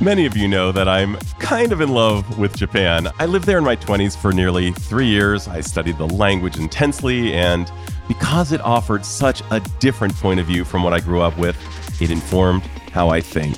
Many 0.00 0.26
of 0.26 0.36
you 0.36 0.46
know 0.46 0.72
that 0.72 0.88
I'm 0.88 1.16
kind 1.38 1.72
of 1.72 1.80
in 1.80 1.88
love 1.88 2.38
with 2.38 2.54
Japan. 2.54 3.08
I 3.18 3.24
lived 3.24 3.46
there 3.46 3.56
in 3.56 3.64
my 3.64 3.76
20s 3.76 4.14
for 4.14 4.30
nearly 4.30 4.72
three 4.72 5.06
years. 5.06 5.48
I 5.48 5.62
studied 5.62 5.96
the 5.96 6.06
language 6.06 6.58
intensely, 6.58 7.32
and 7.32 7.72
because 8.06 8.52
it 8.52 8.60
offered 8.60 9.06
such 9.06 9.42
a 9.50 9.60
different 9.80 10.14
point 10.16 10.38
of 10.38 10.44
view 10.44 10.66
from 10.66 10.82
what 10.82 10.92
I 10.92 11.00
grew 11.00 11.22
up 11.22 11.38
with, 11.38 11.56
it 12.02 12.10
informed 12.10 12.62
how 12.92 13.08
I 13.08 13.22
think. 13.22 13.56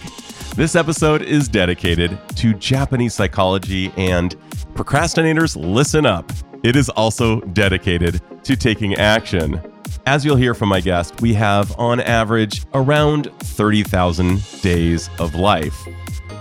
This 0.54 0.76
episode 0.76 1.22
is 1.22 1.48
dedicated 1.48 2.16
to 2.36 2.54
Japanese 2.54 3.14
psychology, 3.14 3.92
and 3.96 4.36
procrastinators, 4.74 5.56
listen 5.56 6.06
up. 6.06 6.30
It 6.62 6.76
is 6.76 6.88
also 6.90 7.40
dedicated 7.40 8.22
to 8.44 8.56
taking 8.56 8.94
action. 8.94 9.60
As 10.06 10.24
you'll 10.24 10.36
hear 10.36 10.54
from 10.54 10.68
my 10.68 10.80
guest, 10.80 11.20
we 11.20 11.34
have 11.34 11.76
on 11.80 11.98
average 11.98 12.64
around 12.74 13.28
30,000 13.40 14.40
days 14.62 15.10
of 15.18 15.34
life. 15.34 15.86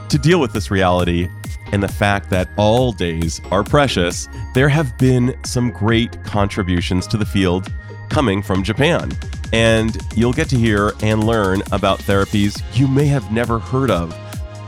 To 0.10 0.18
deal 0.18 0.40
with 0.40 0.54
this 0.54 0.72
reality 0.72 1.28
and 1.74 1.84
the 1.84 1.88
fact 1.90 2.30
that 2.30 2.48
all 2.56 2.94
days 2.94 3.42
are 3.52 3.62
precious, 3.62 4.30
there 4.54 4.70
have 4.70 4.98
been 4.98 5.38
some 5.44 5.70
great 5.70 6.24
contributions 6.24 7.08
to 7.08 7.18
the 7.18 7.26
field 7.26 7.74
coming 8.08 8.42
from 8.42 8.64
Japan. 8.64 9.12
And 9.52 9.98
you'll 10.16 10.32
get 10.32 10.48
to 10.50 10.58
hear 10.58 10.94
and 11.02 11.26
learn 11.26 11.62
about 11.74 12.00
therapies 12.00 12.64
you 12.74 12.88
may 12.88 13.06
have 13.08 13.34
never 13.34 13.60
heard 13.60 13.92
of, 13.92 14.18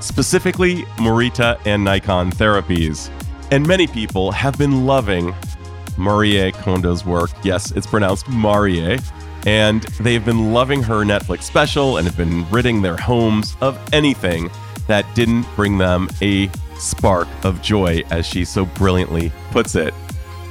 specifically 0.02 0.84
Morita 0.98 1.58
and 1.66 1.88
Naikan 1.88 2.34
therapies. 2.34 3.10
And 3.50 3.66
many 3.66 3.88
people 3.88 4.32
have 4.32 4.58
been 4.58 4.86
loving 4.86 5.34
Marie 5.96 6.52
Kondo's 6.52 7.06
work. 7.06 7.32
Yes, 7.44 7.72
it's 7.72 7.88
pronounced 7.88 8.28
Marie. 8.28 9.00
And 9.46 9.84
they've 10.02 10.24
been 10.24 10.52
loving 10.52 10.84
her 10.84 11.06
Netflix 11.06 11.44
special 11.44 11.96
and 11.96 12.06
have 12.06 12.18
been 12.18 12.50
ridding 12.50 12.82
their 12.82 12.98
homes 12.98 13.56
of 13.62 13.80
anything 13.94 14.50
that 14.90 15.06
didn't 15.14 15.46
bring 15.56 15.78
them 15.78 16.10
a 16.22 16.50
spark 16.76 17.28
of 17.44 17.62
joy, 17.62 18.02
as 18.10 18.26
she 18.26 18.44
so 18.44 18.66
brilliantly 18.66 19.32
puts 19.52 19.76
it. 19.76 19.94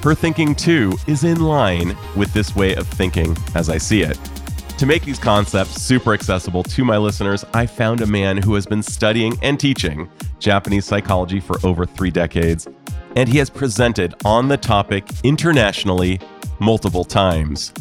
Her 0.03 0.15
thinking, 0.15 0.55
too, 0.55 0.97
is 1.09 1.25
in 1.25 1.41
line 1.41 1.97
with 2.17 2.33
this 2.33 2.55
way 2.55 2.77
of 2.77 2.87
thinking 2.87 3.37
as 3.57 3.69
I 3.69 3.79
see 3.79 4.03
it. 4.03 4.19
To 4.79 4.87
make 4.87 5.05
these 5.05 5.19
concepts 5.19 5.83
super 5.83 6.15
accessible 6.15 6.63
to 6.63 6.85
my 6.85 6.97
listeners, 6.97 7.45
I 7.53 7.67
found 7.67 8.01
a 8.01 8.07
man 8.07 8.37
who 8.37 8.55
has 8.55 8.65
been 8.65 8.83
studying 8.83 9.37
and 9.43 9.59
teaching 9.59 10.09
Japanese 10.39 10.85
psychology 10.85 11.41
for 11.41 11.59
over 11.67 11.85
three 11.85 12.13
decades, 12.13 12.69
and 13.17 13.29
he 13.29 13.39
has 13.39 13.51
presented 13.51 14.15
on 14.25 14.47
the 14.47 14.57
topic 14.57 15.05
internationally 15.25 16.21
multiple 16.61 17.05
times. 17.05 17.73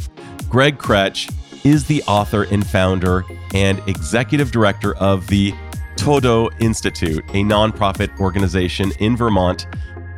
Gregg 0.50 0.80
Krech 0.80 1.32
is 1.64 1.86
the 1.86 2.02
author 2.08 2.44
and 2.50 2.66
founder 2.66 3.26
and 3.54 3.80
executive 3.88 4.52
director 4.52 4.96
of 4.96 5.28
the 5.28 5.54
Todo 5.98 6.50
Institute, 6.60 7.24
a 7.30 7.44
nonprofit 7.44 8.18
organization 8.20 8.92
in 9.00 9.18
Vermont 9.18 9.68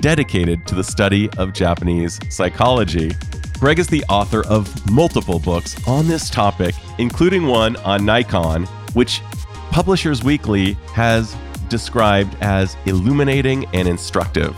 dedicated 0.01 0.67
to 0.67 0.75
the 0.75 0.83
study 0.83 1.29
of 1.37 1.53
Japanese 1.53 2.19
psychology. 2.29 3.11
Gregg 3.59 3.79
is 3.79 3.87
the 3.87 4.03
author 4.09 4.45
of 4.45 4.91
multiple 4.91 5.39
books 5.39 5.75
on 5.87 6.07
this 6.07 6.29
topic, 6.29 6.75
including 6.99 7.47
one 7.47 7.75
on 7.77 8.01
Naikan, 8.01 8.67
which 8.93 9.21
Publishers 9.71 10.23
Weekly 10.23 10.73
has 10.93 11.35
described 11.69 12.35
as 12.41 12.75
illuminating 12.85 13.65
and 13.73 13.87
instructive. 13.87 14.55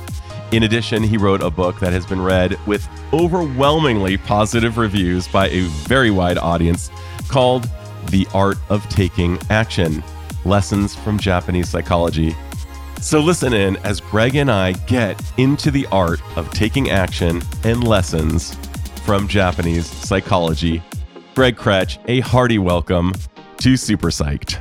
In 0.52 0.64
addition, 0.64 1.04
he 1.04 1.18
wrote 1.18 1.42
a 1.42 1.50
book 1.50 1.80
that 1.80 1.94
has 1.94 2.06
been 2.06 2.22
read 2.22 2.58
with 2.66 2.88
overwhelmingly 3.14 4.18
positive 4.18 4.78
reviews 4.78 5.28
by 5.28 5.48
a 5.50 5.62
very 5.62 6.12
wide 6.12 6.38
audience 6.38 6.90
called 7.28 7.70
The 8.08 8.28
Art 8.34 8.58
of 8.70 8.88
Taking 8.90 9.40
Action 9.50 10.04
Lessons 10.46 10.96
from 10.96 11.20
Japanese 11.20 11.70
Psychology. 11.70 12.36
So 13.00 13.20
listen 13.20 13.54
in 13.54 13.78
as 13.78 14.00
Gregg 14.00 14.36
and 14.36 14.52
I 14.52 14.74
get 14.74 15.22
into 15.38 15.72
the 15.72 15.88
art 15.88 16.22
of 16.38 16.50
taking 16.52 16.90
action 16.92 17.42
and 17.64 17.84
lessons 17.84 18.56
from 19.06 19.28
Japanese 19.28 19.88
psychology. 19.88 20.84
Gregg 21.34 21.56
Krech, 21.56 21.98
a 22.08 22.20
hearty 22.20 22.60
welcome 22.60 23.14
to 23.58 23.78
Super 23.78 24.10
Psyched. 24.10 24.60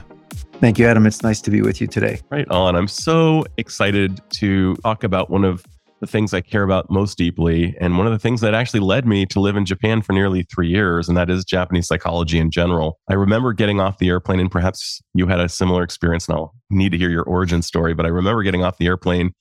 Thank 0.61 0.79
you, 0.79 0.87
Adam. 0.87 1.07
It's 1.07 1.23
nice 1.23 1.41
to 1.43 1.51
be 1.51 1.63
with 1.63 1.81
you 1.81 1.87
today. 1.87 2.21
Right 2.31 2.49
on. 2.49 2.77
I'm 2.77 2.89
so 2.89 3.45
excited 3.57 4.21
to 4.35 4.77
talk 4.77 5.05
about 5.05 5.31
one 5.31 5.45
of 5.45 5.65
the 6.01 6.07
things 6.07 6.33
I 6.33 6.41
care 6.41 6.63
about 6.63 6.91
most 6.91 7.19
deeply. 7.19 7.77
And 7.81 7.99
one 7.99 8.07
of 8.07 8.13
the 8.13 8.19
things 8.19 8.41
that 8.41 8.55
actually 8.55 8.81
led 8.81 9.07
me 9.07 9.27
to 9.27 9.41
live 9.41 9.57
in 9.57 9.67
Japan 9.67 10.03
for 10.03 10.13
nearly 10.13 10.43
three 10.43 10.69
years, 10.69 11.09
and 11.09 11.17
that 11.17 11.31
is 11.31 11.45
Japanese 11.45 11.87
psychology 11.87 12.39
in 12.39 12.51
general. 12.51 12.99
I 13.09 13.15
remember 13.15 13.53
getting 13.53 13.81
off 13.81 13.99
the 13.99 14.09
airplane, 14.09 14.41
and 14.41 14.51
perhaps 14.51 15.01
you 15.15 15.27
had 15.27 15.41
a 15.41 15.49
similar 15.49 15.83
experience, 15.83 16.29
and 16.29 16.37
I'll 16.37 16.55
need 16.71 16.93
to 16.93 16.99
hear 16.99 17.11
your 17.11 17.25
origin 17.25 17.63
story. 17.63 17.95
But 17.95 18.07
I 18.07 18.11
remember 18.11 18.43
getting 18.43 18.65
off 18.65 18.79
the 18.79 18.87
airplane 18.87 19.33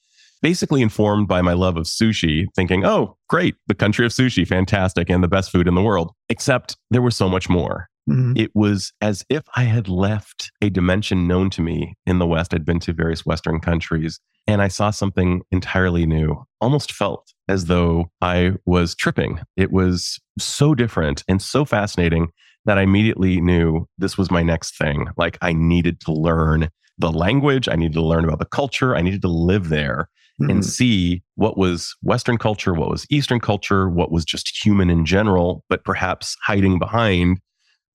basically 0.42 0.81
informed 0.81 1.28
by 1.28 1.42
my 1.42 1.53
love 1.53 1.75
of 1.78 1.86
sushi, 1.86 2.46
thinking, 2.56 2.86
oh, 2.86 3.18
great, 3.28 3.56
the 3.68 3.76
country 3.76 4.06
of 4.06 4.12
sushi, 4.12 4.47
fantastic, 4.47 5.09
and 5.09 5.24
the 5.24 5.28
best 5.28 5.52
food 5.52 5.68
in 5.68 5.76
the 5.76 5.81
world. 5.81 6.14
Except 6.30 6.78
there 6.91 7.02
was 7.02 7.16
so 7.16 7.28
much 7.28 7.50
more. 7.50 7.89
Mm-hmm. 8.08 8.34
It 8.36 8.52
was 8.54 8.92
as 9.02 9.26
if 9.30 9.44
I 9.56 9.64
had 9.64 9.88
left 9.88 10.52
a 10.62 10.70
dimension 10.70 11.28
known 11.28 11.50
to 11.52 11.62
me 11.62 11.96
in 12.06 12.20
the 12.20 12.28
West. 12.28 12.54
I'd 12.54 12.66
been 12.66 12.80
to 12.82 12.94
various 12.94 13.26
Western 13.26 13.60
countries 13.60 14.20
and 14.48 14.62
I 14.64 14.68
saw 14.68 14.90
something 14.90 15.42
entirely 15.52 16.06
new. 16.06 16.44
Almost 16.59 16.92
felt 16.92 17.34
as 17.48 17.66
though 17.66 18.09
I 18.22 18.54
was 18.66 18.96
tripping. 18.96 19.42
It 19.56 19.72
was 19.72 20.20
so 20.40 20.74
different 20.74 21.24
and 21.28 21.42
so 21.42 21.66
fascinating 21.66 22.30
that 22.66 22.78
I 22.78 22.82
immediately 22.82 23.42
knew 23.42 23.88
this 23.98 24.18
was 24.18 24.32
my 24.32 24.44
next 24.44 24.78
thing. 24.78 25.08
Like 25.18 25.38
I 25.42 25.54
needed 25.54 26.02
to 26.02 26.12
learn 26.12 26.70
the 26.98 27.12
language, 27.12 27.70
I 27.70 27.76
needed 27.76 27.94
to 27.94 28.02
learn 28.02 28.26
about 28.26 28.40
the 28.40 28.46
culture, 28.46 28.96
I 28.96 29.02
needed 29.02 29.22
to 29.22 29.30
live 29.30 29.70
there 29.70 30.09
mm-hmm. 30.42 30.50
and 30.50 30.66
see 30.66 31.22
what 31.36 31.58
was 31.58 31.96
Western 32.02 32.38
culture, 32.38 32.74
what 32.74 32.90
was 32.90 33.06
Eastern 33.09 33.40
culture, 33.40 33.90
what 33.90 34.12
was 34.12 34.26
just 34.26 34.66
human 34.66 34.90
in 34.90 35.06
general, 35.06 35.64
but 35.70 35.84
perhaps 35.84 36.36
hiding 36.44 36.80
behind 36.80 37.40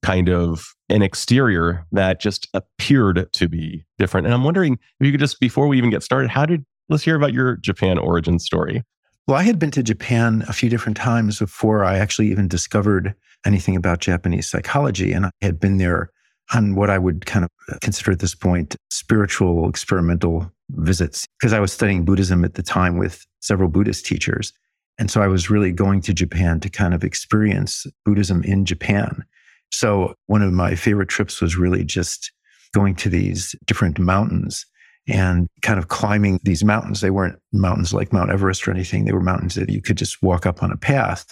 kind 0.05 0.29
of 0.29 0.75
an 0.91 1.01
exterior 1.01 1.87
that 1.93 2.21
just 2.21 2.47
appeared 2.53 3.27
to 3.33 3.49
be 3.49 3.83
different. 3.97 4.27
And 4.27 4.35
I'm 4.35 4.45
wondering 4.45 4.75
if 4.75 5.07
you 5.07 5.11
could 5.11 5.21
just, 5.21 5.41
before 5.41 5.67
we 5.67 5.79
even 5.79 5.89
get 5.89 6.03
started, 6.03 6.29
how 6.29 6.45
did, 6.45 6.63
let's 6.91 7.03
hear 7.03 7.17
about 7.17 7.33
your 7.33 7.57
Japan 7.57 7.97
origin 7.97 8.39
story. 8.39 8.83
Well, 9.27 9.39
I 9.39 9.45
had 9.45 9.59
been 9.59 9.71
to 9.71 9.83
Japan 9.83 10.45
a 10.47 10.53
few 10.53 10.69
different 10.69 10.99
times 10.99 11.39
before 11.39 11.85
I 11.85 11.97
actually 11.97 12.31
even 12.31 12.49
discovered 12.49 13.15
anything 13.47 13.77
about 13.77 14.01
Japanese 14.01 14.47
psychology. 14.47 15.13
And 15.13 15.25
I 15.25 15.31
had 15.41 15.59
been 15.59 15.79
there 15.79 16.11
on 16.53 16.75
what 16.75 16.91
I 16.91 16.99
would 16.99 17.25
kind 17.25 17.47
of 17.47 17.81
consider 17.81 18.13
at 18.13 18.19
this 18.19 18.35
point 18.35 18.77
spiritual 18.91 19.71
experimental 19.71 20.53
visits 20.73 21.27
because 21.41 21.55
I 21.55 21.61
was 21.61 21.73
studying 21.73 22.05
Buddhism 22.05 22.45
at 22.45 22.55
the 22.55 22.63
time 22.63 22.99
with 22.99 23.25
several 23.41 23.71
Buddhist 23.71 24.05
teachers. 24.05 24.53
And 24.99 25.11
so 25.11 25.23
I 25.23 25.29
was 25.29 25.49
really 25.49 25.73
going 25.73 26.03
to 26.03 26.13
Japan 26.13 26.61
to 26.61 26.69
kind 26.69 26.93
of 26.93 27.03
experience 27.03 27.87
Buddhism 28.05 28.43
in 28.43 28.67
Japan. 28.67 29.25
So 29.75 30.15
one 30.27 30.43
of 30.43 30.53
my 30.53 30.77
favorite 30.77 31.09
trips 31.09 31.41
was 31.41 31.57
really 31.57 31.85
just 31.85 32.31
going 32.73 32.95
to 32.97 33.09
these 33.09 33.55
different 33.67 33.99
mountains 33.99 34.67
and 35.09 35.49
kind 35.63 35.79
of 35.79 35.89
climbing 35.89 36.39
these 36.45 36.65
mountains. 36.65 37.01
They 37.01 37.11
weren't 37.11 37.39
mountains 37.53 37.93
like 37.93 38.13
Mount 38.13 38.31
Everest 38.31 38.67
or 38.67 38.71
anything. 38.71 39.05
They 39.05 39.13
were 39.13 39.21
mountains 39.21 39.57
that 39.57 39.71
you 39.71 39.83
could 39.83 39.99
just 39.99 40.23
walk 40.23 40.47
up 40.47 40.63
on 40.63 40.71
a 40.71 40.77
path, 40.77 41.27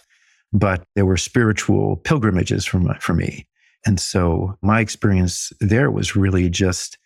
but 0.53 0.85
they 0.95 1.03
were 1.03 1.17
spiritual 1.17 1.97
pilgrimages 1.97 2.65
for, 2.65 2.81
my, 2.81 2.99
for 2.99 3.15
me. 3.15 3.47
And 3.87 3.99
so 3.99 4.57
my 4.61 4.81
experience 4.81 5.53
there 5.61 5.91
was 5.91 6.17
really 6.17 6.51
just 6.51 6.99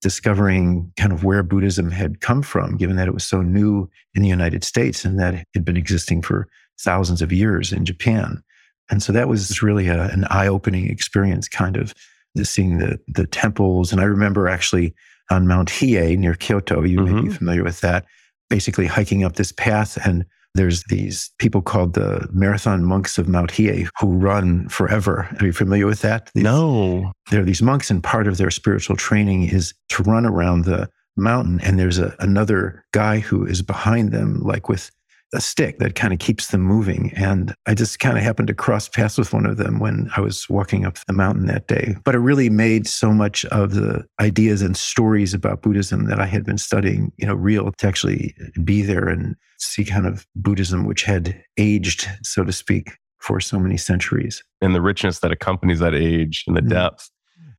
discovering 0.00 0.92
kind 0.96 1.12
of 1.12 1.24
where 1.24 1.42
Buddhism 1.42 1.90
had 1.90 2.20
come 2.20 2.42
from, 2.42 2.76
given 2.76 2.96
that 2.96 3.08
it 3.08 3.14
was 3.14 3.24
so 3.24 3.40
new 3.40 3.88
in 4.14 4.22
the 4.22 4.28
United 4.28 4.62
States 4.62 5.04
and 5.04 5.18
that 5.18 5.34
it 5.34 5.46
had 5.54 5.64
been 5.64 5.76
existing 5.76 6.22
for 6.22 6.48
thousands 6.80 7.22
of 7.22 7.32
years 7.32 7.72
in 7.72 7.84
Japan. 7.84 8.42
And 8.90 9.02
so 9.02 9.12
that 9.12 9.28
was 9.28 9.62
really 9.62 9.88
a, 9.88 10.08
an 10.08 10.24
eye 10.30 10.48
opening 10.48 10.90
experience, 10.90 11.48
kind 11.48 11.76
of 11.76 11.94
seeing 12.42 12.78
the, 12.78 12.98
the 13.08 13.26
temples. 13.26 13.92
And 13.92 14.00
I 14.00 14.04
remember 14.04 14.48
actually 14.48 14.94
on 15.30 15.46
Mount 15.46 15.68
Hiei 15.68 16.16
near 16.18 16.34
Kyoto, 16.34 16.82
you 16.82 16.98
mm-hmm. 16.98 17.04
may 17.04 17.20
be 17.22 17.28
mm-hmm. 17.28 17.36
familiar 17.36 17.64
with 17.64 17.80
that, 17.80 18.04
basically 18.50 18.86
hiking 18.86 19.24
up 19.24 19.36
this 19.36 19.52
path. 19.52 19.98
And 20.04 20.24
there's 20.54 20.84
these 20.84 21.30
people 21.38 21.62
called 21.62 21.94
the 21.94 22.28
Marathon 22.32 22.84
Monks 22.84 23.16
of 23.16 23.28
Mount 23.28 23.50
Hiei 23.50 23.88
who 23.98 24.08
run 24.08 24.68
forever. 24.68 25.34
Are 25.40 25.46
you 25.46 25.52
familiar 25.52 25.86
with 25.86 26.02
that? 26.02 26.30
These, 26.34 26.44
no. 26.44 27.12
There 27.30 27.40
are 27.40 27.44
these 27.44 27.62
monks, 27.62 27.90
and 27.90 28.02
part 28.02 28.26
of 28.26 28.36
their 28.36 28.50
spiritual 28.50 28.96
training 28.96 29.44
is 29.44 29.72
to 29.90 30.02
run 30.02 30.26
around 30.26 30.64
the 30.64 30.90
mountain. 31.16 31.60
And 31.62 31.78
there's 31.78 31.98
a, 31.98 32.14
another 32.18 32.84
guy 32.92 33.20
who 33.20 33.46
is 33.46 33.62
behind 33.62 34.12
them, 34.12 34.40
like 34.42 34.68
with 34.68 34.90
a 35.32 35.40
stick 35.40 35.78
that 35.78 35.94
kind 35.94 36.12
of 36.12 36.18
keeps 36.18 36.48
them 36.48 36.60
moving. 36.60 37.12
And 37.16 37.54
I 37.66 37.74
just 37.74 37.98
kind 37.98 38.18
of 38.18 38.22
happened 38.22 38.48
to 38.48 38.54
cross 38.54 38.88
paths 38.88 39.16
with 39.16 39.32
one 39.32 39.46
of 39.46 39.56
them 39.56 39.78
when 39.78 40.10
I 40.16 40.20
was 40.20 40.48
walking 40.48 40.84
up 40.84 40.98
the 41.06 41.12
mountain 41.12 41.46
that 41.46 41.68
day. 41.68 41.96
But 42.04 42.14
it 42.14 42.18
really 42.18 42.50
made 42.50 42.86
so 42.86 43.12
much 43.12 43.44
of 43.46 43.74
the 43.74 44.04
ideas 44.20 44.62
and 44.62 44.76
stories 44.76 45.32
about 45.32 45.62
Buddhism 45.62 46.06
that 46.06 46.20
I 46.20 46.26
had 46.26 46.44
been 46.44 46.58
studying, 46.58 47.12
you 47.16 47.26
know, 47.26 47.34
real 47.34 47.72
to 47.72 47.86
actually 47.86 48.34
be 48.62 48.82
there 48.82 49.08
and 49.08 49.34
see 49.58 49.84
kind 49.84 50.06
of 50.06 50.26
Buddhism, 50.36 50.84
which 50.84 51.02
had 51.02 51.42
aged, 51.56 52.08
so 52.22 52.44
to 52.44 52.52
speak, 52.52 52.90
for 53.18 53.40
so 53.40 53.58
many 53.58 53.76
centuries. 53.76 54.42
And 54.60 54.74
the 54.74 54.82
richness 54.82 55.20
that 55.20 55.32
accompanies 55.32 55.78
that 55.78 55.94
age 55.94 56.44
and 56.46 56.56
the 56.56 56.62
mm. 56.62 56.68
depth. 56.68 57.10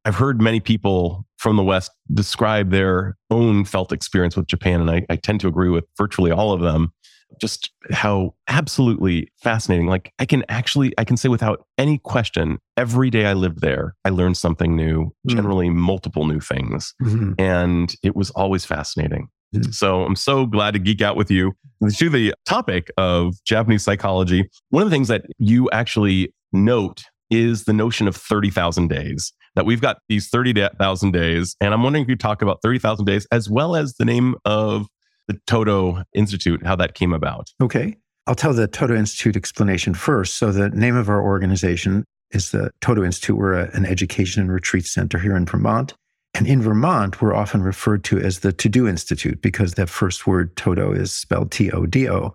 I've 0.05 0.15
heard 0.15 0.41
many 0.41 0.59
people 0.59 1.25
from 1.37 1.55
the 1.55 1.63
West 1.63 1.89
describe 2.13 2.71
their 2.71 3.15
own 3.29 3.63
felt 3.63 3.93
experience 3.93 4.35
with 4.35 4.47
Japan, 4.47 4.81
and 4.81 4.91
I, 4.91 5.05
I 5.09 5.15
tend 5.15 5.39
to 5.41 5.47
agree 5.47 5.69
with 5.69 5.85
virtually 5.97 6.29
all 6.29 6.51
of 6.51 6.59
them 6.59 6.91
just 7.39 7.71
how 7.91 8.33
absolutely 8.47 9.31
fascinating. 9.41 9.87
Like 9.87 10.13
I 10.19 10.25
can 10.25 10.43
actually, 10.49 10.93
I 10.97 11.03
can 11.03 11.17
say 11.17 11.29
without 11.29 11.65
any 11.77 11.97
question, 11.97 12.59
every 12.77 13.09
day 13.09 13.25
I 13.25 13.33
lived 13.33 13.61
there, 13.61 13.95
I 14.05 14.09
learned 14.09 14.37
something 14.37 14.75
new, 14.75 15.05
mm-hmm. 15.05 15.35
generally 15.35 15.69
multiple 15.69 16.25
new 16.25 16.39
things. 16.39 16.93
Mm-hmm. 17.01 17.33
And 17.39 17.93
it 18.03 18.15
was 18.15 18.29
always 18.31 18.65
fascinating. 18.65 19.27
Mm-hmm. 19.55 19.71
So 19.71 20.03
I'm 20.03 20.15
so 20.15 20.45
glad 20.45 20.73
to 20.73 20.79
geek 20.79 21.01
out 21.01 21.15
with 21.15 21.29
you 21.29 21.53
to 21.97 22.09
the 22.09 22.33
topic 22.45 22.91
of 22.97 23.35
Japanese 23.45 23.83
psychology. 23.83 24.49
One 24.69 24.83
of 24.83 24.89
the 24.89 24.95
things 24.95 25.09
that 25.09 25.25
you 25.37 25.69
actually 25.71 26.33
note 26.51 27.03
is 27.29 27.65
the 27.65 27.73
notion 27.73 28.07
of 28.07 28.15
30,000 28.15 28.87
days. 28.87 29.33
That 29.55 29.67
we've 29.67 29.81
got 29.81 29.97
these 30.09 30.29
30,000 30.29 31.11
days. 31.11 31.55
And 31.61 31.75
I'm 31.75 31.83
wondering 31.83 32.01
if 32.01 32.09
you 32.09 32.15
talk 32.15 32.41
about 32.41 32.57
30,000 32.63 33.05
days 33.05 33.27
as 33.31 33.51
well 33.51 33.75
as 33.75 33.93
the 33.93 34.05
name 34.05 34.33
of 34.45 34.87
the 35.27 35.39
Todo 35.47 36.03
Institute, 36.13 36.65
how 36.65 36.75
that 36.75 36.95
came 36.95 37.13
about. 37.13 37.51
Okay. 37.61 37.97
I'll 38.27 38.35
tell 38.35 38.53
the 38.53 38.67
Todo 38.67 38.95
Institute 38.95 39.35
explanation 39.35 39.93
first. 39.93 40.37
So, 40.37 40.51
the 40.51 40.69
name 40.69 40.95
of 40.95 41.09
our 41.09 41.21
organization 41.21 42.05
is 42.31 42.51
the 42.51 42.71
Todo 42.81 43.03
Institute. 43.03 43.37
We're 43.37 43.53
a, 43.53 43.75
an 43.75 43.85
education 43.85 44.41
and 44.41 44.51
retreat 44.51 44.85
center 44.85 45.19
here 45.19 45.35
in 45.35 45.45
Vermont. 45.45 45.93
And 46.33 46.47
in 46.47 46.61
Vermont, 46.61 47.21
we're 47.21 47.35
often 47.35 47.61
referred 47.61 48.03
to 48.05 48.19
as 48.19 48.39
the 48.39 48.51
To 48.53 48.69
Do 48.69 48.87
Institute 48.87 49.41
because 49.41 49.73
that 49.73 49.89
first 49.89 50.25
word, 50.25 50.55
Todo, 50.55 50.91
is 50.91 51.11
spelled 51.11 51.51
T 51.51 51.69
O 51.71 51.85
D 51.85 52.09
O. 52.09 52.33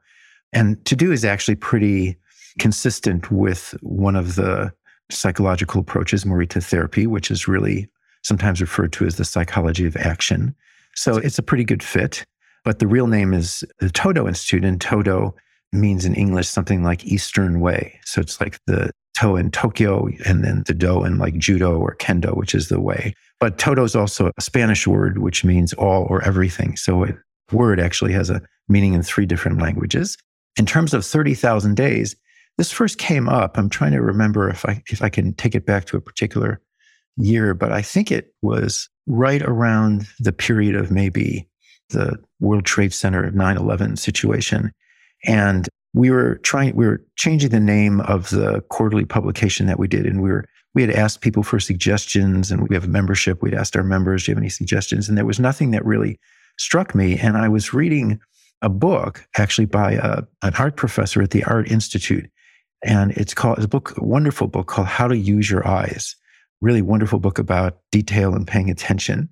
And 0.53 0.83
to 0.87 0.97
do 0.97 1.13
is 1.13 1.25
actually 1.25 1.57
pretty 1.57 2.17
consistent 2.59 3.31
with 3.31 3.75
one 3.81 4.17
of 4.17 4.35
the 4.37 4.73
psychological 5.11 5.81
approaches, 5.81 6.25
Morita 6.25 6.63
therapy, 6.63 7.07
which 7.07 7.31
is 7.31 7.49
really 7.49 7.89
sometimes 8.23 8.61
referred 8.61 8.93
to 8.93 9.07
as 9.07 9.17
the 9.17 9.25
psychology 9.25 9.87
of 9.87 9.97
action. 9.97 10.55
So 10.95 11.17
it's 11.17 11.39
a 11.39 11.43
pretty 11.43 11.65
good 11.65 11.83
fit. 11.83 12.25
But 12.69 12.81
the 12.81 12.87
real 12.87 13.07
name 13.07 13.33
is 13.33 13.65
the 13.79 13.89
Todo 13.89 14.29
Institute, 14.29 14.63
and 14.63 14.79
Todo 14.79 15.35
means 15.73 16.05
in 16.05 16.15
English 16.15 16.49
something 16.49 16.83
like 16.83 17.03
Eastern 17.07 17.61
Way. 17.61 17.99
So 18.05 18.21
it's 18.21 18.43
like 18.43 18.59
the 18.67 18.91
To 19.21 19.37
in 19.37 19.51
Tokyo, 19.51 20.07
and 20.27 20.45
then 20.45 20.65
the 20.67 20.75
Do 20.75 21.03
in 21.03 21.17
like 21.17 21.39
Judo 21.39 21.79
or 21.79 21.97
Kendo, 21.97 22.37
which 22.37 22.55
is 22.55 22.69
the 22.69 22.79
way. 22.79 23.15
But 23.41 23.57
Todo 23.57 23.85
is 23.85 23.97
also 23.97 24.33
a 24.37 24.43
Spanish 24.43 24.87
word, 24.87 25.17
which 25.17 25.47
means 25.47 25.73
all 25.73 26.07
or 26.11 26.23
everything. 26.25 26.77
So 26.77 27.07
a 27.07 27.15
word 27.51 27.81
actually 27.81 28.13
has 28.13 28.29
a 28.29 28.43
meaning 28.69 28.93
in 28.93 29.03
three 29.03 29.25
different 29.25 29.63
languages. 29.63 30.19
In 30.59 30.67
terms 30.67 30.93
of 30.93 31.07
30,000 31.07 31.75
days, 31.75 32.17
this 32.59 32.71
first 32.71 32.99
came 32.99 33.31
up. 33.31 33.57
I'm 33.57 33.71
trying 33.71 33.93
to 33.93 34.03
remember 34.03 34.51
if 34.51 34.67
I 34.67 34.83
if 34.91 35.01
I 35.01 35.09
can 35.09 35.33
take 35.33 35.55
it 35.55 35.65
back 35.65 35.87
to 35.87 35.97
a 35.97 36.03
particular 36.03 36.61
year, 37.17 37.55
but 37.55 37.73
I 37.73 37.81
think 37.81 38.13
it 38.13 38.35
was 38.43 38.91
right 39.07 39.41
around 39.41 40.07
the 40.21 40.35
period 40.35 40.75
of 40.75 40.91
maybe 40.91 41.49
the 41.91 42.19
World 42.41 42.65
Trade 42.65 42.93
Center 42.93 43.31
9 43.31 43.57
11 43.57 43.97
situation. 43.97 44.73
And 45.25 45.69
we 45.95 46.11
were 46.11 46.37
trying, 46.37 46.77
we 46.77 46.87
were 46.87 47.03
changing 47.17 47.51
the 47.51 47.61
name 47.61 48.01
of 48.03 48.31
the 48.31 48.63
quarterly 48.69 49.05
publication 49.05 49.67
that 49.67 49.79
we 49.79 49.89
did. 49.89 50.07
And 50.07 50.23
we 50.23 50.31
were, 50.31 50.45
we 50.75 50.83
had 50.83 50.91
asked 50.91 51.23
people 51.23 51.43
for 51.43 51.59
suggestions 51.59 52.51
and 52.51 52.69
we 52.69 52.75
have 52.75 52.85
a 52.85 52.89
membership. 52.89 53.43
We'd 53.43 53.55
asked 53.55 53.77
our 53.77 53.83
members, 53.83 54.25
do 54.25 54.31
you 54.31 54.35
have 54.35 54.43
any 54.43 54.51
suggestions? 54.51 55.09
And 55.09 55.17
there 55.17 55.27
was 55.27 55.41
nothing 55.41 55.71
that 55.73 55.85
really 55.85 56.21
struck 56.59 56.95
me. 56.95 57.19
And 57.19 57.37
I 57.37 57.49
was 57.49 57.73
reading 57.73 58.21
a 58.63 58.69
book 58.69 59.27
actually 59.37 59.67
by 59.67 59.93
a, 59.93 60.23
an 60.43 60.55
art 60.59 60.77
professor 60.77 61.23
at 61.23 61.31
the 61.31 61.45
Art 61.45 61.71
Institute. 61.71 62.29
And 62.85 63.13
it's 63.13 63.35
called, 63.35 63.59
it's 63.59 63.65
a 63.65 63.69
book, 63.69 63.97
a 63.97 64.05
wonderful 64.05 64.47
book 64.47 64.69
called 64.69 64.89
How 64.89 65.09
to 65.09 65.17
Use 65.17 65.51
Your 65.51 65.67
Eyes. 65.67 66.15
Really 66.61 66.83
wonderful 66.83 67.19
book 67.19 67.39
about 67.39 67.79
detail 67.93 68.35
and 68.35 68.47
paying 68.47 68.71
attention 68.71 69.29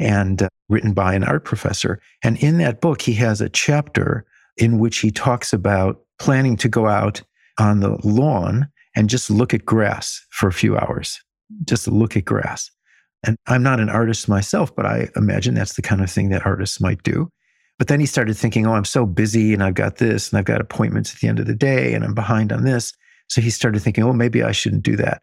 and 0.00 0.42
uh, 0.42 0.48
written 0.68 0.92
by 0.92 1.14
an 1.14 1.24
art 1.24 1.44
professor. 1.44 2.00
And 2.24 2.42
in 2.42 2.58
that 2.58 2.80
book, 2.80 3.02
he 3.02 3.12
has 3.14 3.40
a 3.40 3.48
chapter 3.48 4.24
in 4.56 4.78
which 4.78 4.98
he 4.98 5.10
talks 5.10 5.52
about 5.52 6.00
planning 6.18 6.56
to 6.56 6.68
go 6.68 6.86
out 6.86 7.22
on 7.58 7.80
the 7.80 7.98
lawn 8.02 8.68
and 8.96 9.08
just 9.08 9.30
look 9.30 9.54
at 9.54 9.64
grass 9.64 10.24
for 10.30 10.48
a 10.48 10.52
few 10.52 10.76
hours, 10.76 11.20
just 11.64 11.86
look 11.86 12.16
at 12.16 12.24
grass. 12.24 12.70
And 13.22 13.36
I'm 13.46 13.62
not 13.62 13.80
an 13.80 13.90
artist 13.90 14.28
myself, 14.28 14.74
but 14.74 14.86
I 14.86 15.08
imagine 15.14 15.54
that's 15.54 15.74
the 15.74 15.82
kind 15.82 16.00
of 16.00 16.10
thing 16.10 16.30
that 16.30 16.46
artists 16.46 16.80
might 16.80 17.02
do. 17.02 17.30
But 17.78 17.88
then 17.88 18.00
he 18.00 18.06
started 18.06 18.36
thinking, 18.36 18.66
oh, 18.66 18.72
I'm 18.72 18.84
so 18.84 19.06
busy 19.06 19.54
and 19.54 19.62
I've 19.62 19.74
got 19.74 19.96
this 19.96 20.30
and 20.30 20.38
I've 20.38 20.44
got 20.44 20.60
appointments 20.60 21.14
at 21.14 21.20
the 21.20 21.28
end 21.28 21.38
of 21.38 21.46
the 21.46 21.54
day 21.54 21.94
and 21.94 22.04
I'm 22.04 22.14
behind 22.14 22.52
on 22.52 22.64
this. 22.64 22.92
So 23.28 23.40
he 23.40 23.50
started 23.50 23.80
thinking, 23.80 24.04
oh, 24.04 24.12
maybe 24.12 24.42
I 24.42 24.52
shouldn't 24.52 24.82
do 24.82 24.96
that. 24.96 25.22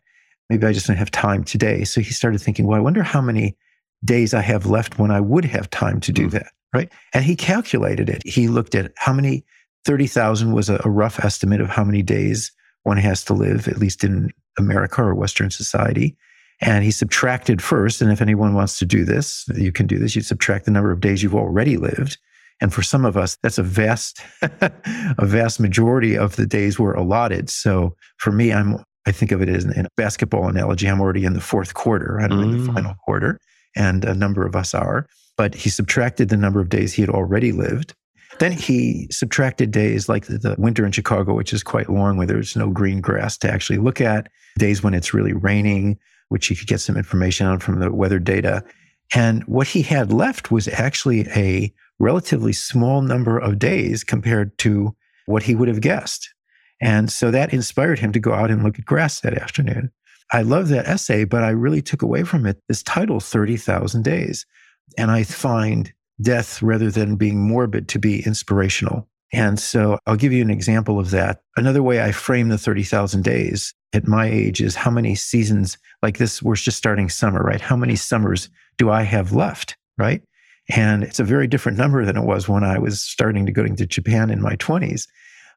Maybe 0.49 0.65
I 0.65 0.73
just 0.73 0.87
don't 0.87 0.95
have 0.97 1.11
time 1.11 1.43
today. 1.43 1.83
So 1.83 2.01
he 2.01 2.11
started 2.13 2.39
thinking, 2.39 2.65
well, 2.65 2.77
I 2.77 2.81
wonder 2.81 3.03
how 3.03 3.21
many 3.21 3.57
days 4.03 4.33
I 4.33 4.41
have 4.41 4.65
left 4.65 4.99
when 4.99 5.11
I 5.11 5.19
would 5.19 5.45
have 5.45 5.69
time 5.69 5.99
to 6.01 6.11
do 6.11 6.27
mm. 6.27 6.31
that. 6.31 6.47
Right. 6.73 6.91
And 7.13 7.23
he 7.23 7.35
calculated 7.35 8.09
it. 8.09 8.21
He 8.25 8.47
looked 8.47 8.75
at 8.75 8.91
how 8.97 9.13
many 9.13 9.45
30,000 9.85 10.51
was 10.51 10.69
a, 10.69 10.81
a 10.83 10.89
rough 10.89 11.23
estimate 11.23 11.61
of 11.61 11.69
how 11.69 11.83
many 11.83 12.03
days 12.03 12.51
one 12.83 12.97
has 12.97 13.23
to 13.25 13.33
live, 13.33 13.67
at 13.67 13.77
least 13.77 14.03
in 14.03 14.31
America 14.57 15.01
or 15.01 15.15
Western 15.15 15.49
society. 15.49 16.17
And 16.59 16.83
he 16.83 16.91
subtracted 16.91 17.61
first. 17.61 18.01
And 18.01 18.11
if 18.11 18.21
anyone 18.21 18.53
wants 18.53 18.79
to 18.79 18.85
do 18.85 19.05
this, 19.05 19.47
you 19.55 19.71
can 19.71 19.87
do 19.87 19.97
this. 19.97 20.15
You 20.15 20.21
subtract 20.21 20.65
the 20.65 20.71
number 20.71 20.91
of 20.91 20.99
days 20.99 21.23
you've 21.23 21.35
already 21.35 21.77
lived. 21.77 22.17
And 22.59 22.73
for 22.73 22.81
some 22.81 23.05
of 23.05 23.15
us, 23.15 23.37
that's 23.43 23.59
a 23.59 23.63
vast, 23.63 24.21
a 24.41 25.25
vast 25.25 25.59
majority 25.59 26.17
of 26.17 26.35
the 26.35 26.47
days 26.47 26.79
were 26.79 26.93
allotted. 26.93 27.49
So 27.49 27.95
for 28.17 28.31
me, 28.31 28.51
I'm, 28.51 28.83
I 29.05 29.11
think 29.11 29.31
of 29.31 29.41
it 29.41 29.49
as 29.49 29.63
in 29.65 29.85
a 29.85 29.89
basketball 29.95 30.49
analogy. 30.49 30.87
I'm 30.87 30.99
already 30.99 31.23
in 31.23 31.33
the 31.33 31.41
fourth 31.41 31.75
quarter. 31.75 32.19
I'm 32.19 32.31
mm. 32.31 32.43
in 32.43 32.65
the 32.65 32.73
final 32.73 32.95
quarter 33.05 33.39
and 33.77 34.03
a 34.03 34.15
number 34.15 34.45
of 34.45 34.55
us 34.55 34.73
are. 34.73 35.07
But 35.37 35.53
he 35.53 35.69
subtracted 35.69 36.29
the 36.29 36.37
number 36.37 36.59
of 36.59 36.69
days 36.69 36.93
he 36.93 37.01
had 37.01 37.09
already 37.09 37.51
lived. 37.51 37.93
Then 38.39 38.51
he 38.51 39.07
subtracted 39.11 39.71
days 39.71 40.09
like 40.09 40.25
the, 40.25 40.55
winter 40.57 40.85
in 40.85 40.91
Chicago, 40.91 41.33
which 41.33 41.53
is 41.53 41.63
quite 41.63 41.89
long, 41.89 42.17
where 42.17 42.27
there's 42.27 42.55
no 42.55 42.69
green 42.69 43.01
grass 43.01 43.37
to 43.39 43.51
actually 43.51 43.79
look 43.79 44.01
at, 44.01 44.29
days 44.57 44.83
when 44.83 44.93
it's 44.93 45.13
really 45.13 45.33
raining, 45.33 45.97
which 46.29 46.47
he 46.47 46.55
could 46.55 46.67
get 46.67 46.81
some 46.81 46.97
information 46.97 47.47
on 47.47 47.59
from 47.59 47.79
the 47.79 47.91
weather 47.91 48.19
data. 48.19 48.63
And 49.15 49.43
what 49.43 49.67
he 49.67 49.81
had 49.81 50.11
left 50.11 50.51
was 50.51 50.67
actually 50.67 51.27
a 51.29 51.73
relatively 51.99 52.53
small 52.53 53.01
number 53.01 53.39
of 53.39 53.59
days 53.59 54.03
compared 54.03 54.57
to 54.59 54.95
what 55.25 55.43
he 55.43 55.55
would 55.55 55.67
have 55.67 55.81
guessed. 55.81 56.29
And 56.81 57.11
so 57.11 57.31
that 57.31 57.53
inspired 57.53 57.99
him 57.99 58.11
to 58.11 58.19
go 58.19 58.33
out 58.33 58.51
and 58.51 58.63
look 58.63 58.77
at 58.77 58.85
grass 58.85 59.21
that 59.21 59.37
afternoon. 59.37 59.91
I 60.31 60.41
love 60.41 60.67
that 60.69 60.87
essay, 60.87 61.23
but 61.23 61.43
I 61.43 61.49
really 61.49 61.81
took 61.81 62.01
away 62.01 62.23
from 62.23 62.45
it 62.45 62.61
this 62.67 62.83
title, 62.83 63.19
30,000 63.19 64.03
Days. 64.03 64.45
And 64.97 65.11
I 65.11 65.23
find 65.23 65.91
death, 66.21 66.61
rather 66.61 66.89
than 66.89 67.15
being 67.15 67.47
morbid, 67.47 67.87
to 67.89 67.99
be 67.99 68.25
inspirational. 68.25 69.07
And 69.33 69.59
so 69.59 69.99
I'll 70.05 70.15
give 70.15 70.33
you 70.33 70.41
an 70.41 70.49
example 70.49 70.99
of 70.99 71.11
that. 71.11 71.41
Another 71.57 71.83
way 71.83 72.01
I 72.01 72.11
frame 72.11 72.49
the 72.49 72.57
30,000 72.57 73.23
days 73.23 73.73
at 73.93 74.07
my 74.07 74.25
age 74.25 74.61
is 74.61 74.75
how 74.75 74.89
many 74.89 75.15
seasons, 75.15 75.77
like 76.01 76.17
this, 76.17 76.41
we're 76.41 76.55
just 76.55 76.77
starting 76.77 77.09
summer, 77.09 77.41
right? 77.41 77.61
How 77.61 77.75
many 77.75 77.95
summers 77.95 78.49
do 78.77 78.89
I 78.89 79.03
have 79.03 79.33
left, 79.33 79.75
right? 79.97 80.21
And 80.69 81.03
it's 81.03 81.19
a 81.19 81.25
very 81.25 81.47
different 81.47 81.77
number 81.77 82.05
than 82.05 82.17
it 82.17 82.25
was 82.25 82.47
when 82.47 82.63
I 82.63 82.79
was 82.79 83.01
starting 83.01 83.45
to 83.45 83.51
go 83.51 83.65
to 83.65 83.85
Japan 83.85 84.29
in 84.29 84.41
my 84.41 84.55
20s. 84.57 85.07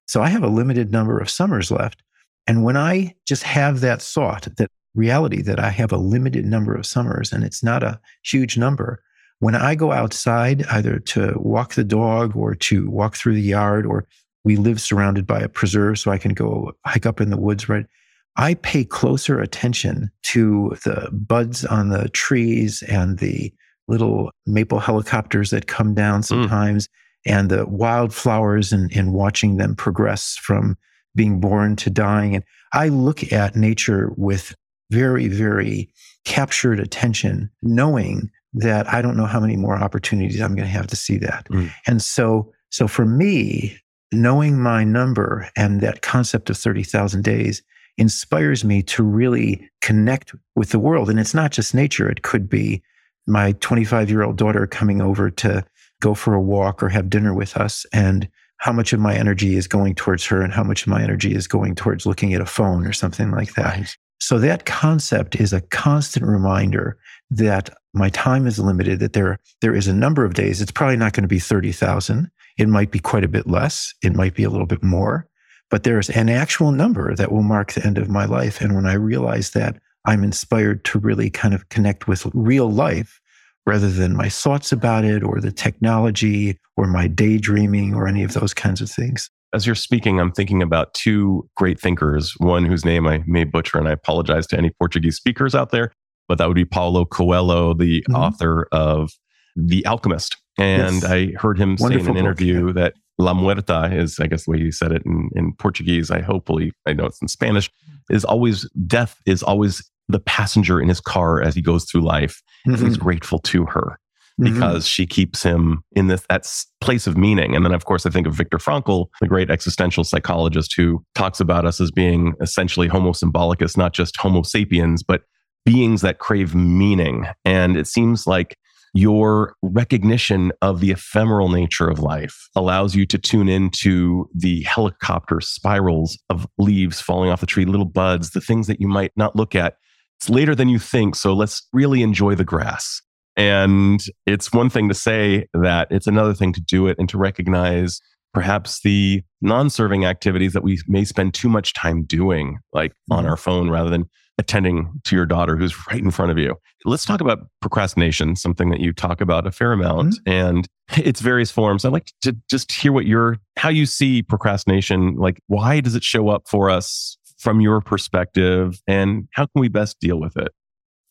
So 0.07 0.23
I 0.23 0.29
have 0.29 0.43
a 0.43 0.49
limited 0.49 0.91
number 0.91 1.19
of 1.19 1.31
summers 1.31 1.71
left. 1.71 2.03
And 2.51 2.65
when 2.65 2.77
I 2.77 3.15
just 3.29 3.45
have 3.45 3.79
that 3.79 4.03
thought, 4.03 4.49
that 4.57 4.73
reality 4.97 5.41
that 5.41 5.61
I 5.61 5.71
have 5.71 5.93
a 5.93 5.97
limited 5.97 6.45
number 6.45 6.75
of 6.75 6.85
summers 6.85 7.33
and 7.33 7.45
it's 7.45 7.63
not 7.63 7.85
a 7.85 8.01
huge 8.25 8.59
number, 8.59 9.05
when 9.39 9.55
I 9.55 9.77
go 9.77 9.93
outside, 9.93 10.67
either 10.67 10.99
to 10.99 11.35
walk 11.37 11.75
the 11.75 11.85
dog 11.85 12.35
or 12.35 12.57
to 12.57 12.91
walk 12.91 13.15
through 13.15 13.35
the 13.35 13.41
yard, 13.41 13.87
or 13.87 14.05
we 14.43 14.57
live 14.57 14.81
surrounded 14.81 15.29
by 15.29 15.39
a 15.39 15.49
preserve 15.49 16.01
so 16.01 16.11
I 16.11 16.19
can 16.19 16.35
go 16.35 16.73
hike 16.85 17.07
up 17.07 17.21
in 17.21 17.31
the 17.31 17.37
woods, 17.37 17.69
right? 17.69 17.87
I 18.35 18.55
pay 18.55 18.85
closer 18.85 19.39
attention 19.39 20.11
to 20.25 20.77
the 20.83 21.09
buds 21.13 21.65
on 21.65 21.91
the 21.91 22.09
trees 22.09 22.83
and 22.89 23.19
the 23.19 23.55
little 23.87 24.33
maple 24.45 24.81
helicopters 24.81 25.51
that 25.51 25.69
come 25.69 25.95
down 25.95 26.23
mm. 26.23 26.25
sometimes 26.25 26.89
mm. 26.89 26.91
and 27.27 27.49
the 27.49 27.65
wildflowers 27.69 28.73
and, 28.73 28.91
and 28.93 29.13
watching 29.15 29.57
them 29.57 29.77
progress 29.77 30.37
from 30.43 30.77
being 31.15 31.41
born 31.41 31.77
to 31.77 31.91
dying. 31.91 32.35
And 32.35 32.45
I 32.73 32.89
look 32.89 33.33
at 33.33 33.57
nature 33.57 34.13
with 34.17 34.55
very, 34.91 35.29
very 35.29 35.91
captured 36.25 36.81
attention, 36.81 37.51
knowing 37.63 38.31
that 38.53 38.93
I 38.93 39.01
don't 39.01 39.17
know 39.17 39.27
how 39.27 39.41
many 39.41 39.57
more 39.57 39.77
opportunities 39.77 40.41
I'm 40.41 40.55
going 40.55 40.67
to 40.67 40.73
have 40.73 40.89
to 40.89 40.97
see 40.97 41.19
that. 41.19 41.47
Mm. 41.49 41.71
And 41.87 42.03
so, 42.03 42.53
so 42.71 42.89
for 42.89 43.05
me, 43.05 43.79
knowing 44.13 44.61
my 44.61 44.85
number 44.85 45.49
and 45.57 45.81
that 45.81 46.03
concept 46.03 46.51
of 46.51 46.57
30,000 46.57 47.23
days 47.23 47.63
inspires 47.97 48.65
me 48.65 48.83
to 48.83 49.03
really 49.03 49.69
connect 49.81 50.35
with 50.57 50.71
the 50.71 50.79
world. 50.79 51.09
And 51.09 51.21
it's 51.21 51.35
not 51.35 51.53
just 51.53 51.75
nature, 51.75 52.09
it 52.09 52.23
could 52.23 52.49
be 52.49 52.83
my 53.27 53.53
25 53.61 54.11
year 54.11 54.23
old 54.23 54.37
daughter 54.37 54.67
coming 54.67 55.01
over 55.01 55.31
to 55.31 55.65
go 56.01 56.15
for 56.15 56.35
a 56.35 56.41
walk 56.41 56.83
or 56.83 56.89
have 56.89 57.11
dinner 57.11 57.35
with 57.35 57.57
us. 57.57 57.87
And 57.93 58.29
how 58.61 58.73
much 58.73 58.93
of 58.93 59.01
my 59.01 59.15
energy 59.15 59.57
is 59.57 59.67
going 59.67 59.95
towards 59.95 60.25
her 60.27 60.43
and 60.43 60.53
how 60.53 60.63
much 60.63 60.83
of 60.83 60.89
my 60.89 61.03
energy 61.03 61.35
is 61.35 61.49
going 61.49 61.75
towards 61.75 62.05
looking 62.05 62.35
at 62.35 62.43
a 62.43 62.47
phone 62.47 62.87
or 62.87 62.93
something 62.93 63.31
like 63.31 63.55
that. 63.55 63.77
Right. 63.77 63.97
So 64.21 64.39
that 64.39 64.67
concept 64.67 65.35
is 65.37 65.55
a 65.55 65.63
constant 65.63 66.27
reminder 66.27 66.99
that 67.31 67.71
my 67.95 68.11
time 68.11 68.47
is 68.47 68.59
limited, 68.59 69.01
that 69.01 69.15
there, 69.15 69.39
there 69.63 69.75
is 69.75 69.89
a 69.89 69.95
number 69.95 70.27
of 70.27 70.35
days. 70.35 70.61
It's 70.61 70.71
probably 70.71 70.99
not 70.99 71.15
going 71.15 71.23
to 71.23 71.29
be 71.29 71.39
30,000. 71.39 72.31
It 72.59 72.69
might 72.69 72.91
be 72.91 72.99
quite 72.99 73.25
a 73.25 73.29
bit 73.29 73.47
less. 73.47 73.95
It 74.03 74.15
might 74.15 74.35
be 74.35 74.45
a 74.45 74.51
little 74.51 74.67
bit 74.67 74.83
more, 74.83 75.27
but 75.71 75.85
there's 75.85 76.11
an 76.11 76.29
actual 76.29 76.71
number 76.71 77.15
that 77.15 77.33
will 77.33 77.43
mark 77.43 77.73
the 77.73 77.85
end 77.85 77.97
of 77.97 78.11
my 78.11 78.27
life. 78.27 78.61
And 78.61 78.75
when 78.75 78.85
I 78.85 78.93
realize 78.93 79.53
that, 79.53 79.81
I'm 80.05 80.23
inspired 80.23 80.85
to 80.87 80.99
really 80.99 81.31
kind 81.31 81.55
of 81.55 81.71
connect 81.71 82.07
with 82.07 82.27
real 82.35 82.71
life 82.71 83.23
rather 83.67 83.91
than 83.91 84.17
my 84.17 84.29
thoughts 84.29 84.73
about 84.73 85.05
it 85.05 85.23
or 85.23 85.41
the 85.41 85.53
technology 85.53 86.59
or 86.77 86.87
my 86.87 87.07
daydreaming 87.07 87.95
or 87.95 88.09
any 88.09 88.23
of 88.23 88.33
those 88.33 88.55
kinds 88.55 88.81
of 88.81 88.91
things. 88.91 89.31
As 89.53 89.67
you're 89.67 89.75
speaking, 89.75 90.21
I'm 90.21 90.33
thinking 90.33 90.63
about 90.63 90.95
two 90.95 91.49
great 91.57 91.81
thinkers, 91.81 92.35
one 92.39 92.65
whose 92.65 92.85
name 92.85 93.07
I 93.07 93.23
may 93.27 93.45
butcher, 93.45 93.79
and 93.79 93.89
I 93.89 93.93
apologize 93.93 94.47
to 94.49 94.57
any 94.57 94.71
Portuguese 94.79 95.17
speakers 95.17 95.55
out 95.55 95.71
there, 95.71 95.93
but 96.29 96.39
that 96.39 96.47
would 96.47 96.55
be 96.55 96.65
Paulo 96.65 97.05
Coelho, 97.05 97.75
the 97.75 98.01
mm-hmm. 98.03 98.15
author 98.15 98.69
of 98.71 99.11
The 99.57 99.85
Alchemist. 99.87 100.37
And 100.59 101.03
yes. 101.03 101.05
I 101.05 101.33
heard 101.37 101.59
him 101.59 101.77
Wonderful 101.81 102.05
say 102.05 102.11
in 102.11 102.17
an 102.17 102.25
interview 102.25 102.67
book, 102.67 102.77
yeah. 102.77 102.83
that 102.85 102.95
La 103.19 103.35
Muerta 103.35 103.93
is, 103.93 104.21
I 104.21 104.29
guess, 104.29 104.45
the 104.45 104.53
way 104.53 104.59
you 104.59 104.73
said 104.73 104.93
it 104.93 105.03
in, 105.05 105.31
in 105.35 105.53
Portuguese. 105.55 106.11
I 106.11 106.21
hopefully, 106.21 106.73
I 106.87 106.93
know 106.93 107.07
it's 107.07 107.21
in 107.21 107.29
Spanish, 107.29 107.71
is 108.09 108.25
always, 108.25 108.71
death 108.87 109.17
is 109.27 109.43
always 109.43 109.83
the 110.11 110.21
passenger 110.21 110.81
in 110.81 110.89
his 110.89 111.01
car 111.01 111.43
as 111.43 111.55
he 111.55 111.63
goes 111.63 111.85
through 111.85 112.03
life. 112.03 112.43
Mm-hmm. 112.67 112.85
He's 112.85 112.97
grateful 112.97 113.39
to 113.41 113.67
her 113.67 113.99
mm-hmm. 114.41 114.53
because 114.53 114.85
mm-hmm. 114.85 114.91
she 114.91 115.07
keeps 115.07 115.43
him 115.43 115.83
in 115.93 116.09
this 116.09 116.25
that 116.29 116.47
place 116.81 117.07
of 117.07 117.17
meaning. 117.17 117.55
And 117.55 117.65
then, 117.65 117.73
of 117.73 117.85
course, 117.85 118.07
I 118.07 118.11
think 118.11 118.27
of 118.27 118.35
Viktor 118.35 118.59
Frankl, 118.59 119.07
the 119.21 119.29
great 119.29 119.51
existential 119.51 120.05
psychologist 120.05 120.75
who 120.77 121.05
talks 121.15 121.41
about 121.41 121.67
us 121.67 121.81
as 121.81 121.91
being 121.91 122.35
essentially 122.41 122.89
Homo 122.89 123.13
symbolicus, 123.13 123.77
not 123.77 123.93
just 123.93 124.17
Homo 124.17 124.43
sapiens, 124.43 125.03
but 125.03 125.23
beings 125.65 126.01
that 126.03 126.19
crave 126.19 126.55
meaning. 126.55 127.27
And 127.45 127.77
it 127.77 127.87
seems 127.87 128.27
like 128.27 128.57
your 128.93 129.55
recognition 129.63 130.51
of 130.63 130.81
the 130.81 130.91
ephemeral 130.91 131.49
nature 131.49 131.89
of 131.89 132.01
life 132.01 132.49
allows 132.57 132.95
you 132.95 133.07
to 133.07 133.19
tune 133.19 133.49
into 133.49 134.29
the 134.35 134.63
helicopter 134.63 135.41
spirals 135.41 136.19
of 136.29 136.47
leaves 136.59 137.01
falling 137.01 137.31
off 137.31 137.41
the 137.41 137.47
tree, 137.47 137.65
little 137.65 137.87
buds, 137.87 138.31
the 138.31 138.41
things 138.41 138.67
that 138.67 138.81
you 138.81 138.89
might 138.89 139.13
not 139.17 139.37
look 139.37 139.55
at. 139.55 139.75
It's 140.21 140.29
later 140.29 140.55
than 140.55 140.69
you 140.69 140.79
think. 140.79 141.17
So 141.17 141.33
let's 141.33 141.67
really 141.73 142.03
enjoy 142.03 142.35
the 142.35 142.45
grass. 142.45 143.01
And 143.37 144.01
it's 144.27 144.53
one 144.53 144.69
thing 144.69 144.89
to 144.89 144.95
say 144.95 145.47
that, 145.55 145.89
it's 145.91 146.07
another 146.07 146.35
thing 146.35 146.53
to 146.53 146.61
do 146.61 146.89
it 146.89 146.99
and 146.99 147.09
to 147.09 147.17
recognize 147.17 148.01
perhaps 148.35 148.81
the 148.83 149.23
non 149.41 149.71
serving 149.71 150.05
activities 150.05 150.53
that 150.53 150.63
we 150.63 150.79
may 150.87 151.05
spend 151.05 151.33
too 151.33 151.49
much 151.49 151.73
time 151.73 152.05
doing, 152.05 152.59
like 152.73 152.93
on 153.11 153.21
mm-hmm. 153.21 153.31
our 153.31 153.37
phone 153.39 153.71
rather 153.71 153.89
than 153.89 154.05
attending 154.39 154.91
to 155.05 155.17
your 155.17 155.27
daughter 155.27 155.57
who's 155.57 155.75
right 155.91 156.03
in 156.03 156.11
front 156.11 156.33
of 156.33 156.39
you. 156.39 156.55
Let's 156.85 157.05
talk 157.05 157.21
about 157.21 157.39
procrastination, 157.61 158.37
something 158.37 158.71
that 158.71 158.81
you 158.81 158.93
talk 158.93 159.21
about 159.21 159.47
a 159.47 159.51
fair 159.51 159.73
amount 159.73 160.15
mm-hmm. 160.15 160.33
and 160.33 160.69
its 160.97 161.21
various 161.21 161.51
forms. 161.51 161.85
I'd 161.85 161.93
like 161.93 162.11
to 162.23 162.37
just 162.51 162.73
hear 162.73 162.93
what 162.93 163.07
your 163.07 163.37
how 163.57 163.69
you 163.69 163.87
see 163.87 164.23
procrastination, 164.23 165.17
like 165.17 165.41
why 165.47 165.81
does 165.81 165.95
it 165.95 166.03
show 166.03 166.29
up 166.29 166.49
for 166.49 166.69
us 166.69 167.17
from 167.41 167.61
your 167.61 167.81
perspective 167.81 168.81
and 168.87 169.27
how 169.33 169.47
can 169.47 169.61
we 169.61 169.69
best 169.69 169.99
deal 169.99 170.21
with 170.21 170.37
it? 170.37 170.53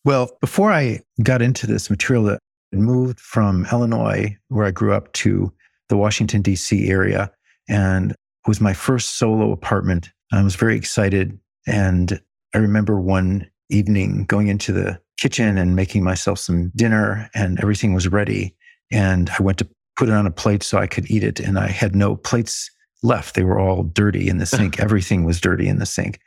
Well, 0.06 0.32
before 0.40 0.72
I 0.72 1.02
got 1.24 1.42
into 1.42 1.68
this 1.68 1.90
material, 1.90 2.30
I 2.30 2.38
moved 2.76 3.20
from 3.20 3.66
Illinois, 3.72 4.38
where 4.48 4.66
I 4.66 4.72
grew 4.72 4.94
up, 4.94 5.12
to 5.14 5.52
the 5.90 5.98
Washington, 5.98 6.42
D.C. 6.42 6.88
area. 6.88 7.32
And 7.68 8.16
was 8.48 8.62
my 8.62 8.74
first 8.74 9.18
solo 9.18 9.52
apartment. 9.52 10.10
I 10.32 10.42
was 10.42 10.56
very 10.56 10.76
excited. 10.78 11.38
And 11.68 12.22
I 12.54 12.60
remember 12.60 13.00
one 13.00 13.50
evening 13.70 14.26
going 14.26 14.48
into 14.48 14.72
the 14.72 15.00
kitchen 15.20 15.58
and 15.58 15.76
making 15.76 16.04
myself 16.04 16.40
some 16.40 16.72
dinner, 16.76 17.30
and 17.36 17.60
everything 17.60 17.94
was 17.94 18.08
ready. 18.08 18.56
And 18.92 19.30
I 19.38 19.44
went 19.44 19.58
to 19.60 19.68
put 19.98 20.10
it 20.10 20.14
on 20.14 20.26
a 20.26 20.32
plate 20.32 20.64
so 20.64 20.78
I 20.78 20.88
could 20.88 21.10
eat 21.12 21.24
it. 21.24 21.40
And 21.40 21.60
I 21.60 21.68
had 21.68 21.96
no 21.96 22.16
plates 22.16 22.72
left. 23.04 23.36
They 23.36 23.44
were 23.44 23.60
all 23.60 23.84
dirty 23.84 24.30
in 24.30 24.38
the 24.38 24.46
sink. 24.58 24.80
Everything 24.80 25.24
was 25.24 25.42
dirty 25.42 25.68
in 25.68 25.80
the 25.80 25.86
sink. 25.86 26.20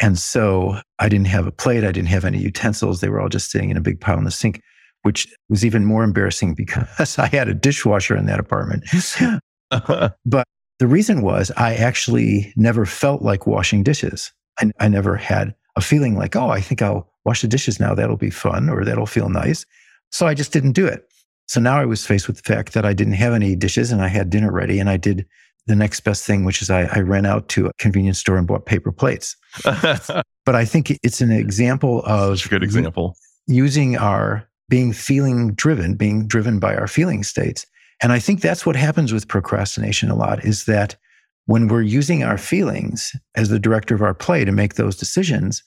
And 0.00 0.18
so 0.18 0.80
I 0.98 1.08
didn't 1.08 1.26
have 1.26 1.46
a 1.46 1.52
plate. 1.52 1.84
I 1.84 1.92
didn't 1.92 2.08
have 2.08 2.24
any 2.24 2.38
utensils. 2.38 3.00
They 3.00 3.08
were 3.08 3.20
all 3.20 3.28
just 3.28 3.50
sitting 3.50 3.70
in 3.70 3.76
a 3.76 3.80
big 3.82 4.00
pile 4.00 4.18
in 4.18 4.24
the 4.24 4.30
sink, 4.30 4.62
which 5.02 5.26
was 5.48 5.64
even 5.64 5.84
more 5.84 6.04
embarrassing 6.04 6.54
because 6.54 7.18
I 7.18 7.26
had 7.26 7.48
a 7.48 7.54
dishwasher 7.54 8.16
in 8.16 8.26
that 8.26 8.38
apartment. 8.38 8.84
but 10.24 10.44
the 10.78 10.86
reason 10.86 11.22
was 11.22 11.50
I 11.56 11.74
actually 11.74 12.52
never 12.56 12.86
felt 12.86 13.22
like 13.22 13.46
washing 13.46 13.82
dishes. 13.82 14.32
I, 14.60 14.70
I 14.78 14.88
never 14.88 15.16
had 15.16 15.54
a 15.76 15.80
feeling 15.80 16.16
like, 16.16 16.36
oh, 16.36 16.50
I 16.50 16.60
think 16.60 16.80
I'll 16.82 17.10
wash 17.24 17.42
the 17.42 17.48
dishes 17.48 17.80
now. 17.80 17.94
That'll 17.94 18.16
be 18.16 18.30
fun 18.30 18.68
or 18.68 18.84
that'll 18.84 19.06
feel 19.06 19.28
nice. 19.28 19.66
So 20.10 20.26
I 20.26 20.34
just 20.34 20.52
didn't 20.52 20.72
do 20.72 20.86
it. 20.86 21.08
So 21.46 21.60
now 21.60 21.78
I 21.78 21.86
was 21.86 22.06
faced 22.06 22.26
with 22.26 22.36
the 22.36 22.42
fact 22.42 22.74
that 22.74 22.84
I 22.84 22.92
didn't 22.92 23.14
have 23.14 23.32
any 23.32 23.56
dishes 23.56 23.90
and 23.90 24.02
I 24.02 24.08
had 24.08 24.30
dinner 24.30 24.52
ready 24.52 24.78
and 24.78 24.88
I 24.88 24.96
did 24.96 25.26
the 25.68 25.76
next 25.76 26.00
best 26.00 26.24
thing, 26.24 26.44
which 26.44 26.62
is 26.62 26.70
I, 26.70 26.84
I 26.92 27.00
ran 27.00 27.26
out 27.26 27.48
to 27.50 27.66
a 27.66 27.72
convenience 27.78 28.18
store 28.18 28.38
and 28.38 28.46
bought 28.46 28.66
paper 28.66 28.90
plates. 28.90 29.36
but 29.64 30.24
I 30.54 30.64
think 30.64 30.98
it's 31.02 31.20
an 31.20 31.30
example 31.30 32.02
of 32.04 32.48
good 32.48 32.64
example. 32.64 33.14
Using 33.46 33.96
our 33.96 34.48
being 34.68 34.92
feeling 34.92 35.54
driven, 35.54 35.94
being 35.94 36.26
driven 36.26 36.58
by 36.58 36.74
our 36.74 36.88
feeling 36.88 37.22
states. 37.22 37.66
And 38.02 38.12
I 38.12 38.18
think 38.18 38.40
that's 38.40 38.66
what 38.66 38.76
happens 38.76 39.12
with 39.12 39.28
procrastination 39.28 40.10
a 40.10 40.14
lot 40.14 40.44
is 40.44 40.64
that 40.64 40.96
when 41.46 41.68
we're 41.68 41.82
using 41.82 42.22
our 42.22 42.38
feelings 42.38 43.14
as 43.34 43.48
the 43.48 43.58
director 43.58 43.94
of 43.94 44.02
our 44.02 44.14
play 44.14 44.44
to 44.44 44.52
make 44.52 44.74
those 44.74 44.96
decisions, 44.96 45.62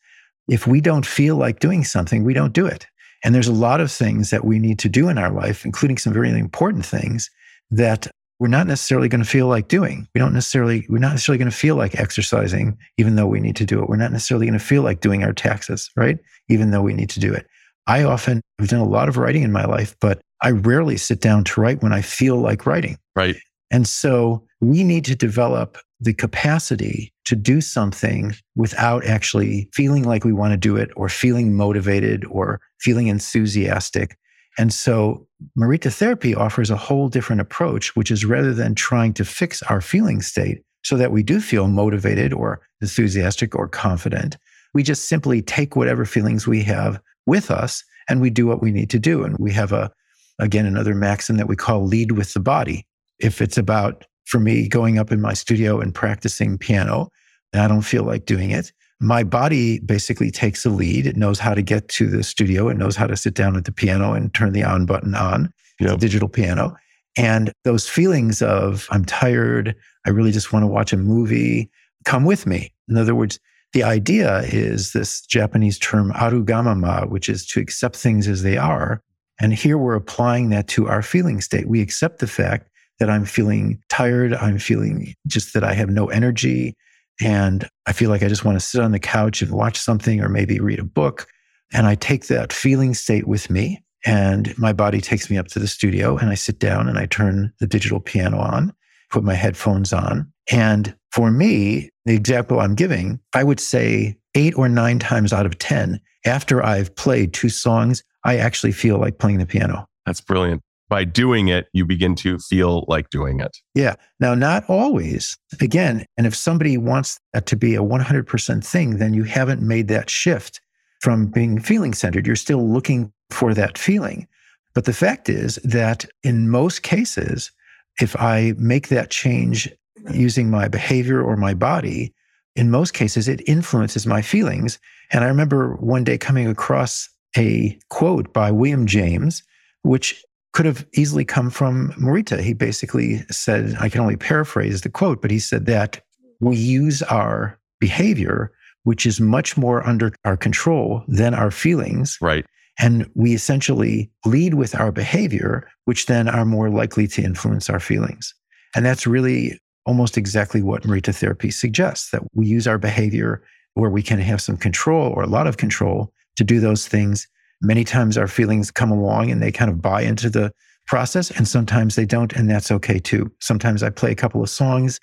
if 0.48 0.68
we 0.68 0.82
don't 0.82 1.06
feel 1.06 1.36
like 1.36 1.60
doing 1.60 1.84
something, 1.84 2.24
we 2.24 2.34
don't 2.34 2.54
do 2.54 2.66
it. 2.66 2.86
And 3.24 3.36
there's 3.36 3.48
a 3.48 3.54
lot 3.54 3.82
of 3.82 3.92
things 3.92 4.30
that 4.32 4.46
we 4.46 4.60
need 4.60 4.80
to 4.80 4.90
do 4.90 5.10
in 5.10 5.18
our 5.18 5.32
life, 5.32 5.66
including 5.66 5.98
some 5.98 6.14
very 6.14 6.30
important 6.30 6.86
things 6.86 7.30
that 7.70 8.08
we're 8.42 8.48
not 8.48 8.66
necessarily 8.66 9.08
going 9.08 9.24
to 9.24 9.30
feel 9.30 9.46
like 9.46 9.68
doing. 9.68 10.08
We 10.16 10.20
don't 10.20 10.34
necessarily, 10.34 10.88
we're 10.90 10.98
not 10.98 11.12
necessarily 11.12 11.38
going 11.38 11.52
to 11.52 11.56
feel 11.56 11.76
like 11.76 12.00
exercising, 12.00 12.76
even 12.98 13.16
though 13.16 13.28
we 13.28 13.40
need 13.40 13.56
to 13.58 13.66
do 13.68 13.80
it. 13.80 13.88
We're 13.88 13.98
not 13.98 14.12
necessarily 14.12 14.48
going 14.48 14.58
to 14.58 14.66
feel 14.66 14.82
like 14.82 15.00
doing 15.00 15.24
our 15.24 15.32
taxes, 15.32 15.92
right? 15.96 16.18
Even 16.50 16.72
though 16.72 16.82
we 16.82 16.96
need 16.96 17.12
to 17.12 17.20
do 17.20 17.32
it. 17.32 17.46
I 17.86 18.02
often 18.02 18.42
have 18.58 18.68
done 18.68 18.80
a 18.80 18.90
lot 18.90 19.10
of 19.10 19.18
writing 19.18 19.44
in 19.44 19.52
my 19.52 19.66
life, 19.66 19.96
but 20.02 20.22
I 20.42 20.50
rarely 20.50 20.98
sit 20.98 21.22
down 21.22 21.44
to 21.44 21.62
write 21.62 21.84
when 21.84 21.94
I 21.94 22.02
feel 22.02 22.38
like 22.38 22.66
writing. 22.66 22.98
Right. 23.16 23.36
And 23.70 23.88
so 23.88 24.44
we 24.60 24.84
need 24.84 25.06
to 25.06 25.16
develop 25.16 25.78
the 26.00 26.16
capacity 26.16 27.14
to 27.26 27.36
do 27.36 27.62
something 27.62 28.34
without 28.56 29.06
actually 29.06 29.70
feeling 29.72 30.02
like 30.02 30.26
we 30.26 30.34
want 30.34 30.54
to 30.54 30.58
do 30.58 30.78
it 30.78 30.90
or 30.96 31.10
feeling 31.10 31.54
motivated 31.54 32.26
or 32.26 32.60
feeling 32.80 33.06
enthusiastic. 33.06 34.18
And 34.58 34.74
so 34.74 35.28
Morita 35.58 35.92
therapy 35.92 36.36
offers 36.36 36.70
a 36.70 36.76
whole 36.76 37.10
different 37.10 37.42
approach, 37.42 37.96
which 37.96 38.12
is 38.12 38.26
rather 38.26 38.54
than 38.54 38.76
trying 38.76 39.14
to 39.14 39.26
fix 39.26 39.64
our 39.64 39.82
feeling 39.82 40.22
state 40.22 40.64
so 40.84 40.98
that 40.98 41.12
we 41.12 41.24
do 41.24 41.40
feel 41.40 41.68
motivated 41.68 42.34
or 42.34 42.62
enthusiastic 42.82 43.56
or 43.56 43.68
confident, 43.68 44.38
we 44.74 44.84
just 44.84 45.08
simply 45.08 45.42
take 45.42 45.76
whatever 45.76 46.06
feelings 46.06 46.48
we 46.48 46.64
have 46.64 47.00
with 47.26 47.52
us 47.52 47.84
and 48.10 48.20
we 48.20 48.30
do 48.30 48.48
what 48.48 48.62
we 48.62 48.72
need 48.72 48.90
to 48.90 49.00
do. 49.00 49.24
And 49.24 49.38
we 49.38 49.52
have 49.54 49.72
a, 49.72 49.92
again, 50.40 50.66
another 50.66 50.96
maxim 50.96 51.38
that 51.38 51.48
we 51.48 51.56
call 51.56 51.86
lead 51.86 52.14
with 52.14 52.34
the 52.34 52.40
body 52.40 52.86
if 53.20 53.42
it's 53.42 53.58
about, 53.58 54.06
for 54.26 54.40
me, 54.40 54.68
going 54.68 54.98
up 54.98 55.12
in 55.12 55.22
my 55.22 55.34
studio 55.34 55.80
and 55.80 55.94
practicing 55.94 56.58
piano, 56.58 57.10
and 57.54 57.62
I 57.62 57.68
don't 57.68 57.82
feel 57.82 58.04
like 58.04 58.26
doing 58.26 58.52
it, 58.52 58.72
my 59.02 59.24
body 59.24 59.80
basically 59.80 60.30
takes 60.30 60.62
the 60.64 60.70
lead. 60.70 61.08
It 61.08 61.18
knows 61.18 61.40
how 61.40 61.56
to 61.56 61.62
get 61.64 61.88
to 61.90 62.08
the 62.08 62.24
studio. 62.24 62.70
It 62.70 62.78
knows 62.78 62.96
how 62.96 63.08
to 63.08 63.18
sit 63.18 63.34
down 63.34 63.58
at 63.58 63.66
the 63.66 63.72
piano 63.72 64.14
and 64.14 64.34
turn 64.34 64.54
the 64.54 64.64
on 64.64 64.86
button 64.86 65.16
on, 65.16 65.52
yep. 65.80 66.00
digital 66.00 66.30
piano. 66.30 66.76
And 67.18 67.52
those 67.64 67.90
feelings 67.90 68.42
of, 68.44 68.88
I'm 68.92 69.04
tired, 69.04 69.76
I 70.06 70.12
really 70.12 70.32
just 70.32 70.54
want 70.54 70.64
to 70.64 70.68
watch 70.68 70.94
a 70.94 70.98
movie, 70.98 71.70
come 72.06 72.26
with 72.26 72.46
me. 72.46 72.72
In 72.88 72.96
other 72.96 73.16
words, 73.16 73.40
the 73.74 73.84
idea 73.84 74.42
is 74.44 74.94
this 74.94 75.22
Japanese 75.22 75.80
term 75.80 76.12
arugamama, 76.14 77.10
which 77.10 77.28
is 77.28 77.46
to 77.48 77.60
accept 77.60 77.96
things 77.96 78.28
as 78.28 78.44
they 78.44 78.58
are. 78.58 79.02
And 79.40 79.54
here 79.54 79.78
we're 79.78 79.96
applying 79.96 80.50
that 80.50 80.68
to 80.70 80.88
our 80.88 81.02
feeling 81.02 81.42
state. 81.42 81.68
We 81.68 81.82
accept 81.82 82.20
the 82.20 82.28
fact 82.28 82.70
that 83.00 83.10
I'm 83.10 83.26
feeling 83.26 83.82
tired. 83.90 84.36
I'm 84.36 84.60
feeling 84.60 85.16
just 85.26 85.56
that 85.56 85.64
I 85.64 85.74
have 85.74 85.90
no 85.90 86.08
energy. 86.08 86.76
And 87.22 87.68
I 87.86 87.94
feel 87.94 88.10
like 88.10 88.24
I 88.24 88.28
just 88.28 88.46
want 88.46 88.60
to 88.60 88.66
sit 88.66 88.82
on 88.82 88.92
the 88.92 89.00
couch 89.00 89.42
and 89.42 89.52
watch 89.52 89.78
something 89.80 90.22
or 90.22 90.30
maybe 90.30 90.60
read 90.60 90.80
a 90.80 90.84
book. 90.84 91.28
And 91.74 91.88
I 91.88 91.96
take 91.96 92.28
that 92.28 92.52
feeling 92.52 92.94
state 92.94 93.28
with 93.28 93.50
me. 93.50 93.84
And 94.06 94.58
my 94.58 94.74
body 94.74 95.00
takes 95.00 95.30
me 95.30 95.38
up 95.38 95.48
to 95.50 95.60
the 95.60 95.68
studio 95.68 96.18
and 96.18 96.30
I 96.30 96.36
sit 96.36 96.58
down 96.58 96.90
and 96.90 96.98
I 96.98 97.06
turn 97.06 97.54
the 97.60 97.68
digital 97.68 98.00
piano 98.00 98.40
on. 98.40 98.74
put 99.12 99.24
my 99.24 99.34
headphones 99.34 99.92
on. 99.94 100.32
And 100.52 100.96
for 101.12 101.32
me, 101.32 101.90
the 102.06 102.16
example 102.16 102.60
I'm 102.60 102.76
giving, 102.76 103.20
I 103.34 103.44
would 103.44 103.60
say 103.60 104.18
eight 104.36 104.58
or 104.58 104.70
nine 104.70 105.00
times 105.00 105.34
out 105.34 105.46
of 105.46 105.58
10, 105.60 106.00
after 106.26 106.64
I've 106.64 106.96
played 106.96 107.34
two 107.34 107.50
songs, 107.50 108.04
I 108.24 108.38
actually 108.38 108.72
feel 108.72 108.98
like 108.98 109.20
playing 109.20 109.40
the 109.40 109.46
piano. 109.46 109.88
That's 110.06 110.22
brilliant. 110.22 110.62
By 110.92 111.06
doing 111.06 111.48
it, 111.48 111.68
you 111.72 111.86
begin 111.86 112.16
to 112.16 112.38
feel 112.38 112.84
like 112.90 113.10
doing 113.12 113.40
it. 113.40 113.58
Yeah. 113.74 113.96
Now, 114.20 114.36
not 114.36 114.66
always. 114.68 115.38
Again, 115.62 116.06
and 116.18 116.28
if 116.28 116.36
somebody 116.36 116.78
wants 116.78 117.18
that 117.32 117.46
to 117.46 117.56
be 117.56 117.76
a 117.76 117.82
100% 117.82 118.66
thing, 118.66 118.98
then 118.98 119.14
you 119.14 119.24
haven't 119.24 119.62
made 119.62 119.88
that 119.88 120.10
shift 120.10 120.60
from 121.00 121.28
being 121.28 121.62
feeling 121.62 121.94
centered. 121.94 122.28
You're 122.28 122.36
still 122.36 122.68
looking 122.68 123.10
for 123.30 123.54
that 123.54 123.78
feeling. 123.78 124.28
But 124.74 124.84
the 124.84 124.92
fact 124.92 125.30
is 125.30 125.56
that 125.64 126.06
in 126.24 126.50
most 126.50 126.84
cases, 126.84 127.54
if 128.02 128.14
I 128.20 128.54
make 128.58 128.90
that 128.90 129.12
change 129.12 129.70
using 130.12 130.50
my 130.50 130.68
behavior 130.68 131.22
or 131.22 131.38
my 131.38 131.54
body, 131.54 132.14
in 132.58 132.70
most 132.70 132.94
cases, 132.94 133.30
it 133.30 133.42
influences 133.48 134.06
my 134.06 134.22
feelings. 134.22 134.78
And 135.10 135.24
I 135.24 135.28
remember 135.30 135.76
one 135.76 136.04
day 136.04 136.18
coming 136.18 136.50
across 136.50 137.08
a 137.38 137.80
quote 137.90 138.34
by 138.34 138.52
William 138.52 138.86
James, 138.86 139.42
which 139.84 140.22
could 140.54 140.66
have 140.66 140.86
easily 140.94 141.24
come 141.24 141.50
from 141.50 141.92
Morita. 141.94 142.42
He 142.42 142.54
basically 142.54 143.20
said, 143.32 143.76
I 143.80 143.90
can 143.90 144.02
only 144.02 144.18
paraphrase 144.18 144.82
the 144.82 144.90
quote, 144.90 145.22
but 145.22 145.32
he 145.32 145.40
said 145.40 145.66
that 145.68 146.02
we 146.40 146.58
use 146.58 147.02
our 147.04 147.58
behavior, 147.80 148.52
which 148.84 149.06
is 149.06 149.22
much 149.22 149.58
more 149.58 149.86
under 149.88 150.14
our 150.26 150.36
control 150.36 151.04
than 151.08 151.34
our 151.34 151.52
feelings. 151.52 152.18
Right. 152.22 152.46
And 152.80 153.10
we 153.16 153.34
essentially 153.34 154.12
lead 154.26 154.56
with 154.56 154.80
our 154.80 154.92
behavior, 154.92 155.70
which 155.86 156.08
then 156.08 156.28
are 156.28 156.46
more 156.46 156.70
likely 156.70 157.08
to 157.10 157.22
influence 157.22 157.70
our 157.70 157.80
feelings. 157.80 158.34
And 158.76 158.86
that's 158.86 159.06
really 159.06 159.60
almost 159.86 160.18
exactly 160.18 160.62
what 160.62 160.84
Morita 160.84 161.14
therapy 161.14 161.52
suggests 161.52 162.12
that 162.12 162.24
we 162.34 162.46
use 162.46 162.68
our 162.68 162.78
behavior 162.78 163.44
where 163.74 163.90
we 163.90 164.04
can 164.04 164.20
have 164.20 164.42
some 164.42 164.58
control 164.58 165.12
or 165.16 165.24
a 165.24 165.28
lot 165.28 165.48
of 165.48 165.58
control 165.58 166.12
to 166.36 166.44
do 166.44 166.60
those 166.60 166.88
things. 166.88 167.28
Many 167.62 167.84
times 167.84 168.18
our 168.18 168.28
feelings 168.28 168.72
come 168.72 168.92
along 168.92 169.30
and 169.32 169.42
they 169.42 169.52
kind 169.52 169.70
of 169.70 169.82
buy 169.82 170.02
into 170.02 170.30
the 170.30 170.52
process, 170.88 171.32
and 171.32 171.48
sometimes 171.48 171.96
they 171.96 172.06
don't, 172.06 172.34
and 172.34 172.50
that's 172.50 172.72
okay 172.72 173.00
too. 173.00 173.32
Sometimes 173.40 173.84
I 173.84 173.90
play 173.90 174.12
a 174.12 174.16
couple 174.16 174.42
of 174.42 174.50
songs 174.50 175.00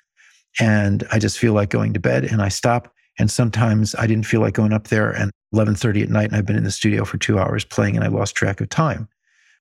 and 0.59 1.05
I 1.11 1.19
just 1.19 1.39
feel 1.39 1.53
like 1.53 1.69
going 1.69 1.93
to 1.93 1.99
bed 1.99 2.25
and 2.25 2.41
I 2.41 2.49
stop. 2.49 2.93
And 3.17 3.29
sometimes 3.29 3.95
I 3.95 4.07
didn't 4.07 4.25
feel 4.25 4.41
like 4.41 4.53
going 4.53 4.73
up 4.73 4.87
there 4.87 5.11
and 5.11 5.31
11:30 5.53 6.03
at 6.03 6.09
night 6.09 6.27
and 6.27 6.35
I've 6.35 6.45
been 6.45 6.55
in 6.55 6.63
the 6.63 6.71
studio 6.71 7.05
for 7.05 7.17
2 7.17 7.39
hours 7.39 7.65
playing 7.65 7.95
and 7.95 8.03
I 8.05 8.07
lost 8.07 8.35
track 8.35 8.61
of 8.61 8.69
time. 8.69 9.07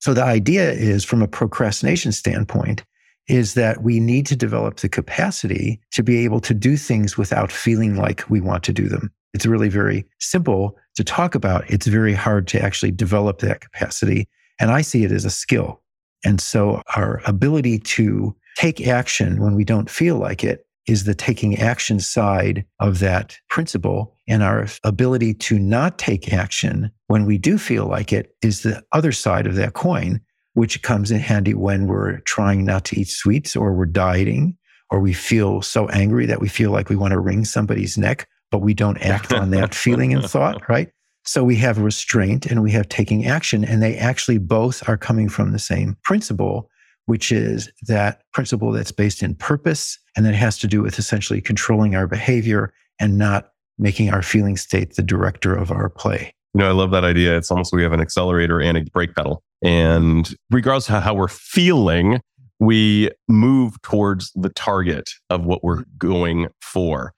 So 0.00 0.14
the 0.14 0.24
idea 0.24 0.70
is 0.70 1.04
from 1.04 1.22
a 1.22 1.28
procrastination 1.28 2.12
standpoint 2.12 2.84
is 3.26 3.54
that 3.54 3.82
we 3.82 4.00
need 4.00 4.26
to 4.26 4.36
develop 4.36 4.76
the 4.76 4.88
capacity 4.88 5.80
to 5.92 6.02
be 6.02 6.24
able 6.24 6.40
to 6.40 6.54
do 6.54 6.76
things 6.76 7.18
without 7.18 7.52
feeling 7.52 7.96
like 7.96 8.28
we 8.30 8.40
want 8.40 8.62
to 8.64 8.72
do 8.72 8.88
them. 8.88 9.10
It's 9.34 9.46
really 9.46 9.68
very 9.68 10.06
simple 10.20 10.76
to 10.96 11.04
talk 11.04 11.34
about. 11.34 11.68
It's 11.70 11.86
very 11.86 12.14
hard 12.14 12.46
to 12.48 12.60
actually 12.60 12.92
develop 12.92 13.40
that 13.40 13.60
capacity. 13.60 14.28
And 14.58 14.70
I 14.70 14.80
see 14.80 15.04
it 15.04 15.12
as 15.12 15.24
a 15.24 15.30
skill. 15.30 15.82
And 16.24 16.40
so 16.40 16.82
our 16.96 17.20
ability 17.26 17.78
to 17.78 18.34
take 18.56 18.86
action 18.86 19.40
when 19.40 19.54
we 19.54 19.64
don't 19.64 19.88
feel 19.90 20.16
like 20.16 20.42
it 20.42 20.66
is 20.88 21.04
the 21.04 21.14
taking 21.14 21.58
action 21.58 22.00
side 22.00 22.64
of 22.80 22.98
that 22.98 23.38
principle. 23.48 24.16
And 24.26 24.42
our 24.42 24.66
ability 24.84 25.34
to 25.34 25.58
not 25.58 25.98
take 25.98 26.32
action 26.32 26.90
when 27.06 27.26
we 27.26 27.38
do 27.38 27.58
feel 27.58 27.86
like 27.86 28.12
it 28.12 28.34
is 28.42 28.62
the 28.62 28.82
other 28.92 29.12
side 29.12 29.46
of 29.46 29.54
that 29.56 29.74
coin, 29.74 30.20
which 30.54 30.82
comes 30.82 31.10
in 31.10 31.20
handy 31.20 31.54
when 31.54 31.86
we're 31.86 32.18
trying 32.20 32.64
not 32.64 32.84
to 32.86 33.00
eat 33.00 33.08
sweets 33.08 33.54
or 33.54 33.74
we're 33.74 33.86
dieting 33.86 34.56
or 34.90 35.00
we 35.00 35.12
feel 35.12 35.62
so 35.62 35.88
angry 35.88 36.26
that 36.26 36.40
we 36.40 36.48
feel 36.48 36.70
like 36.70 36.88
we 36.88 36.96
want 36.96 37.12
to 37.12 37.20
wring 37.20 37.44
somebody's 37.44 37.98
neck, 37.98 38.26
but 38.50 38.58
we 38.58 38.74
don't 38.74 38.98
act 38.98 39.32
on 39.32 39.50
that 39.50 39.74
feeling 39.84 40.12
and 40.12 40.24
thought, 40.24 40.68
right? 40.68 40.90
So 41.24 41.44
we 41.44 41.56
have 41.56 41.78
restraint 41.78 42.46
and 42.46 42.62
we 42.62 42.70
have 42.72 42.88
taking 42.88 43.26
action, 43.26 43.64
and 43.64 43.82
they 43.82 43.96
actually 43.96 44.38
both 44.38 44.88
are 44.88 44.96
coming 44.96 45.28
from 45.28 45.52
the 45.52 45.58
same 45.58 45.96
principle 46.04 46.70
which 47.08 47.32
is 47.32 47.72
that 47.86 48.20
principle 48.34 48.70
that's 48.70 48.92
based 48.92 49.22
in 49.22 49.34
purpose 49.34 49.98
and 50.14 50.26
that 50.26 50.34
has 50.34 50.58
to 50.58 50.66
do 50.66 50.82
with 50.82 50.98
essentially 50.98 51.40
controlling 51.40 51.96
our 51.96 52.06
behavior 52.06 52.70
and 53.00 53.16
not 53.16 53.52
making 53.78 54.10
our 54.10 54.20
feeling 54.20 54.58
state 54.58 54.94
the 54.94 55.02
director 55.02 55.54
of 55.54 55.70
our 55.72 55.88
play. 55.88 56.30
You 56.52 56.60
know, 56.60 56.68
I 56.68 56.72
love 56.72 56.90
that 56.90 57.04
idea. 57.04 57.34
It's 57.34 57.50
almost 57.50 57.72
we 57.72 57.82
have 57.82 57.94
an 57.94 58.00
accelerator 58.02 58.60
and 58.60 58.76
a 58.76 58.84
brake 58.92 59.14
pedal. 59.14 59.42
And 59.62 60.34
regardless 60.50 60.90
of 60.90 61.02
how 61.02 61.14
we're 61.14 61.28
feeling, 61.28 62.20
we 62.60 63.10
move 63.26 63.80
towards 63.80 64.30
the 64.34 64.50
target 64.50 65.08
of 65.30 65.46
what 65.46 65.64
we're 65.64 65.84
going 65.96 66.48
for. 66.60 67.14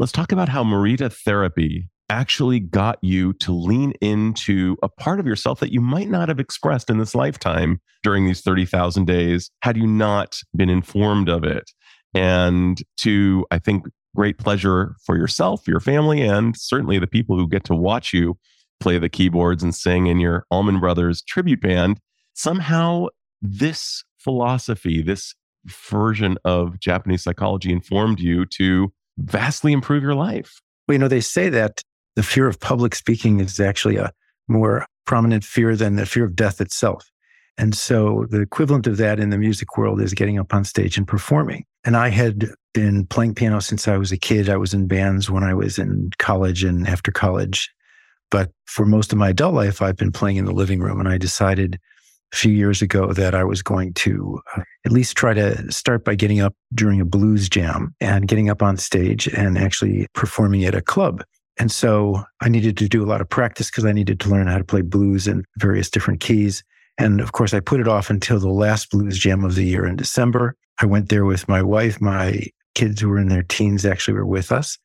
Let's 0.00 0.12
talk 0.12 0.30
about 0.30 0.48
how 0.48 0.62
Morita 0.62 1.12
therapy 1.12 1.88
actually 2.08 2.60
got 2.60 3.02
you 3.02 3.32
to 3.32 3.50
lean 3.50 3.94
into 4.00 4.76
a 4.80 4.88
part 4.88 5.18
of 5.18 5.26
yourself 5.26 5.58
that 5.58 5.72
you 5.72 5.80
might 5.80 6.08
not 6.08 6.28
have 6.28 6.38
expressed 6.38 6.88
in 6.88 6.98
this 6.98 7.16
lifetime 7.16 7.80
during 8.04 8.24
these 8.24 8.40
30,000 8.40 9.06
days 9.06 9.50
had 9.62 9.76
you 9.76 9.88
not 9.88 10.38
been 10.54 10.70
informed 10.70 11.28
of 11.28 11.42
it. 11.42 11.72
And 12.14 12.80
to, 12.98 13.44
I 13.50 13.58
think, 13.58 13.86
great 14.14 14.38
pleasure 14.38 14.94
for 15.04 15.16
yourself, 15.16 15.66
your 15.66 15.80
family, 15.80 16.22
and 16.22 16.56
certainly 16.56 17.00
the 17.00 17.08
people 17.08 17.36
who 17.36 17.48
get 17.48 17.64
to 17.64 17.74
watch 17.74 18.12
you 18.12 18.38
play 18.78 18.98
the 18.98 19.08
keyboards 19.08 19.64
and 19.64 19.74
sing 19.74 20.06
in 20.06 20.20
your 20.20 20.46
Allman 20.48 20.78
Brothers 20.78 21.22
tribute 21.22 21.60
band. 21.60 21.98
Somehow, 22.34 23.08
this 23.42 24.04
philosophy, 24.18 25.02
this 25.02 25.34
version 25.90 26.38
of 26.44 26.78
Japanese 26.78 27.24
psychology 27.24 27.72
informed 27.72 28.20
you 28.20 28.46
to 28.46 28.92
vastly 29.18 29.72
improve 29.72 30.02
your 30.02 30.14
life. 30.14 30.60
Well, 30.86 30.94
you 30.94 30.98
know, 30.98 31.08
they 31.08 31.20
say 31.20 31.48
that 31.50 31.82
the 32.16 32.22
fear 32.22 32.46
of 32.46 32.60
public 32.60 32.94
speaking 32.94 33.40
is 33.40 33.60
actually 33.60 33.96
a 33.96 34.12
more 34.48 34.86
prominent 35.04 35.44
fear 35.44 35.76
than 35.76 35.96
the 35.96 36.06
fear 36.06 36.24
of 36.24 36.34
death 36.34 36.60
itself. 36.60 37.10
And 37.56 37.74
so 37.74 38.26
the 38.30 38.40
equivalent 38.40 38.86
of 38.86 38.98
that 38.98 39.18
in 39.18 39.30
the 39.30 39.38
music 39.38 39.76
world 39.76 40.00
is 40.00 40.14
getting 40.14 40.38
up 40.38 40.54
on 40.54 40.64
stage 40.64 40.96
and 40.96 41.06
performing. 41.06 41.64
And 41.84 41.96
I 41.96 42.08
had 42.08 42.50
been 42.72 43.06
playing 43.06 43.34
piano 43.34 43.60
since 43.60 43.88
I 43.88 43.96
was 43.96 44.12
a 44.12 44.16
kid. 44.16 44.48
I 44.48 44.56
was 44.56 44.72
in 44.72 44.86
bands 44.86 45.28
when 45.28 45.42
I 45.42 45.54
was 45.54 45.78
in 45.78 46.10
college 46.18 46.62
and 46.62 46.86
after 46.86 47.10
college. 47.10 47.70
But 48.30 48.52
for 48.66 48.86
most 48.86 49.12
of 49.12 49.18
my 49.18 49.30
adult 49.30 49.54
life, 49.54 49.82
I've 49.82 49.96
been 49.96 50.12
playing 50.12 50.36
in 50.36 50.44
the 50.44 50.52
living 50.52 50.80
room. 50.80 51.00
And 51.00 51.08
I 51.08 51.18
decided 51.18 51.80
a 52.32 52.36
few 52.36 52.52
years 52.52 52.82
ago 52.82 53.12
that 53.12 53.34
I 53.34 53.44
was 53.44 53.62
going 53.62 53.94
to 53.94 54.40
uh, 54.56 54.62
at 54.84 54.92
least 54.92 55.16
try 55.16 55.34
to 55.34 55.70
start 55.72 56.04
by 56.04 56.14
getting 56.14 56.40
up 56.40 56.54
during 56.74 57.00
a 57.00 57.04
blues 57.04 57.48
jam 57.48 57.94
and 58.00 58.28
getting 58.28 58.50
up 58.50 58.62
on 58.62 58.76
stage 58.76 59.26
and 59.28 59.56
actually 59.56 60.06
performing 60.14 60.64
at 60.64 60.74
a 60.74 60.82
club. 60.82 61.24
And 61.58 61.72
so 61.72 62.22
I 62.40 62.48
needed 62.48 62.76
to 62.78 62.88
do 62.88 63.02
a 63.02 63.06
lot 63.06 63.20
of 63.20 63.28
practice 63.28 63.70
because 63.70 63.84
I 63.84 63.92
needed 63.92 64.20
to 64.20 64.28
learn 64.28 64.46
how 64.46 64.58
to 64.58 64.64
play 64.64 64.82
blues 64.82 65.26
in 65.26 65.44
various 65.58 65.90
different 65.90 66.20
keys. 66.20 66.62
And 66.98 67.20
of 67.20 67.32
course, 67.32 67.54
I 67.54 67.60
put 67.60 67.80
it 67.80 67.88
off 67.88 68.10
until 68.10 68.38
the 68.38 68.48
last 68.48 68.90
blues 68.90 69.18
jam 69.18 69.44
of 69.44 69.54
the 69.54 69.64
year 69.64 69.86
in 69.86 69.96
December. 69.96 70.54
I 70.80 70.86
went 70.86 71.08
there 71.08 71.24
with 71.24 71.48
my 71.48 71.62
wife. 71.62 72.00
My 72.00 72.42
kids 72.74 73.00
who 73.00 73.08
were 73.08 73.18
in 73.18 73.28
their 73.28 73.42
teens 73.42 73.84
actually 73.84 74.14
were 74.14 74.26
with 74.26 74.52
us. 74.52 74.78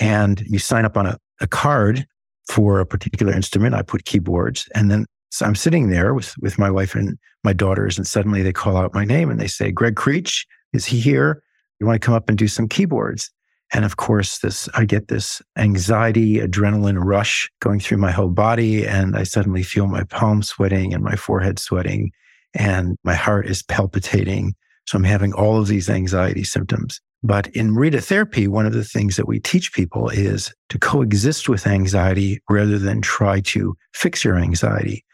And 0.00 0.40
you 0.40 0.58
sign 0.58 0.84
up 0.84 0.96
on 0.96 1.06
a, 1.06 1.18
a 1.40 1.46
card 1.46 2.06
for 2.48 2.80
a 2.80 2.86
particular 2.86 3.32
instrument. 3.32 3.74
I 3.74 3.82
put 3.82 4.04
keyboards. 4.04 4.68
And 4.74 4.90
then 4.90 5.06
so 5.30 5.46
I'm 5.46 5.54
sitting 5.54 5.90
there 5.90 6.14
with, 6.14 6.34
with 6.38 6.58
my 6.58 6.70
wife 6.70 6.94
and 6.94 7.18
my 7.44 7.52
daughters, 7.52 7.98
and 7.98 8.06
suddenly 8.06 8.42
they 8.42 8.52
call 8.52 8.76
out 8.76 8.94
my 8.94 9.04
name 9.04 9.30
and 9.30 9.40
they 9.40 9.46
say, 9.46 9.70
Gregg 9.70 9.94
Krech, 9.94 10.46
is 10.72 10.86
he 10.86 10.98
here? 10.98 11.42
You 11.80 11.86
want 11.86 12.00
to 12.00 12.04
come 12.04 12.14
up 12.14 12.28
and 12.28 12.36
do 12.36 12.48
some 12.48 12.68
keyboards? 12.68 13.30
And 13.72 13.84
of 13.84 13.96
course, 13.96 14.38
this 14.38 14.68
I 14.74 14.84
get 14.84 15.08
this 15.08 15.42
anxiety, 15.56 16.36
adrenaline 16.36 17.04
rush 17.04 17.50
going 17.60 17.80
through 17.80 17.98
my 17.98 18.10
whole 18.10 18.30
body. 18.30 18.86
And 18.86 19.16
I 19.16 19.24
suddenly 19.24 19.62
feel 19.62 19.86
my 19.86 20.04
palms 20.04 20.48
sweating 20.48 20.94
and 20.94 21.04
my 21.04 21.16
forehead 21.16 21.58
sweating, 21.58 22.10
and 22.54 22.96
my 23.04 23.14
heart 23.14 23.46
is 23.46 23.62
palpitating. 23.62 24.54
So 24.86 24.96
I'm 24.96 25.04
having 25.04 25.34
all 25.34 25.60
of 25.60 25.68
these 25.68 25.90
anxiety 25.90 26.44
symptoms. 26.44 27.00
But 27.22 27.48
in 27.48 27.72
Morita 27.72 28.02
therapy, 28.02 28.48
one 28.48 28.64
of 28.64 28.72
the 28.72 28.84
things 28.84 29.16
that 29.16 29.28
we 29.28 29.40
teach 29.40 29.72
people 29.74 30.08
is 30.08 30.54
to 30.70 30.78
coexist 30.78 31.48
with 31.48 31.66
anxiety 31.66 32.40
rather 32.48 32.78
than 32.78 33.02
try 33.02 33.40
to 33.40 33.76
fix 33.92 34.24
your 34.24 34.36
anxiety. 34.36 35.04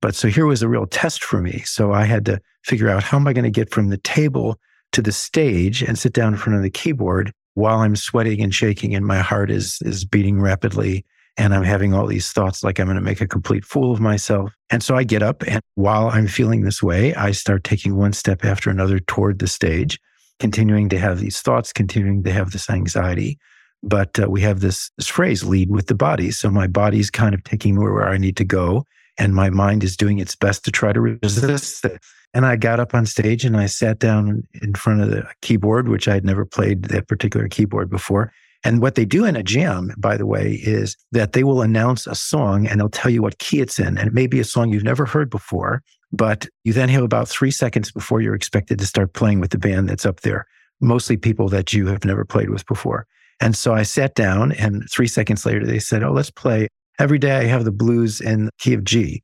But 0.00 0.14
so 0.14 0.28
here 0.28 0.46
was 0.46 0.62
a 0.62 0.68
real 0.68 0.86
test 0.86 1.22
for 1.22 1.40
me. 1.40 1.60
So 1.66 1.92
I 1.92 2.04
had 2.04 2.24
to 2.26 2.40
figure 2.64 2.88
out 2.88 3.02
how 3.02 3.18
am 3.18 3.26
I 3.26 3.32
going 3.32 3.44
to 3.44 3.50
get 3.50 3.70
from 3.70 3.88
the 3.88 3.98
table 3.98 4.58
to 4.92 5.02
the 5.02 5.12
stage 5.12 5.82
and 5.82 5.98
sit 5.98 6.12
down 6.12 6.32
in 6.32 6.38
front 6.38 6.56
of 6.56 6.62
the 6.62 6.70
keyboard 6.70 7.32
while 7.54 7.78
I'm 7.78 7.96
sweating 7.96 8.40
and 8.42 8.54
shaking 8.54 8.94
and 8.94 9.06
my 9.06 9.18
heart 9.18 9.50
is 9.50 9.78
is 9.82 10.04
beating 10.04 10.40
rapidly 10.40 11.04
and 11.36 11.54
I'm 11.54 11.62
having 11.62 11.94
all 11.94 12.06
these 12.06 12.32
thoughts 12.32 12.62
like 12.62 12.78
I'm 12.78 12.86
going 12.86 12.96
to 12.96 13.02
make 13.02 13.20
a 13.20 13.26
complete 13.26 13.64
fool 13.64 13.92
of 13.92 14.00
myself. 14.00 14.52
And 14.68 14.82
so 14.82 14.96
I 14.96 15.04
get 15.04 15.22
up 15.22 15.42
and 15.46 15.60
while 15.74 16.08
I'm 16.08 16.26
feeling 16.26 16.62
this 16.62 16.82
way, 16.82 17.14
I 17.14 17.32
start 17.32 17.64
taking 17.64 17.96
one 17.96 18.12
step 18.12 18.44
after 18.44 18.68
another 18.68 18.98
toward 18.98 19.38
the 19.38 19.46
stage, 19.46 19.98
continuing 20.38 20.88
to 20.90 20.98
have 20.98 21.18
these 21.18 21.40
thoughts, 21.40 21.72
continuing 21.72 22.22
to 22.24 22.32
have 22.32 22.50
this 22.50 22.68
anxiety. 22.68 23.38
But 23.82 24.18
uh, 24.18 24.28
we 24.28 24.42
have 24.42 24.60
this, 24.60 24.90
this 24.98 25.06
phrase, 25.06 25.42
lead 25.42 25.70
with 25.70 25.86
the 25.86 25.94
body. 25.94 26.30
So 26.30 26.50
my 26.50 26.66
body's 26.66 27.10
kind 27.10 27.34
of 27.34 27.42
taking 27.44 27.76
me 27.76 27.82
where 27.82 28.08
I 28.08 28.18
need 28.18 28.36
to 28.36 28.44
go. 28.44 28.84
And 29.20 29.34
my 29.34 29.50
mind 29.50 29.84
is 29.84 29.96
doing 29.98 30.18
its 30.18 30.34
best 30.34 30.64
to 30.64 30.72
try 30.72 30.92
to 30.92 31.00
resist 31.00 31.84
it. 31.84 32.02
And 32.32 32.46
I 32.46 32.56
got 32.56 32.80
up 32.80 32.94
on 32.94 33.04
stage 33.04 33.44
and 33.44 33.56
I 33.56 33.66
sat 33.66 33.98
down 33.98 34.46
in 34.62 34.74
front 34.74 35.02
of 35.02 35.10
the 35.10 35.28
keyboard, 35.42 35.88
which 35.88 36.08
I 36.08 36.14
had 36.14 36.24
never 36.24 36.46
played 36.46 36.84
that 36.84 37.06
particular 37.06 37.46
keyboard 37.46 37.90
before. 37.90 38.32
And 38.64 38.80
what 38.80 38.94
they 38.94 39.04
do 39.04 39.26
in 39.26 39.36
a 39.36 39.42
jam, 39.42 39.92
by 39.98 40.16
the 40.16 40.26
way, 40.26 40.60
is 40.62 40.96
that 41.12 41.32
they 41.32 41.44
will 41.44 41.60
announce 41.60 42.06
a 42.06 42.14
song 42.14 42.66
and 42.66 42.80
they'll 42.80 42.88
tell 42.88 43.10
you 43.10 43.20
what 43.20 43.38
key 43.38 43.60
it's 43.60 43.78
in. 43.78 43.98
And 43.98 44.08
it 44.08 44.14
may 44.14 44.26
be 44.26 44.40
a 44.40 44.44
song 44.44 44.72
you've 44.72 44.84
never 44.84 45.04
heard 45.04 45.28
before, 45.28 45.82
but 46.12 46.46
you 46.64 46.72
then 46.72 46.88
have 46.88 47.02
about 47.02 47.28
three 47.28 47.50
seconds 47.50 47.92
before 47.92 48.22
you're 48.22 48.34
expected 48.34 48.78
to 48.78 48.86
start 48.86 49.12
playing 49.12 49.40
with 49.40 49.50
the 49.50 49.58
band 49.58 49.88
that's 49.88 50.06
up 50.06 50.20
there, 50.20 50.46
mostly 50.80 51.18
people 51.18 51.48
that 51.48 51.74
you 51.74 51.86
have 51.88 52.04
never 52.06 52.24
played 52.24 52.48
with 52.48 52.66
before. 52.66 53.06
And 53.40 53.56
so 53.56 53.74
I 53.74 53.82
sat 53.82 54.14
down 54.14 54.52
and 54.52 54.88
three 54.90 55.08
seconds 55.08 55.44
later, 55.44 55.66
they 55.66 55.78
said, 55.78 56.02
Oh, 56.02 56.12
let's 56.12 56.30
play. 56.30 56.68
Every 57.00 57.18
day 57.18 57.38
I 57.38 57.44
have 57.44 57.64
the 57.64 57.72
blues 57.72 58.20
in 58.20 58.50
key 58.58 58.74
of 58.74 58.84
G. 58.84 59.22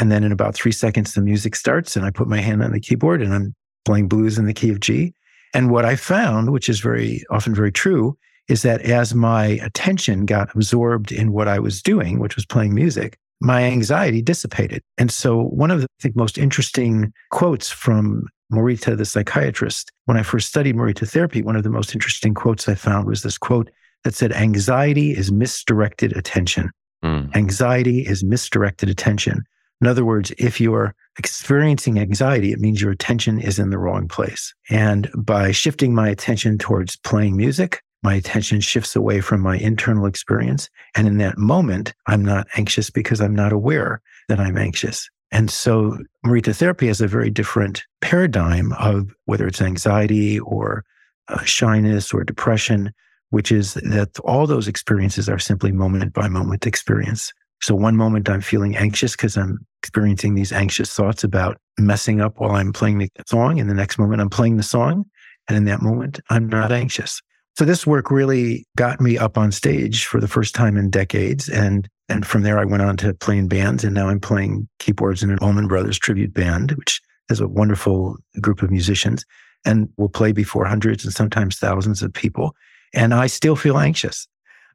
And 0.00 0.10
then 0.10 0.24
in 0.24 0.32
about 0.32 0.56
three 0.56 0.72
seconds, 0.72 1.14
the 1.14 1.20
music 1.20 1.54
starts 1.54 1.94
and 1.94 2.04
I 2.04 2.10
put 2.10 2.26
my 2.26 2.40
hand 2.40 2.60
on 2.60 2.72
the 2.72 2.80
keyboard 2.80 3.22
and 3.22 3.32
I'm 3.32 3.54
playing 3.84 4.08
blues 4.08 4.36
in 4.36 4.46
the 4.46 4.52
key 4.52 4.70
of 4.70 4.80
G. 4.80 5.14
And 5.54 5.70
what 5.70 5.84
I 5.84 5.94
found, 5.94 6.50
which 6.50 6.68
is 6.68 6.80
very 6.80 7.22
often 7.30 7.54
very 7.54 7.70
true, 7.70 8.18
is 8.48 8.62
that 8.62 8.82
as 8.82 9.14
my 9.14 9.60
attention 9.62 10.26
got 10.26 10.52
absorbed 10.56 11.12
in 11.12 11.30
what 11.30 11.46
I 11.46 11.60
was 11.60 11.80
doing, 11.80 12.18
which 12.18 12.34
was 12.34 12.44
playing 12.44 12.74
music, 12.74 13.16
my 13.40 13.62
anxiety 13.62 14.20
dissipated. 14.20 14.82
And 14.98 15.12
so 15.12 15.44
one 15.44 15.70
of 15.70 15.82
the 15.82 15.86
I 16.00 16.02
think 16.02 16.16
most 16.16 16.36
interesting 16.36 17.12
quotes 17.30 17.70
from 17.70 18.24
Morita, 18.52 18.96
the 18.96 19.04
psychiatrist, 19.04 19.92
when 20.06 20.16
I 20.16 20.24
first 20.24 20.48
studied 20.48 20.74
Morita 20.74 21.08
therapy, 21.08 21.42
one 21.42 21.54
of 21.54 21.62
the 21.62 21.70
most 21.70 21.94
interesting 21.94 22.34
quotes 22.34 22.68
I 22.68 22.74
found 22.74 23.06
was 23.06 23.22
this 23.22 23.38
quote 23.38 23.70
that 24.02 24.16
said, 24.16 24.32
anxiety 24.32 25.12
is 25.12 25.30
misdirected 25.30 26.16
attention. 26.16 26.72
Mm. 27.04 27.34
Anxiety 27.36 28.00
is 28.00 28.24
misdirected 28.24 28.88
attention. 28.88 29.44
In 29.80 29.86
other 29.86 30.04
words, 30.04 30.32
if 30.38 30.60
you're 30.60 30.94
experiencing 31.18 31.98
anxiety, 31.98 32.52
it 32.52 32.60
means 32.60 32.80
your 32.80 32.90
attention 32.90 33.38
is 33.38 33.58
in 33.58 33.70
the 33.70 33.78
wrong 33.78 34.08
place. 34.08 34.54
And 34.70 35.10
by 35.16 35.52
shifting 35.52 35.94
my 35.94 36.08
attention 36.08 36.56
towards 36.58 36.96
playing 36.96 37.36
music, 37.36 37.82
my 38.02 38.14
attention 38.14 38.60
shifts 38.60 38.96
away 38.96 39.20
from 39.20 39.40
my 39.40 39.56
internal 39.56 40.06
experience. 40.06 40.68
And 40.94 41.06
in 41.06 41.18
that 41.18 41.38
moment, 41.38 41.94
I'm 42.06 42.24
not 42.24 42.46
anxious 42.56 42.90
because 42.90 43.20
I'm 43.20 43.34
not 43.34 43.52
aware 43.52 44.00
that 44.28 44.40
I'm 44.40 44.56
anxious. 44.56 45.08
And 45.30 45.50
so 45.50 45.98
Morita 46.24 46.54
therapy 46.54 46.86
has 46.86 47.00
a 47.00 47.08
very 47.08 47.30
different 47.30 47.82
paradigm 48.00 48.72
of 48.74 49.10
whether 49.24 49.46
it's 49.46 49.60
anxiety 49.60 50.38
or 50.40 50.84
uh, 51.28 51.42
shyness 51.42 52.12
or 52.12 52.24
depression, 52.24 52.92
which 53.34 53.50
is 53.50 53.74
that 53.74 54.16
all 54.20 54.46
those 54.46 54.68
experiences 54.68 55.28
are 55.28 55.40
simply 55.40 55.72
moment 55.72 56.12
by 56.12 56.28
moment 56.28 56.68
experience. 56.68 57.32
So 57.60 57.74
one 57.74 57.96
moment 57.96 58.30
I'm 58.30 58.40
feeling 58.40 58.76
anxious 58.76 59.16
because 59.16 59.36
I'm 59.36 59.58
experiencing 59.82 60.36
these 60.36 60.52
anxious 60.52 60.94
thoughts 60.94 61.24
about 61.24 61.56
messing 61.76 62.20
up 62.20 62.38
while 62.38 62.52
I'm 62.52 62.72
playing 62.72 62.98
the 62.98 63.08
song. 63.26 63.58
And 63.58 63.68
the 63.68 63.74
next 63.74 63.98
moment 63.98 64.20
I'm 64.20 64.30
playing 64.30 64.56
the 64.56 64.62
song. 64.62 65.04
And 65.48 65.56
in 65.56 65.64
that 65.64 65.82
moment, 65.82 66.20
I'm 66.30 66.48
not 66.48 66.70
anxious. 66.70 67.20
So 67.58 67.64
this 67.64 67.84
work 67.84 68.08
really 68.08 68.66
got 68.76 69.00
me 69.00 69.18
up 69.18 69.36
on 69.36 69.50
stage 69.50 70.06
for 70.06 70.20
the 70.20 70.28
first 70.28 70.54
time 70.54 70.76
in 70.76 70.88
decades. 70.88 71.48
And 71.48 71.88
and 72.08 72.24
from 72.24 72.42
there 72.42 72.60
I 72.60 72.64
went 72.64 72.84
on 72.84 72.96
to 72.98 73.14
playing 73.14 73.48
bands 73.48 73.82
and 73.82 73.94
now 73.94 74.10
I'm 74.10 74.20
playing 74.20 74.68
keyboards 74.78 75.24
in 75.24 75.30
an 75.30 75.40
Allman 75.40 75.66
Brothers 75.66 75.98
tribute 75.98 76.32
band, 76.32 76.70
which 76.72 77.00
is 77.30 77.40
a 77.40 77.48
wonderful 77.48 78.16
group 78.40 78.62
of 78.62 78.70
musicians. 78.70 79.24
And 79.64 79.88
we'll 79.96 80.08
play 80.08 80.30
before 80.30 80.66
hundreds 80.66 81.04
and 81.04 81.12
sometimes 81.12 81.58
thousands 81.58 82.00
of 82.00 82.12
people. 82.12 82.54
And 82.94 83.14
I 83.14 83.26
still 83.26 83.56
feel 83.56 83.78
anxious. 83.78 84.26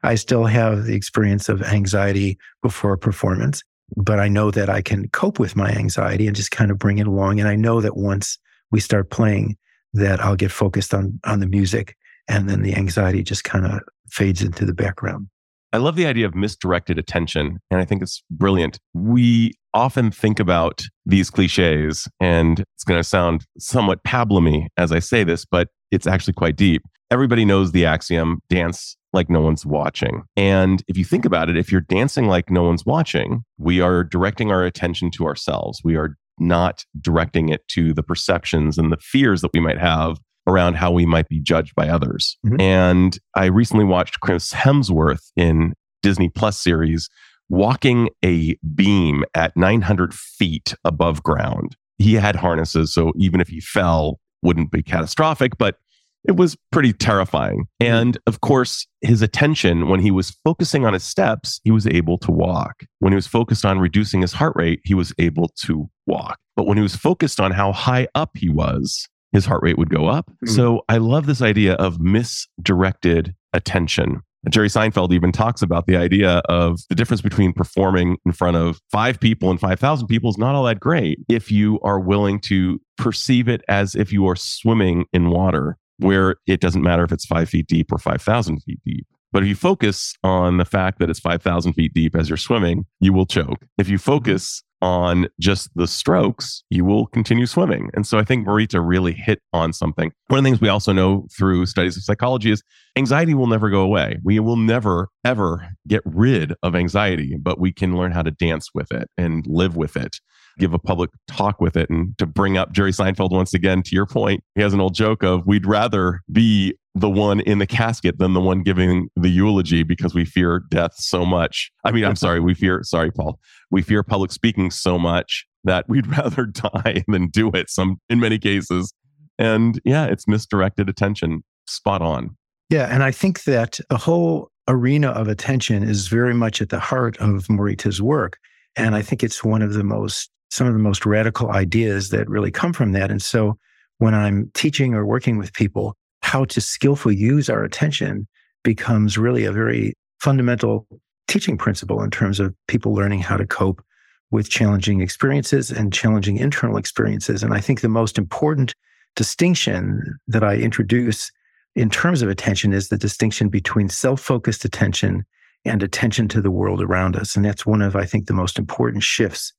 I 0.02 0.14
still 0.14 0.46
have 0.46 0.84
the 0.84 0.94
experience 0.94 1.48
of 1.48 1.62
anxiety 1.62 2.38
before 2.62 2.92
a 2.92 2.98
performance, 2.98 3.62
but 3.96 4.18
I 4.18 4.28
know 4.28 4.50
that 4.50 4.70
I 4.70 4.80
can 4.80 5.08
cope 5.08 5.38
with 5.38 5.56
my 5.56 5.70
anxiety 5.70 6.26
and 6.26 6.36
just 6.36 6.50
kind 6.50 6.70
of 6.70 6.78
bring 6.78 6.98
it 6.98 7.06
along. 7.06 7.38
And 7.38 7.48
I 7.48 7.56
know 7.56 7.80
that 7.80 7.96
once 7.96 8.38
we 8.70 8.80
start 8.80 9.10
playing, 9.10 9.56
that 9.92 10.20
I'll 10.20 10.36
get 10.36 10.52
focused 10.52 10.94
on 10.94 11.18
on 11.24 11.40
the 11.40 11.46
music 11.46 11.96
and 12.28 12.48
then 12.48 12.62
the 12.62 12.76
anxiety 12.76 13.22
just 13.22 13.44
kind 13.44 13.66
of 13.66 13.80
fades 14.08 14.42
into 14.42 14.64
the 14.64 14.74
background. 14.74 15.28
I 15.72 15.76
love 15.76 15.96
the 15.96 16.06
idea 16.06 16.26
of 16.26 16.34
misdirected 16.34 16.98
attention, 16.98 17.60
and 17.70 17.80
I 17.80 17.84
think 17.84 18.02
it's 18.02 18.24
brilliant. 18.30 18.78
We 18.92 19.52
often 19.72 20.10
think 20.10 20.40
about 20.40 20.82
these 21.06 21.30
cliches, 21.30 22.08
and 22.18 22.60
it's 22.74 22.84
going 22.84 22.98
to 22.98 23.04
sound 23.04 23.46
somewhat 23.58 24.02
pablumy 24.02 24.66
as 24.76 24.90
I 24.90 24.98
say 24.98 25.22
this, 25.22 25.44
but 25.44 25.68
it's 25.90 26.06
actually 26.06 26.34
quite 26.34 26.56
deep. 26.56 26.82
Everybody 27.10 27.44
knows 27.44 27.72
the 27.72 27.86
axiom 27.86 28.40
dance 28.48 28.96
like 29.12 29.28
no 29.28 29.40
one's 29.40 29.66
watching. 29.66 30.22
And 30.36 30.82
if 30.86 30.96
you 30.96 31.04
think 31.04 31.24
about 31.24 31.50
it, 31.50 31.56
if 31.56 31.72
you're 31.72 31.80
dancing 31.80 32.28
like 32.28 32.50
no 32.50 32.62
one's 32.62 32.86
watching, 32.86 33.42
we 33.58 33.80
are 33.80 34.04
directing 34.04 34.52
our 34.52 34.64
attention 34.64 35.10
to 35.12 35.26
ourselves. 35.26 35.80
We 35.82 35.96
are 35.96 36.16
not 36.38 36.84
directing 37.00 37.48
it 37.48 37.66
to 37.68 37.92
the 37.92 38.02
perceptions 38.02 38.78
and 38.78 38.92
the 38.92 38.96
fears 38.96 39.40
that 39.42 39.50
we 39.52 39.60
might 39.60 39.78
have 39.78 40.18
around 40.46 40.74
how 40.74 40.90
we 40.90 41.04
might 41.04 41.28
be 41.28 41.40
judged 41.40 41.74
by 41.74 41.88
others. 41.88 42.38
Mm-hmm. 42.46 42.60
And 42.60 43.18
I 43.34 43.46
recently 43.46 43.84
watched 43.84 44.20
Chris 44.20 44.52
Hemsworth 44.52 45.32
in 45.36 45.74
Disney 46.02 46.28
Plus 46.28 46.58
series 46.58 47.08
walking 47.48 48.08
a 48.24 48.56
beam 48.74 49.24
at 49.34 49.56
900 49.56 50.14
feet 50.14 50.74
above 50.84 51.22
ground. 51.22 51.76
He 51.98 52.14
had 52.14 52.36
harnesses, 52.36 52.94
so 52.94 53.12
even 53.16 53.40
if 53.40 53.48
he 53.48 53.60
fell, 53.60 54.18
wouldn't 54.42 54.70
be 54.70 54.82
catastrophic, 54.82 55.58
but 55.58 55.76
it 56.24 56.36
was 56.36 56.56
pretty 56.70 56.92
terrifying. 56.92 57.66
Mm-hmm. 57.82 57.92
And 57.92 58.18
of 58.26 58.40
course, 58.40 58.86
his 59.00 59.22
attention, 59.22 59.88
when 59.88 60.00
he 60.00 60.10
was 60.10 60.30
focusing 60.44 60.84
on 60.84 60.92
his 60.92 61.04
steps, 61.04 61.60
he 61.64 61.70
was 61.70 61.86
able 61.86 62.18
to 62.18 62.30
walk. 62.30 62.84
When 62.98 63.12
he 63.12 63.16
was 63.16 63.26
focused 63.26 63.64
on 63.64 63.78
reducing 63.78 64.20
his 64.20 64.32
heart 64.32 64.54
rate, 64.56 64.80
he 64.84 64.94
was 64.94 65.12
able 65.18 65.48
to 65.64 65.88
walk. 66.06 66.38
But 66.56 66.66
when 66.66 66.76
he 66.76 66.82
was 66.82 66.96
focused 66.96 67.40
on 67.40 67.52
how 67.52 67.72
high 67.72 68.08
up 68.14 68.30
he 68.34 68.48
was, 68.48 69.08
his 69.32 69.46
heart 69.46 69.62
rate 69.62 69.78
would 69.78 69.90
go 69.90 70.06
up. 70.06 70.30
Mm-hmm. 70.30 70.54
So 70.54 70.84
I 70.88 70.98
love 70.98 71.26
this 71.26 71.42
idea 71.42 71.74
of 71.74 72.00
misdirected 72.00 73.34
attention. 73.52 74.22
Jerry 74.48 74.68
Seinfeld 74.68 75.12
even 75.12 75.32
talks 75.32 75.60
about 75.60 75.86
the 75.86 75.96
idea 75.96 76.38
of 76.48 76.80
the 76.88 76.94
difference 76.94 77.20
between 77.20 77.52
performing 77.52 78.16
in 78.24 78.32
front 78.32 78.56
of 78.56 78.80
five 78.90 79.20
people 79.20 79.50
and 79.50 79.60
5,000 79.60 80.06
people 80.06 80.30
is 80.30 80.38
not 80.38 80.54
all 80.54 80.64
that 80.64 80.80
great 80.80 81.18
if 81.28 81.52
you 81.52 81.78
are 81.82 82.00
willing 82.00 82.40
to 82.40 82.80
perceive 82.96 83.48
it 83.48 83.62
as 83.68 83.94
if 83.94 84.12
you 84.12 84.26
are 84.26 84.36
swimming 84.36 85.04
in 85.12 85.28
water 85.28 85.76
where 86.00 86.36
it 86.46 86.60
doesn't 86.60 86.82
matter 86.82 87.04
if 87.04 87.12
it's 87.12 87.26
five 87.26 87.48
feet 87.48 87.66
deep 87.66 87.92
or 87.92 87.98
5,000 87.98 88.60
feet 88.62 88.80
deep. 88.84 89.06
But 89.32 89.42
if 89.42 89.48
you 89.48 89.54
focus 89.54 90.14
on 90.24 90.56
the 90.56 90.64
fact 90.64 90.98
that 90.98 91.08
it's 91.08 91.20
5,000 91.20 91.72
feet 91.74 91.94
deep 91.94 92.16
as 92.16 92.28
you're 92.28 92.36
swimming, 92.36 92.86
you 92.98 93.12
will 93.12 93.26
choke. 93.26 93.58
If 93.78 93.88
you 93.88 93.96
mm-hmm. 93.96 94.10
focus 94.10 94.62
on 94.82 95.28
just 95.38 95.70
the 95.74 95.86
strokes, 95.86 96.64
you 96.70 96.84
will 96.84 97.06
continue 97.06 97.46
swimming. 97.46 97.90
And 97.94 98.06
so 98.06 98.18
I 98.18 98.24
think 98.24 98.46
Morita 98.46 98.80
really 98.82 99.12
hit 99.12 99.40
on 99.52 99.72
something. 99.72 100.10
One 100.28 100.38
of 100.38 100.44
the 100.44 100.48
things 100.48 100.60
we 100.60 100.68
also 100.68 100.92
know 100.92 101.26
through 101.36 101.66
studies 101.66 101.96
of 101.96 102.02
psychology 102.02 102.50
is 102.50 102.62
anxiety 102.96 103.34
will 103.34 103.46
never 103.46 103.68
go 103.68 103.82
away. 103.82 104.18
We 104.24 104.40
will 104.40 104.56
never, 104.56 105.08
ever 105.24 105.68
get 105.86 106.00
rid 106.06 106.54
of 106.62 106.74
anxiety, 106.74 107.36
but 107.38 107.60
we 107.60 107.72
can 107.72 107.96
learn 107.96 108.12
how 108.12 108.22
to 108.22 108.30
dance 108.30 108.70
with 108.74 108.90
it 108.90 109.08
and 109.18 109.44
live 109.46 109.76
with 109.76 109.96
it 109.96 110.16
give 110.58 110.74
a 110.74 110.78
public 110.78 111.10
talk 111.28 111.60
with 111.60 111.76
it. 111.76 111.88
And 111.90 112.16
to 112.18 112.26
bring 112.26 112.56
up 112.56 112.72
Jerry 112.72 112.92
Seinfeld 112.92 113.30
once 113.30 113.54
again, 113.54 113.82
to 113.84 113.94
your 113.94 114.06
point, 114.06 114.42
he 114.54 114.62
has 114.62 114.72
an 114.72 114.80
old 114.80 114.94
joke 114.94 115.22
of 115.22 115.46
we'd 115.46 115.66
rather 115.66 116.20
be 116.30 116.74
the 116.94 117.08
one 117.10 117.40
in 117.40 117.58
the 117.58 117.66
casket 117.66 118.18
than 118.18 118.32
the 118.32 118.40
one 118.40 118.62
giving 118.62 119.08
the 119.16 119.28
eulogy 119.28 119.82
because 119.82 120.14
we 120.14 120.24
fear 120.24 120.62
death 120.70 120.92
so 120.96 121.24
much. 121.24 121.70
I 121.84 121.92
mean, 121.92 122.04
I'm 122.04 122.16
sorry, 122.16 122.40
we 122.40 122.54
fear, 122.54 122.80
sorry, 122.82 123.12
Paul, 123.12 123.38
we 123.70 123.82
fear 123.82 124.02
public 124.02 124.32
speaking 124.32 124.70
so 124.70 124.98
much 124.98 125.46
that 125.64 125.88
we'd 125.88 126.06
rather 126.18 126.46
die 126.46 127.04
than 127.06 127.28
do 127.28 127.50
it 127.50 127.70
some 127.70 128.00
in 128.08 128.18
many 128.20 128.38
cases. 128.38 128.92
And 129.38 129.80
yeah, 129.84 130.06
it's 130.06 130.26
misdirected 130.26 130.88
attention. 130.88 131.42
Spot 131.66 132.02
on. 132.02 132.36
Yeah. 132.68 132.86
And 132.92 133.02
I 133.02 133.10
think 133.10 133.44
that 133.44 133.80
the 133.88 133.96
whole 133.96 134.50
arena 134.68 135.08
of 135.08 135.28
attention 135.28 135.82
is 135.82 136.08
very 136.08 136.34
much 136.34 136.60
at 136.60 136.68
the 136.68 136.78
heart 136.78 137.16
of 137.18 137.48
Morita's 137.48 138.02
work. 138.02 138.36
And 138.76 138.94
I 138.94 139.02
think 139.02 139.24
it's 139.24 139.42
one 139.42 139.62
of 139.62 139.74
the 139.74 139.82
most 139.82 140.30
some 140.50 140.66
of 140.66 140.72
the 140.72 140.78
most 140.78 141.06
radical 141.06 141.50
ideas 141.50 142.10
that 142.10 142.28
really 142.28 142.50
come 142.50 142.72
from 142.72 142.92
that. 142.92 143.10
And 143.10 143.22
so 143.22 143.56
when 143.98 144.14
I'm 144.14 144.50
teaching 144.54 144.94
or 144.94 145.06
working 145.06 145.38
with 145.38 145.52
people, 145.52 145.96
how 146.22 146.44
to 146.46 146.60
skillfully 146.60 147.16
use 147.16 147.48
our 147.48 147.64
attention 147.64 148.26
becomes 148.62 149.16
really 149.16 149.44
a 149.44 149.52
very 149.52 149.94
fundamental 150.20 150.86
teaching 151.28 151.56
principle 151.56 152.02
in 152.02 152.10
terms 152.10 152.40
of 152.40 152.54
people 152.66 152.94
learning 152.94 153.20
how 153.20 153.36
to 153.36 153.46
cope 153.46 153.82
with 154.30 154.50
challenging 154.50 155.00
experiences 155.00 155.70
and 155.70 155.92
challenging 155.92 156.36
internal 156.36 156.76
experiences. 156.76 157.42
And 157.42 157.54
I 157.54 157.60
think 157.60 157.80
the 157.80 157.88
most 157.88 158.18
important 158.18 158.74
distinction 159.16 160.18
that 160.28 160.44
I 160.44 160.56
introduce 160.56 161.30
in 161.74 161.90
terms 161.90 162.22
of 162.22 162.28
attention 162.28 162.72
is 162.72 162.88
the 162.88 162.98
distinction 162.98 163.48
between 163.48 163.88
self 163.88 164.20
focused 164.20 164.64
attention 164.64 165.24
and 165.64 165.82
attention 165.82 166.26
to 166.28 166.40
the 166.40 166.50
world 166.50 166.80
around 166.80 167.16
us. 167.16 167.36
And 167.36 167.44
that's 167.44 167.66
one 167.66 167.82
of, 167.82 167.96
I 167.96 168.06
think, 168.06 168.26
the 168.26 168.32
most 168.32 168.58
important 168.58 169.02
shifts 169.02 169.52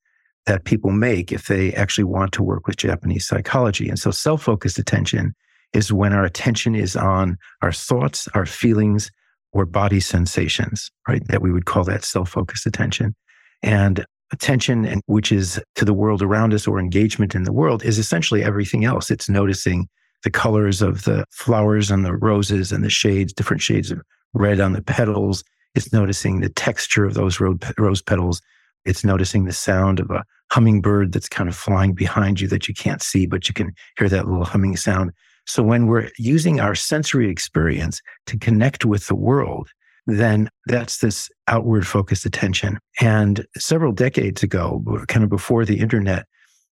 that 0.46 0.66
people 0.66 0.92
make 0.92 1.32
if 1.32 1.48
they 1.48 1.74
actually 1.74 2.04
want 2.04 2.32
to 2.34 2.44
work 2.44 2.68
with 2.68 2.78
Japanese 2.78 3.28
psychology. 3.28 3.90
And 3.90 4.00
so 4.00 4.12
self 4.12 4.44
focused 4.44 4.80
attention 4.80 5.34
is 5.74 5.94
when 5.94 6.14
our 6.14 6.26
attention 6.26 6.76
is 6.76 6.96
on 6.96 7.38
our 7.62 7.72
thoughts, 7.72 8.28
our 8.34 8.46
feelings, 8.46 9.12
or 9.54 9.66
body 9.66 10.00
sensations, 10.00 10.92
right? 11.08 11.26
That 11.28 11.42
we 11.42 11.52
would 11.52 11.66
call 11.66 11.84
that 11.86 12.04
self 12.04 12.30
focused 12.30 12.66
attention. 12.66 13.16
And 13.62 14.06
attention 14.32 14.86
and 14.86 15.02
which 15.08 15.32
is 15.32 15.62
to 15.76 15.86
the 15.86 15.94
world 15.94 16.22
around 16.22 16.54
us 16.54 16.68
or 16.68 16.80
engagement 16.80 17.36
in 17.36 17.44
the 17.44 17.52
world 17.52 17.84
is 17.84 17.98
essentially 17.98 18.44
everything 18.44 18.86
else. 18.86 19.12
It's 19.12 19.30
noticing 19.30 19.88
the 20.24 20.32
colors 20.32 20.82
of 20.82 21.04
the 21.04 21.26
flowers 21.32 21.92
and 21.92 22.06
the 22.06 22.16
roses 22.16 22.72
and 22.72 22.84
the 22.84 22.90
shades, 22.90 23.34
different 23.34 23.62
shades 23.62 23.92
of 23.92 24.02
red 24.34 24.60
on 24.60 24.74
the 24.74 24.82
petals. 24.82 25.44
It's 25.76 25.92
noticing 25.92 26.40
the 26.40 26.50
texture 26.50 27.06
of 27.06 27.14
those 27.14 27.40
rose 27.40 28.02
petals. 28.02 28.42
It's 28.86 29.04
noticing 29.04 29.46
the 29.46 29.54
sound 29.54 30.00
of 30.00 30.10
a 30.10 30.24
hummingbird 30.52 31.12
that's 31.12 31.30
kind 31.30 31.50
of 31.50 31.56
flying 31.56 31.94
behind 31.94 32.42
you 32.42 32.48
that 32.50 32.68
you 32.68 32.74
can't 32.74 33.02
see, 33.02 33.26
but 33.26 33.48
you 33.48 33.54
can 33.54 33.74
hear 33.98 34.10
that 34.10 34.28
little 34.28 34.46
humming 34.46 34.76
sound. 34.76 35.12
So 35.46 35.64
when 35.64 35.88
we're 35.88 36.10
using 36.18 36.60
our 36.60 36.76
sensory 36.76 37.30
experience 37.30 38.02
to 38.28 38.38
connect 38.38 38.86
with 38.86 39.08
the 39.08 39.16
world, 39.16 39.70
then 40.08 40.50
that's 40.68 40.98
this 40.98 41.30
outward 41.48 41.88
focused 41.88 42.26
attention. 42.26 42.80
And 43.00 43.46
several 43.58 43.92
decades 43.92 44.44
ago, 44.44 44.84
kind 45.08 45.24
of 45.24 45.30
before 45.30 45.66
the 45.66 45.80
internet, 45.80 46.26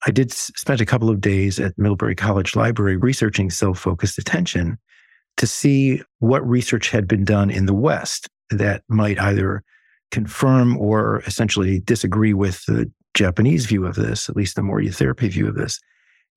I 0.05 0.11
did 0.11 0.31
spend 0.31 0.79
a 0.79 0.85
couple 0.85 1.09
of 1.09 1.21
days 1.21 1.59
at 1.59 1.77
Middlebury 1.77 2.15
College 2.15 2.55
Library 2.55 2.97
researching 2.97 3.49
self 3.49 3.79
focused 3.79 4.17
attention 4.17 4.77
to 5.37 5.47
see 5.47 6.01
what 6.19 6.47
research 6.47 6.89
had 6.89 7.07
been 7.07 7.23
done 7.23 7.49
in 7.49 7.65
the 7.65 7.73
West 7.73 8.29
that 8.49 8.83
might 8.87 9.19
either 9.19 9.63
confirm 10.11 10.77
or 10.77 11.21
essentially 11.25 11.79
disagree 11.81 12.33
with 12.33 12.65
the 12.65 12.91
Japanese 13.13 13.65
view 13.65 13.85
of 13.85 13.95
this, 13.95 14.29
at 14.29 14.35
least 14.35 14.55
the 14.55 14.61
Morita 14.61 14.93
therapy 14.93 15.27
view 15.27 15.47
of 15.47 15.55
this. 15.55 15.79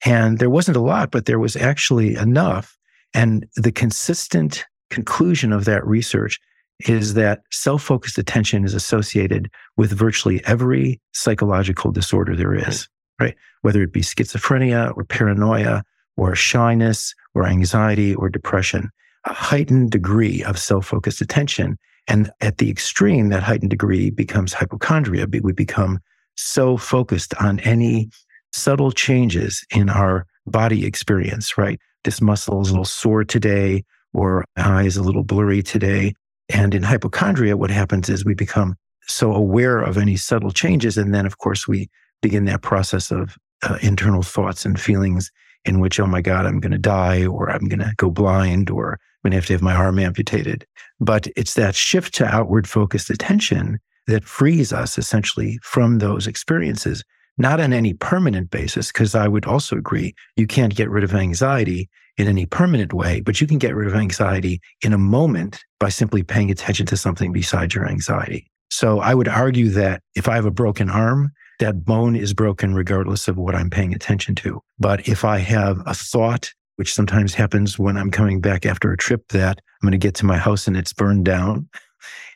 And 0.04 0.38
there 0.38 0.50
wasn't 0.50 0.76
a 0.76 0.80
lot, 0.80 1.11
but 1.11 1.26
there 1.26 1.38
was 1.38 1.56
actually 1.56 2.14
enough. 2.14 2.76
And 3.12 3.46
the 3.56 3.72
consistent 3.72 4.64
conclusion 4.88 5.52
of 5.52 5.64
that 5.66 5.87
research 5.87 6.40
is 6.88 7.14
that 7.14 7.42
self 7.50 7.83
focused 7.83 8.18
attention 8.18 8.64
is 8.64 8.74
associated 8.74 9.50
with 9.76 9.92
virtually 9.92 10.42
every 10.44 11.00
psychological 11.12 11.92
disorder 11.92 12.35
there 12.35 12.54
is, 12.54 12.88
right? 13.20 13.37
Whether 13.62 13.83
it 13.83 13.92
be 13.92 14.00
schizophrenia 14.00 14.96
or 14.96 15.04
paranoia 15.04 15.83
or 16.16 16.35
shyness 16.35 17.14
or 17.35 17.46
anxiety 17.46 18.14
or 18.14 18.28
depression, 18.30 18.90
a 19.26 19.33
heightened 19.33 19.90
degree 19.90 20.42
of 20.44 20.59
self 20.59 20.87
focused 20.87 21.20
attention. 21.20 21.76
And 22.09 22.31
at 22.41 22.59
the 22.59 22.71
extreme, 22.71 23.29
that 23.29 23.43
heightened 23.43 23.71
degree 23.71 24.11
becomes 24.11 24.53
hypochondria. 24.53 25.27
We 25.43 25.53
become 25.53 26.01
so 26.37 26.77
focused 26.77 27.35
on 27.41 27.61
any 27.61 28.11
subtle 28.53 28.93
changes 28.93 29.65
in 29.75 29.89
our 29.89 30.27
body 30.47 30.85
experience, 30.85 31.57
right? 31.57 31.79
This 32.05 32.21
muscle 32.21 32.61
is 32.63 32.69
a 32.69 32.73
little 32.73 32.85
sore 32.85 33.25
today, 33.25 33.85
or 34.13 34.45
eye 34.57 34.85
is 34.85 34.97
a 34.97 35.03
little 35.03 35.23
blurry 35.23 35.63
today. 35.63 36.15
And 36.49 36.75
in 36.75 36.83
hypochondria, 36.83 37.57
what 37.57 37.71
happens 37.71 38.09
is 38.09 38.25
we 38.25 38.35
become 38.35 38.75
so 39.07 39.33
aware 39.33 39.81
of 39.81 39.97
any 39.97 40.17
subtle 40.17 40.51
changes. 40.51 40.97
And 40.97 41.15
then, 41.15 41.27
of 41.27 41.39
course, 41.39 41.69
we 41.69 41.89
begin 42.23 42.45
that 42.47 42.63
process 42.63 43.11
of 43.11 43.37
uh, 43.63 43.79
internal 43.83 44.23
thoughts 44.23 44.65
and 44.65 44.81
feelings 44.81 45.31
in 45.64 45.81
which, 45.81 46.01
oh 46.01 46.07
my 46.07 46.20
God, 46.20 46.46
I'm 46.46 46.61
going 46.61 46.73
to 46.73 46.79
die, 46.79 47.27
or 47.27 47.51
I'm 47.51 47.68
going 47.68 47.81
to 47.81 47.92
go 47.96 48.11
blind, 48.11 48.70
or 48.70 48.92
I'm 48.92 49.31
going 49.31 49.33
to 49.33 49.37
have 49.37 49.46
to 49.46 49.53
have 49.55 49.62
my 49.62 49.75
arm 49.75 49.99
amputated. 49.99 50.66
But 51.01 51.27
it's 51.37 51.55
that 51.55 51.75
shift 51.75 52.14
to 52.14 52.27
outward 52.27 52.68
focused 52.68 53.11
attention 53.11 53.79
that 54.07 54.25
frees 54.25 54.73
us 54.73 54.99
essentially 54.99 55.59
from 55.62 55.99
those 55.99 56.27
experiences 56.27 57.05
not 57.38 57.61
on 57.61 57.73
any 57.73 57.94
permanent 57.94 58.51
basis, 58.51 58.88
because 58.88 59.14
I 59.14 59.27
would 59.27 59.46
also 59.46 59.77
agree 59.77 60.14
you 60.37 60.46
can't 60.46 60.75
get 60.75 60.90
rid 60.90 61.05
of 61.05 61.14
anxiety 61.14 61.88
in 62.18 62.29
any 62.29 62.44
permanent 62.44 62.92
way, 62.92 63.20
but 63.20 63.40
you 63.40 63.46
can 63.46 63.57
get 63.57 63.75
rid 63.75 63.88
of 63.88 63.94
anxiety 63.94 64.61
in 64.83 64.92
a 64.92 64.99
moment 64.99 65.64
by 65.79 65.88
simply 65.88 66.23
paying 66.23 66.51
attention 66.51 66.85
to 66.87 66.96
something 66.96 67.33
besides 67.33 67.75
your 67.75 67.88
anxiety. 67.88 68.51
So 68.70 69.01
I 69.01 69.14
would 69.14 69.29
argue 69.29 69.70
that 69.70 70.03
if 70.14 70.29
I 70.29 70.35
have 70.35 70.44
a 70.44 70.51
broken 70.51 70.90
arm, 70.90 71.33
that 71.61 71.85
bone 71.85 72.16
is 72.16 72.35
broken 72.35 72.75
regardless 72.75 73.29
of 73.29 73.37
what 73.37 73.55
I'm 73.55 73.70
paying 73.70 73.94
attention 73.94 74.35
to. 74.37 74.61
But 74.79 75.07
if 75.07 75.25
I 75.25 75.38
have 75.38 75.81
a 75.87 75.94
thought, 75.94 76.53
which 76.77 76.92
sometimes 76.92 77.35
happens 77.35 77.79
when 77.79 77.96
I'm 77.96 78.11
coming 78.11 78.40
back 78.40 78.66
after 78.66 78.92
a 78.92 78.96
trip, 78.96 79.29
that 79.29 79.59
I'm 79.59 79.87
going 79.87 79.92
to 79.92 79.99
get 79.99 80.14
to 80.16 80.27
my 80.27 80.38
house 80.38 80.66
and 80.66 80.77
it's 80.77 80.92
burned 80.92 81.25
down. 81.25 81.68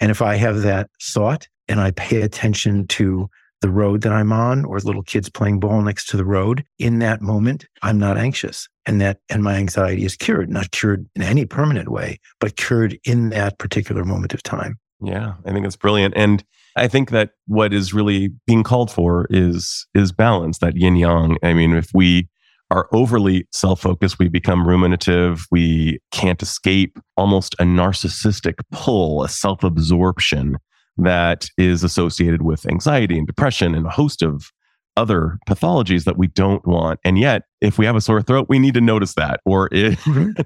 And 0.00 0.10
if 0.10 0.22
I 0.22 0.36
have 0.36 0.62
that 0.62 0.90
thought 1.02 1.48
and 1.68 1.80
I 1.80 1.90
pay 1.92 2.22
attention 2.22 2.86
to 2.88 3.28
the 3.62 3.70
road 3.70 4.02
that 4.02 4.12
I'm 4.12 4.32
on 4.32 4.66
or 4.66 4.78
little 4.78 5.02
kids 5.02 5.30
playing 5.30 5.60
ball 5.60 5.80
next 5.80 6.06
to 6.10 6.18
the 6.18 6.24
road, 6.24 6.64
in 6.78 6.98
that 6.98 7.22
moment, 7.22 7.64
I'm 7.82 7.98
not 7.98 8.18
anxious. 8.18 8.68
And 8.84 9.00
that, 9.00 9.20
and 9.30 9.42
my 9.42 9.54
anxiety 9.54 10.04
is 10.04 10.16
cured, 10.16 10.50
not 10.50 10.70
cured 10.70 11.08
in 11.16 11.22
any 11.22 11.46
permanent 11.46 11.88
way, 11.88 12.20
but 12.40 12.56
cured 12.56 12.98
in 13.04 13.30
that 13.30 13.58
particular 13.58 14.04
moment 14.04 14.34
of 14.34 14.42
time. 14.42 14.78
Yeah, 15.00 15.34
I 15.46 15.52
think 15.52 15.64
it's 15.64 15.76
brilliant. 15.76 16.12
And 16.14 16.44
I 16.76 16.88
think 16.88 17.10
that 17.10 17.30
what 17.46 17.72
is 17.72 17.94
really 17.94 18.32
being 18.46 18.62
called 18.62 18.90
for 18.90 19.26
is 19.30 19.86
is 19.94 20.12
balance, 20.12 20.58
that 20.58 20.76
yin 20.76 20.96
yang. 20.96 21.38
I 21.42 21.54
mean, 21.54 21.74
if 21.74 21.90
we 21.94 22.28
are 22.70 22.88
overly 22.92 23.46
self 23.52 23.80
focused, 23.80 24.18
we 24.18 24.28
become 24.28 24.66
ruminative. 24.66 25.46
We 25.50 26.00
can't 26.10 26.42
escape 26.42 26.98
almost 27.16 27.54
a 27.54 27.64
narcissistic 27.64 28.54
pull, 28.72 29.22
a 29.22 29.28
self 29.28 29.62
absorption 29.62 30.56
that 30.96 31.46
is 31.58 31.82
associated 31.84 32.42
with 32.42 32.66
anxiety 32.66 33.18
and 33.18 33.26
depression 33.26 33.74
and 33.74 33.86
a 33.86 33.90
host 33.90 34.22
of 34.22 34.50
other 34.96 35.38
pathologies 35.48 36.04
that 36.04 36.16
we 36.16 36.28
don't 36.28 36.66
want. 36.66 37.00
And 37.04 37.18
yet, 37.18 37.42
if 37.60 37.78
we 37.78 37.86
have 37.86 37.96
a 37.96 38.00
sore 38.00 38.22
throat, 38.22 38.46
we 38.48 38.58
need 38.58 38.74
to 38.74 38.80
notice 38.80 39.14
that. 39.14 39.40
Or 39.44 39.68
if, 39.72 40.02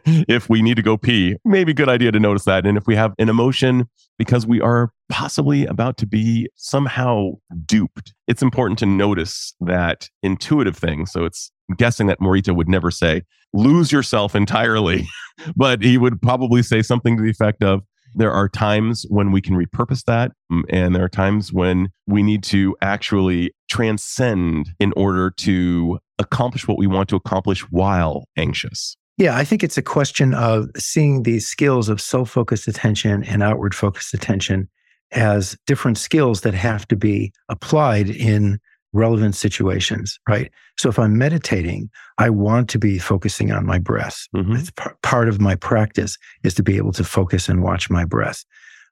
if 0.06 0.48
we 0.48 0.62
need 0.62 0.76
to 0.76 0.82
go 0.82 0.96
pee, 0.96 1.36
maybe 1.44 1.74
good 1.74 1.88
idea 1.88 2.12
to 2.12 2.20
notice 2.20 2.44
that. 2.44 2.66
And 2.66 2.78
if 2.78 2.86
we 2.86 2.96
have 2.96 3.12
an 3.18 3.28
emotion 3.28 3.88
because 4.18 4.46
we 4.46 4.60
are 4.60 4.90
possibly 5.08 5.66
about 5.66 5.96
to 5.98 6.06
be 6.06 6.48
somehow 6.56 7.32
duped, 7.66 8.14
it's 8.26 8.42
important 8.42 8.78
to 8.80 8.86
notice 8.86 9.54
that 9.60 10.08
intuitive 10.22 10.76
thing. 10.76 11.06
So 11.06 11.24
it's 11.24 11.50
I'm 11.68 11.76
guessing 11.76 12.06
that 12.06 12.20
Morita 12.20 12.54
would 12.54 12.68
never 12.68 12.90
say, 12.90 13.22
lose 13.52 13.92
yourself 13.92 14.34
entirely, 14.34 15.06
but 15.56 15.82
he 15.82 15.98
would 15.98 16.20
probably 16.22 16.62
say 16.62 16.82
something 16.82 17.16
to 17.16 17.22
the 17.22 17.30
effect 17.30 17.62
of, 17.62 17.82
there 18.14 18.32
are 18.32 18.48
times 18.48 19.04
when 19.08 19.32
we 19.32 19.40
can 19.40 19.54
repurpose 19.54 20.04
that, 20.04 20.32
mm, 20.50 20.62
and 20.68 20.94
there 20.94 21.04
are 21.04 21.08
times 21.08 21.52
when 21.52 21.88
we 22.06 22.22
need 22.22 22.42
to 22.44 22.76
actually 22.80 23.52
transcend 23.70 24.70
in 24.78 24.92
order 24.96 25.30
to 25.30 25.98
accomplish 26.18 26.66
what 26.66 26.78
we 26.78 26.86
want 26.86 27.08
to 27.10 27.16
accomplish 27.16 27.60
while 27.70 28.24
anxious. 28.36 28.96
Yeah, 29.18 29.36
I 29.36 29.44
think 29.44 29.64
it's 29.64 29.78
a 29.78 29.82
question 29.82 30.32
of 30.34 30.68
seeing 30.76 31.24
these 31.24 31.46
skills 31.46 31.88
of 31.88 32.00
self 32.00 32.30
focused 32.30 32.68
attention 32.68 33.24
and 33.24 33.42
outward 33.42 33.74
focused 33.74 34.14
attention 34.14 34.68
as 35.12 35.56
different 35.66 35.98
skills 35.98 36.42
that 36.42 36.54
have 36.54 36.86
to 36.88 36.96
be 36.96 37.32
applied 37.48 38.10
in 38.10 38.58
relevant 38.98 39.34
situations, 39.34 40.18
right? 40.28 40.50
So 40.76 40.88
if 40.88 40.98
I'm 40.98 41.16
meditating, 41.16 41.90
I 42.18 42.30
want 42.30 42.68
to 42.70 42.78
be 42.78 42.98
focusing 42.98 43.52
on 43.52 43.64
my 43.64 43.78
breath. 43.78 44.26
Mm-hmm. 44.34 44.56
It's 44.56 44.70
p- 44.70 44.90
part 45.02 45.28
of 45.28 45.40
my 45.40 45.54
practice 45.54 46.18
is 46.42 46.54
to 46.54 46.62
be 46.62 46.76
able 46.76 46.92
to 46.92 47.04
focus 47.04 47.48
and 47.48 47.62
watch 47.62 47.88
my 47.88 48.04
breath. 48.04 48.44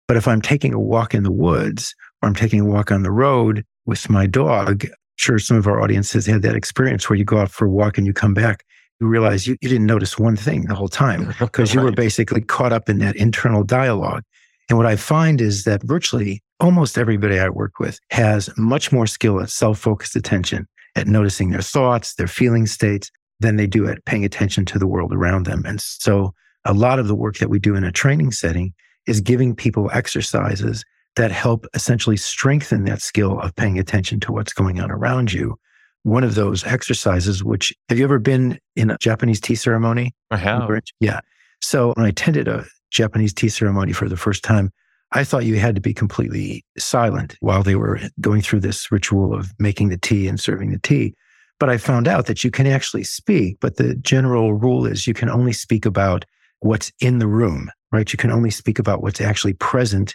But 0.08 0.16
if 0.16 0.28
I'm 0.28 0.40
taking 0.40 0.72
a 0.72 0.80
walk 0.80 1.14
in 1.14 1.24
the 1.24 1.32
woods 1.32 1.94
or 2.22 2.28
I'm 2.28 2.34
taking 2.34 2.60
a 2.60 2.64
walk 2.64 2.90
on 2.90 3.02
the 3.02 3.10
road 3.10 3.64
with 3.86 4.08
my 4.08 4.26
dog, 4.26 4.84
I'm 4.84 4.92
sure 5.16 5.38
some 5.38 5.56
of 5.56 5.66
our 5.66 5.80
audience 5.80 6.12
has 6.12 6.26
had 6.26 6.42
that 6.42 6.54
experience 6.54 7.10
where 7.10 7.18
you 7.18 7.24
go 7.24 7.38
out 7.38 7.50
for 7.50 7.66
a 7.66 7.70
walk 7.70 7.98
and 7.98 8.06
you 8.06 8.12
come 8.12 8.34
back, 8.34 8.64
you 9.00 9.08
realize 9.08 9.46
you, 9.46 9.56
you 9.60 9.68
didn't 9.68 9.86
notice 9.86 10.18
one 10.18 10.36
thing 10.36 10.66
the 10.66 10.74
whole 10.74 10.88
time 10.88 11.34
because 11.40 11.74
you 11.74 11.80
were 11.80 11.92
basically 11.92 12.40
caught 12.40 12.72
up 12.72 12.88
in 12.88 12.98
that 12.98 13.16
internal 13.16 13.64
dialogue. 13.64 14.22
And 14.68 14.78
what 14.78 14.86
I 14.86 14.96
find 14.96 15.40
is 15.40 15.64
that 15.64 15.82
virtually 15.82 16.42
almost 16.60 16.98
everybody 16.98 17.38
I 17.38 17.48
work 17.48 17.78
with 17.78 18.00
has 18.10 18.50
much 18.56 18.92
more 18.92 19.06
skill 19.06 19.40
at 19.40 19.50
self 19.50 19.78
focused 19.78 20.16
attention, 20.16 20.66
at 20.96 21.06
noticing 21.06 21.50
their 21.50 21.62
thoughts, 21.62 22.14
their 22.14 22.26
feeling 22.26 22.66
states, 22.66 23.10
than 23.40 23.56
they 23.56 23.66
do 23.66 23.88
at 23.88 24.04
paying 24.06 24.24
attention 24.24 24.64
to 24.66 24.78
the 24.78 24.86
world 24.86 25.12
around 25.12 25.46
them. 25.46 25.62
And 25.66 25.80
so 25.80 26.34
a 26.64 26.72
lot 26.72 26.98
of 26.98 27.06
the 27.06 27.14
work 27.14 27.38
that 27.38 27.50
we 27.50 27.58
do 27.58 27.74
in 27.74 27.84
a 27.84 27.92
training 27.92 28.32
setting 28.32 28.72
is 29.06 29.20
giving 29.20 29.54
people 29.54 29.90
exercises 29.92 30.84
that 31.16 31.30
help 31.30 31.66
essentially 31.74 32.16
strengthen 32.16 32.84
that 32.84 33.00
skill 33.00 33.40
of 33.40 33.54
paying 33.56 33.78
attention 33.78 34.20
to 34.20 34.32
what's 34.32 34.52
going 34.52 34.80
on 34.80 34.90
around 34.90 35.32
you. 35.32 35.56
One 36.02 36.24
of 36.24 36.34
those 36.34 36.64
exercises, 36.64 37.42
which 37.42 37.74
have 37.88 37.98
you 37.98 38.04
ever 38.04 38.18
been 38.18 38.58
in 38.74 38.90
a 38.90 38.98
Japanese 38.98 39.40
tea 39.40 39.54
ceremony? 39.54 40.14
I 40.30 40.36
have. 40.36 40.68
Yeah. 41.00 41.20
So 41.60 41.92
when 41.94 42.06
I 42.06 42.10
attended 42.10 42.48
a 42.48 42.64
Japanese 42.90 43.32
tea 43.32 43.48
ceremony 43.48 43.92
for 43.92 44.08
the 44.08 44.16
first 44.16 44.42
time, 44.42 44.70
I 45.12 45.24
thought 45.24 45.44
you 45.44 45.58
had 45.58 45.74
to 45.76 45.80
be 45.80 45.94
completely 45.94 46.64
silent 46.78 47.36
while 47.40 47.62
they 47.62 47.76
were 47.76 48.00
going 48.20 48.42
through 48.42 48.60
this 48.60 48.90
ritual 48.90 49.34
of 49.34 49.52
making 49.58 49.88
the 49.88 49.98
tea 49.98 50.26
and 50.26 50.38
serving 50.40 50.72
the 50.72 50.80
tea. 50.80 51.14
But 51.58 51.70
I 51.70 51.78
found 51.78 52.06
out 52.06 52.26
that 52.26 52.44
you 52.44 52.50
can 52.50 52.66
actually 52.66 53.04
speak, 53.04 53.58
but 53.60 53.76
the 53.76 53.94
general 53.94 54.52
rule 54.52 54.84
is 54.84 55.06
you 55.06 55.14
can 55.14 55.30
only 55.30 55.52
speak 55.52 55.86
about 55.86 56.24
what's 56.60 56.92
in 57.00 57.18
the 57.18 57.28
room, 57.28 57.70
right? 57.92 58.12
You 58.12 58.16
can 58.16 58.30
only 58.30 58.50
speak 58.50 58.78
about 58.78 59.02
what's 59.02 59.20
actually 59.20 59.54
present 59.54 60.14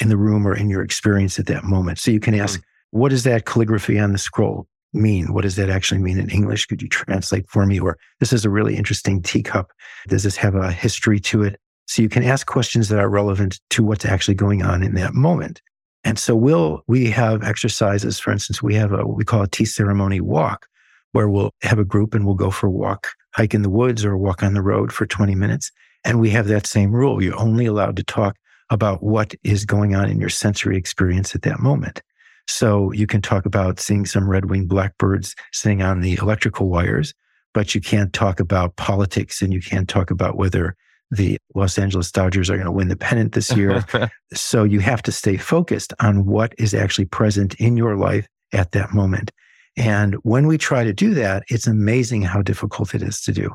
in 0.00 0.08
the 0.08 0.16
room 0.16 0.46
or 0.46 0.54
in 0.54 0.68
your 0.68 0.82
experience 0.82 1.38
at 1.38 1.46
that 1.46 1.64
moment. 1.64 1.98
So 1.98 2.10
you 2.10 2.20
can 2.20 2.34
ask, 2.34 2.60
mm. 2.60 2.64
what 2.90 3.10
does 3.10 3.24
that 3.24 3.46
calligraphy 3.46 3.98
on 3.98 4.12
the 4.12 4.18
scroll 4.18 4.66
mean? 4.92 5.32
What 5.32 5.42
does 5.42 5.56
that 5.56 5.70
actually 5.70 6.00
mean 6.00 6.18
in 6.18 6.30
English? 6.30 6.66
Could 6.66 6.82
you 6.82 6.88
translate 6.88 7.48
for 7.48 7.64
me? 7.64 7.78
Or 7.78 7.96
this 8.20 8.32
is 8.32 8.44
a 8.44 8.50
really 8.50 8.76
interesting 8.76 9.22
teacup. 9.22 9.70
Does 10.08 10.24
this 10.24 10.36
have 10.36 10.54
a 10.54 10.72
history 10.72 11.20
to 11.20 11.42
it? 11.42 11.60
So 11.86 12.02
you 12.02 12.08
can 12.08 12.22
ask 12.22 12.46
questions 12.46 12.88
that 12.88 13.00
are 13.00 13.08
relevant 13.08 13.60
to 13.70 13.82
what's 13.82 14.04
actually 14.04 14.34
going 14.34 14.62
on 14.62 14.82
in 14.82 14.94
that 14.94 15.14
moment. 15.14 15.60
And 16.04 16.18
so 16.18 16.34
we'll, 16.34 16.82
we 16.86 17.10
have 17.10 17.42
exercises. 17.42 18.18
For 18.18 18.32
instance, 18.32 18.62
we 18.62 18.74
have 18.74 18.92
a, 18.92 19.06
what 19.06 19.16
we 19.16 19.24
call 19.24 19.42
a 19.42 19.48
tea 19.48 19.64
ceremony 19.64 20.20
walk 20.20 20.66
where 21.12 21.28
we'll 21.28 21.52
have 21.62 21.78
a 21.78 21.84
group 21.84 22.14
and 22.14 22.24
we'll 22.24 22.34
go 22.34 22.50
for 22.50 22.66
a 22.66 22.70
walk, 22.70 23.08
hike 23.34 23.54
in 23.54 23.62
the 23.62 23.70
woods 23.70 24.04
or 24.04 24.16
walk 24.16 24.42
on 24.42 24.54
the 24.54 24.62
road 24.62 24.92
for 24.92 25.06
20 25.06 25.34
minutes. 25.34 25.70
And 26.04 26.18
we 26.18 26.30
have 26.30 26.48
that 26.48 26.66
same 26.66 26.92
rule. 26.92 27.22
You're 27.22 27.38
only 27.38 27.66
allowed 27.66 27.96
to 27.96 28.04
talk 28.04 28.36
about 28.70 29.02
what 29.02 29.34
is 29.44 29.64
going 29.64 29.94
on 29.94 30.08
in 30.08 30.18
your 30.18 30.30
sensory 30.30 30.76
experience 30.76 31.34
at 31.34 31.42
that 31.42 31.60
moment. 31.60 32.02
So 32.48 32.90
you 32.92 33.06
can 33.06 33.22
talk 33.22 33.46
about 33.46 33.78
seeing 33.78 34.06
some 34.06 34.28
red 34.28 34.50
winged 34.50 34.68
blackbirds 34.68 35.34
sitting 35.52 35.82
on 35.82 36.00
the 36.00 36.14
electrical 36.14 36.68
wires, 36.68 37.14
but 37.54 37.74
you 37.74 37.80
can't 37.80 38.12
talk 38.12 38.40
about 38.40 38.76
politics 38.76 39.42
and 39.42 39.52
you 39.52 39.60
can't 39.60 39.88
talk 39.88 40.10
about 40.10 40.36
whether 40.36 40.74
the 41.12 41.36
Los 41.54 41.78
Angeles 41.78 42.10
Dodgers 42.10 42.48
are 42.48 42.56
going 42.56 42.64
to 42.64 42.72
win 42.72 42.88
the 42.88 42.96
pennant 42.96 43.32
this 43.32 43.54
year. 43.54 43.84
so 44.32 44.64
you 44.64 44.80
have 44.80 45.02
to 45.02 45.12
stay 45.12 45.36
focused 45.36 45.92
on 46.00 46.24
what 46.24 46.54
is 46.58 46.72
actually 46.72 47.04
present 47.04 47.54
in 47.56 47.76
your 47.76 47.96
life 47.96 48.26
at 48.52 48.72
that 48.72 48.94
moment. 48.94 49.30
And 49.76 50.14
when 50.22 50.46
we 50.46 50.56
try 50.56 50.84
to 50.84 50.92
do 50.94 51.12
that, 51.14 51.44
it's 51.48 51.66
amazing 51.66 52.22
how 52.22 52.40
difficult 52.40 52.94
it 52.94 53.02
is 53.02 53.20
to 53.22 53.32
do 53.32 53.54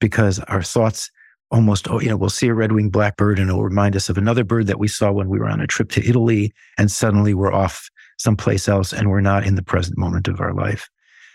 because 0.00 0.38
our 0.40 0.62
thoughts 0.62 1.10
almost, 1.50 1.90
oh, 1.90 2.00
you 2.00 2.08
know, 2.08 2.16
we'll 2.16 2.30
see 2.30 2.48
a 2.48 2.54
red 2.54 2.72
winged 2.72 2.92
blackbird 2.92 3.38
and 3.38 3.50
it'll 3.50 3.62
remind 3.62 3.94
us 3.96 4.08
of 4.08 4.16
another 4.16 4.42
bird 4.42 4.66
that 4.66 4.78
we 4.78 4.88
saw 4.88 5.12
when 5.12 5.28
we 5.28 5.38
were 5.38 5.48
on 5.48 5.60
a 5.60 5.66
trip 5.66 5.90
to 5.90 6.08
Italy. 6.08 6.52
And 6.78 6.90
suddenly 6.90 7.34
we're 7.34 7.52
off 7.52 7.90
someplace 8.18 8.66
else 8.66 8.94
and 8.94 9.10
we're 9.10 9.20
not 9.20 9.44
in 9.44 9.56
the 9.56 9.62
present 9.62 9.98
moment 9.98 10.26
of 10.26 10.40
our 10.40 10.54
life. 10.54 10.88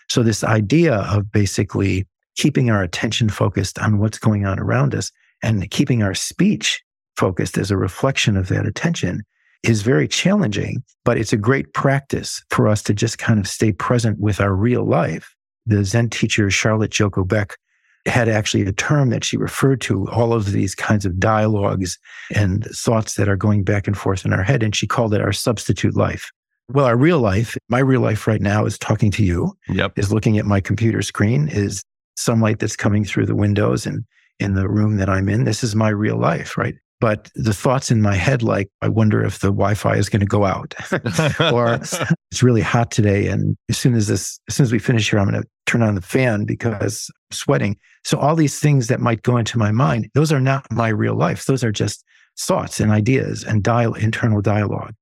So, 0.10 0.24
this 0.24 0.44
idea 0.44 0.96
of 0.96 1.32
basically 1.32 2.08
keeping 2.36 2.72
our 2.72 2.82
attention 2.82 3.30
focused 3.30 3.78
on 3.78 4.00
what's 4.00 4.18
going 4.18 4.46
on 4.46 4.60
around 4.60 4.96
us 4.96 5.12
and 5.44 5.70
keeping 5.72 6.04
our 6.04 6.14
speech 6.14 6.82
focused 7.18 7.58
as 7.58 7.72
a 7.72 7.78
reflection 7.78 8.38
of 8.38 8.48
that 8.48 8.66
attention 8.66 9.24
is 9.64 9.82
very 9.82 10.08
challenging, 10.08 10.84
but 11.04 11.18
it's 11.18 11.34
a 11.34 11.38
great 11.38 11.74
practice 11.74 12.42
for 12.50 12.68
us 12.68 12.82
to 12.84 12.94
just 12.94 13.18
kind 13.18 13.40
of 13.40 13.48
stay 13.48 13.72
present 13.74 14.20
with 14.20 14.40
our 14.40 14.54
real 14.54 14.86
life. 14.86 15.36
The 15.66 15.84
Zen 15.84 16.10
teacher, 16.10 16.50
Charlotte 16.50 16.92
Joko 16.92 17.24
Beck, 17.24 17.58
had 18.06 18.30
actually 18.30 18.66
a 18.66 18.72
term 18.72 19.10
that 19.10 19.26
she 19.26 19.36
referred 19.36 19.82
to 19.82 20.08
all 20.10 20.34
of 20.34 20.52
these 20.52 20.74
kinds 20.74 21.06
of 21.06 21.20
dialogues 21.20 21.98
and 22.34 22.66
thoughts 22.66 23.16
that 23.16 23.28
are 23.28 23.36
going 23.36 23.64
back 23.64 23.88
and 23.88 23.98
forth 23.98 24.26
in 24.26 24.32
our 24.34 24.44
head. 24.44 24.64
And 24.64 24.74
she 24.74 24.88
called 24.88 25.14
it 25.14 25.22
our 25.22 25.34
substitute 25.34 25.96
life. 25.96 26.32
Well, 26.72 26.86
our 26.86 26.98
real 26.98 27.20
life, 27.20 27.58
my 27.68 27.80
real 27.80 28.02
life 28.02 28.28
right 28.28 28.42
now 28.42 28.66
is 28.66 28.78
talking 28.78 29.12
to 29.12 29.24
you, 29.24 29.58
yep. 29.68 29.92
is 29.98 30.14
looking 30.14 30.38
at 30.38 30.46
my 30.46 30.62
computer 30.62 31.02
screen, 31.02 31.50
is 31.50 31.84
sunlight 32.16 32.60
that's 32.60 32.76
coming 32.76 33.04
through 33.04 33.26
the 33.26 33.36
windows 33.36 33.86
and 33.86 34.06
in 34.40 34.54
the 34.54 34.68
room 34.68 34.98
that 34.98 35.10
I'm 35.10 35.30
in. 35.30 35.44
This 35.44 35.64
is 35.64 35.76
my 35.76 35.90
real 35.90 36.18
life, 36.18 36.58
right? 36.58 36.76
But 37.02 37.32
the 37.36 37.54
thoughts 37.54 37.92
in 37.92 38.02
my 38.02 38.16
head, 38.16 38.44
like, 38.44 38.70
I 38.82 38.90
wonder 38.90 39.24
if 39.24 39.40
the 39.40 39.48
Wi 39.48 39.74
Fi 39.74 39.96
is 39.96 40.10
going 40.10 40.20
to 40.20 40.26
go 40.26 40.44
out 40.46 40.76
or 41.54 41.76
it's 42.32 42.44
really 42.44 42.62
hot 42.62 42.92
today. 42.92 43.28
And 43.28 43.56
as 43.70 43.78
soon 43.78 43.96
as 43.96 44.08
this, 44.08 44.40
as 44.50 44.56
soon 44.56 44.66
as 44.66 44.72
we 44.72 44.80
finish 44.80 45.10
here, 45.10 45.20
I'm 45.20 45.30
going 45.30 45.42
to 45.42 45.48
turn 45.66 45.82
on 45.82 45.96
the 45.96 46.02
fan 46.02 46.44
because 46.44 47.10
I'm 47.32 47.36
sweating. 47.36 47.78
So 48.04 48.18
all 48.20 48.36
these 48.36 48.60
things 48.60 48.88
that 48.88 49.00
might 49.00 49.24
go 49.24 49.38
into 49.38 49.58
my 49.58 49.72
mind, 49.72 50.10
those 50.14 50.32
are 50.32 50.42
not 50.42 50.70
my 50.72 50.90
real 50.90 51.16
life. 51.16 51.46
Those 51.46 51.64
are 51.64 51.72
just 51.72 52.04
thoughts 52.38 52.82
and 52.82 52.92
ideas 52.92 53.44
and 53.44 53.64
dial, 53.64 53.94
internal 53.94 54.42
dialogue. 54.42 54.94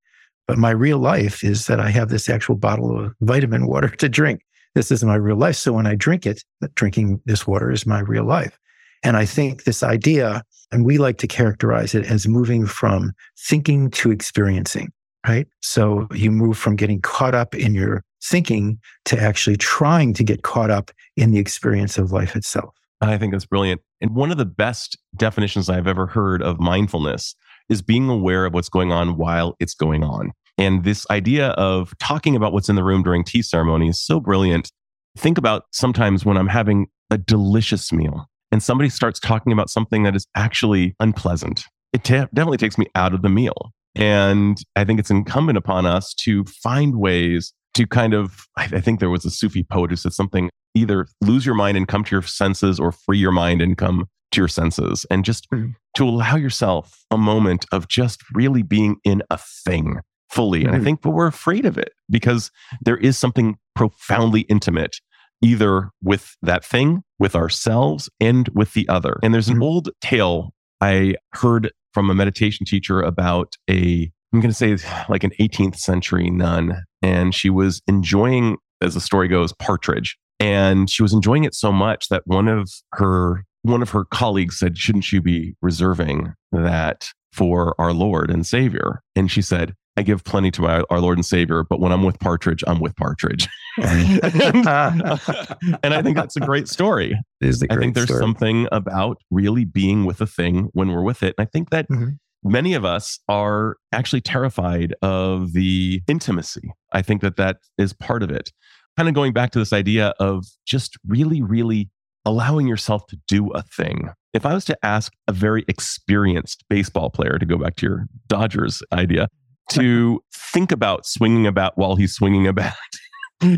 But 0.47 0.57
my 0.57 0.71
real 0.71 0.99
life 0.99 1.43
is 1.43 1.65
that 1.65 1.79
I 1.79 1.89
have 1.89 2.09
this 2.09 2.29
actual 2.29 2.55
bottle 2.55 3.05
of 3.05 3.13
vitamin 3.21 3.67
water 3.67 3.89
to 3.97 4.07
drink. 4.07 4.41
This 4.75 4.91
is 4.91 5.03
my 5.03 5.15
real 5.15 5.35
life. 5.35 5.55
So 5.55 5.73
when 5.73 5.87
I 5.87 5.95
drink 5.95 6.27
it, 6.27 6.43
drinking 6.75 7.21
this 7.25 7.47
water 7.47 7.71
is 7.71 7.87
my 7.87 7.99
real 8.01 8.23
life. 8.23 8.57
And 9.03 9.17
I 9.17 9.25
think 9.25 9.63
this 9.63 9.83
idea, 9.83 10.43
and 10.71 10.85
we 10.85 10.97
like 10.97 11.17
to 11.19 11.27
characterize 11.27 11.93
it 11.95 12.05
as 12.05 12.27
moving 12.27 12.65
from 12.65 13.13
thinking 13.37 13.89
to 13.91 14.11
experiencing, 14.11 14.91
right? 15.27 15.47
So 15.61 16.07
you 16.13 16.31
move 16.31 16.57
from 16.57 16.75
getting 16.75 17.01
caught 17.01 17.35
up 17.35 17.55
in 17.55 17.73
your 17.73 18.03
thinking 18.23 18.79
to 19.05 19.19
actually 19.19 19.57
trying 19.57 20.13
to 20.13 20.23
get 20.23 20.43
caught 20.43 20.71
up 20.71 20.91
in 21.15 21.31
the 21.31 21.39
experience 21.39 21.97
of 21.97 22.11
life 22.11 22.35
itself. 22.35 22.73
I 23.01 23.17
think 23.17 23.31
that's 23.31 23.45
brilliant. 23.45 23.81
And 24.01 24.15
one 24.15 24.31
of 24.31 24.37
the 24.37 24.45
best 24.45 24.97
definitions 25.15 25.69
I've 25.69 25.87
ever 25.87 26.07
heard 26.07 26.41
of 26.41 26.59
mindfulness 26.59 27.35
is 27.69 27.81
being 27.81 28.09
aware 28.09 28.45
of 28.45 28.53
what's 28.53 28.69
going 28.69 28.91
on 28.91 29.17
while 29.17 29.55
it's 29.59 29.75
going 29.75 30.03
on. 30.03 30.31
And 30.57 30.83
this 30.83 31.05
idea 31.11 31.49
of 31.49 31.93
talking 31.99 32.35
about 32.35 32.53
what's 32.53 32.69
in 32.69 32.75
the 32.75 32.83
room 32.83 33.03
during 33.03 33.23
tea 33.23 33.43
ceremony 33.43 33.89
is 33.89 34.01
so 34.01 34.19
brilliant. 34.19 34.71
Think 35.15 35.37
about 35.37 35.65
sometimes 35.71 36.25
when 36.25 36.37
I'm 36.37 36.47
having 36.47 36.87
a 37.11 37.17
delicious 37.17 37.91
meal 37.91 38.27
and 38.51 38.61
somebody 38.63 38.89
starts 38.89 39.19
talking 39.19 39.51
about 39.51 39.69
something 39.69 40.03
that 40.03 40.15
is 40.15 40.27
actually 40.35 40.95
unpleasant, 40.99 41.65
it 41.93 42.03
definitely 42.03 42.57
takes 42.57 42.77
me 42.77 42.87
out 42.95 43.13
of 43.13 43.21
the 43.21 43.29
meal. 43.29 43.71
And 43.95 44.57
I 44.75 44.83
think 44.83 44.99
it's 44.99 45.09
incumbent 45.09 45.57
upon 45.57 45.85
us 45.85 46.13
to 46.21 46.43
find 46.45 46.97
ways 46.97 47.53
to 47.73 47.87
kind 47.87 48.13
of, 48.13 48.45
I, 48.55 48.67
think 48.67 48.99
there 48.99 49.09
was 49.09 49.25
a 49.25 49.31
Sufi 49.31 49.63
poet 49.63 49.89
who 49.89 49.95
said 49.95 50.13
something 50.13 50.49
either 50.75 51.07
lose 51.21 51.45
your 51.45 51.55
mind 51.55 51.77
and 51.77 51.87
come 51.87 52.03
to 52.03 52.15
your 52.15 52.21
senses 52.21 52.79
or 52.79 52.91
free 52.91 53.17
your 53.17 53.31
mind 53.31 53.61
and 53.61 53.77
come 53.77 54.07
to 54.31 54.41
your 54.41 54.47
senses 54.47 55.05
and 55.09 55.25
just 55.25 55.49
mm. 55.51 55.73
to 55.95 56.03
allow 56.03 56.35
yourself 56.35 57.05
a 57.11 57.17
moment 57.17 57.65
of 57.71 57.87
just 57.87 58.21
really 58.33 58.61
being 58.61 58.97
in 59.03 59.23
a 59.29 59.39
thing 59.65 59.99
fully. 60.29 60.63
And 60.63 60.71
I 60.71 60.75
mm-hmm. 60.75 60.83
think, 60.85 61.01
but 61.01 61.11
we're 61.11 61.27
afraid 61.27 61.65
of 61.65 61.77
it 61.77 61.91
because 62.09 62.51
there 62.81 62.97
is 62.97 63.17
something 63.17 63.57
profoundly 63.75 64.41
intimate 64.41 64.97
either 65.41 65.89
with 66.01 66.35
that 66.41 66.65
thing, 66.65 67.03
with 67.19 67.35
ourselves, 67.35 68.09
and 68.19 68.49
with 68.49 68.73
the 68.73 68.87
other. 68.89 69.17
And 69.23 69.33
there's 69.33 69.47
an 69.47 69.55
mm-hmm. 69.55 69.63
old 69.63 69.89
tale 70.01 70.53
I 70.81 71.15
heard 71.33 71.71
from 71.93 72.09
a 72.09 72.15
meditation 72.15 72.65
teacher 72.65 73.01
about 73.01 73.55
a, 73.69 74.11
I'm 74.33 74.39
going 74.39 74.53
to 74.53 74.53
say 74.53 74.77
like 75.09 75.23
an 75.23 75.31
18th 75.39 75.77
century 75.77 76.29
nun. 76.29 76.83
And 77.01 77.33
she 77.33 77.49
was 77.49 77.81
enjoying, 77.87 78.57
as 78.81 78.93
the 78.93 79.01
story 79.01 79.27
goes, 79.27 79.53
partridge. 79.53 80.17
And 80.39 80.89
she 80.89 81.01
was 81.01 81.13
enjoying 81.13 81.43
it 81.43 81.55
so 81.55 81.71
much 81.71 82.09
that 82.09 82.21
one 82.25 82.47
of 82.47 82.69
her 82.93 83.43
one 83.63 83.81
of 83.81 83.89
her 83.89 84.05
colleagues 84.05 84.57
said, 84.57 84.77
Shouldn't 84.77 85.11
you 85.11 85.21
be 85.21 85.55
reserving 85.61 86.33
that 86.51 87.09
for 87.33 87.75
our 87.79 87.93
Lord 87.93 88.29
and 88.29 88.45
Savior? 88.45 89.01
And 89.15 89.29
she 89.31 89.41
said, 89.41 89.73
I 89.97 90.03
give 90.03 90.23
plenty 90.23 90.51
to 90.51 90.61
my, 90.61 90.83
our 90.89 90.99
Lord 90.99 91.17
and 91.17 91.25
Savior, 91.25 91.63
but 91.63 91.79
when 91.79 91.91
I'm 91.91 92.03
with 92.03 92.19
Partridge, 92.19 92.63
I'm 92.67 92.79
with 92.79 92.95
Partridge. 92.95 93.47
and, 93.77 94.67
and, 95.83 95.93
I 95.93 96.01
think 96.01 96.15
that's 96.15 96.35
a 96.35 96.41
great 96.41 96.67
story. 96.67 97.17
It 97.39 97.49
is 97.49 97.63
I 97.69 97.75
think 97.75 97.93
there's 97.93 98.07
story. 98.07 98.19
something 98.19 98.67
about 98.71 99.19
really 99.29 99.63
being 99.63 100.05
with 100.05 100.21
a 100.21 100.25
thing 100.25 100.69
when 100.73 100.89
we're 100.89 101.03
with 101.03 101.21
it. 101.21 101.35
And 101.37 101.47
I 101.47 101.49
think 101.51 101.69
that 101.69 101.87
mm-hmm. 101.87 102.13
many 102.43 102.73
of 102.73 102.83
us 102.83 103.19
are 103.29 103.77
actually 103.91 104.21
terrified 104.21 104.95
of 105.03 105.53
the 105.53 106.01
intimacy. 106.07 106.71
I 106.93 107.03
think 107.03 107.21
that 107.21 107.35
that 107.37 107.57
is 107.77 107.93
part 107.93 108.23
of 108.23 108.31
it. 108.31 108.51
Kind 108.97 109.07
of 109.07 109.13
going 109.13 109.33
back 109.33 109.51
to 109.51 109.59
this 109.59 109.71
idea 109.71 110.15
of 110.19 110.45
just 110.65 110.97
really, 111.05 111.43
really 111.43 111.91
allowing 112.25 112.67
yourself 112.67 113.05
to 113.07 113.17
do 113.27 113.49
a 113.51 113.61
thing. 113.61 114.09
If 114.33 114.45
I 114.45 114.55
was 114.55 114.65
to 114.65 114.77
ask 114.83 115.13
a 115.27 115.31
very 115.31 115.63
experienced 115.67 116.65
baseball 116.69 117.11
player 117.11 117.37
to 117.37 117.45
go 117.45 117.57
back 117.57 117.75
to 117.77 117.85
your 117.85 118.05
Dodgers 118.27 118.81
idea, 118.91 119.27
to 119.71 120.21
think 120.53 120.71
about 120.71 121.05
swinging 121.05 121.47
about 121.47 121.77
while 121.77 121.95
he's 121.95 122.13
swinging 122.13 122.47
a 122.47 122.53
bat. 122.53 122.75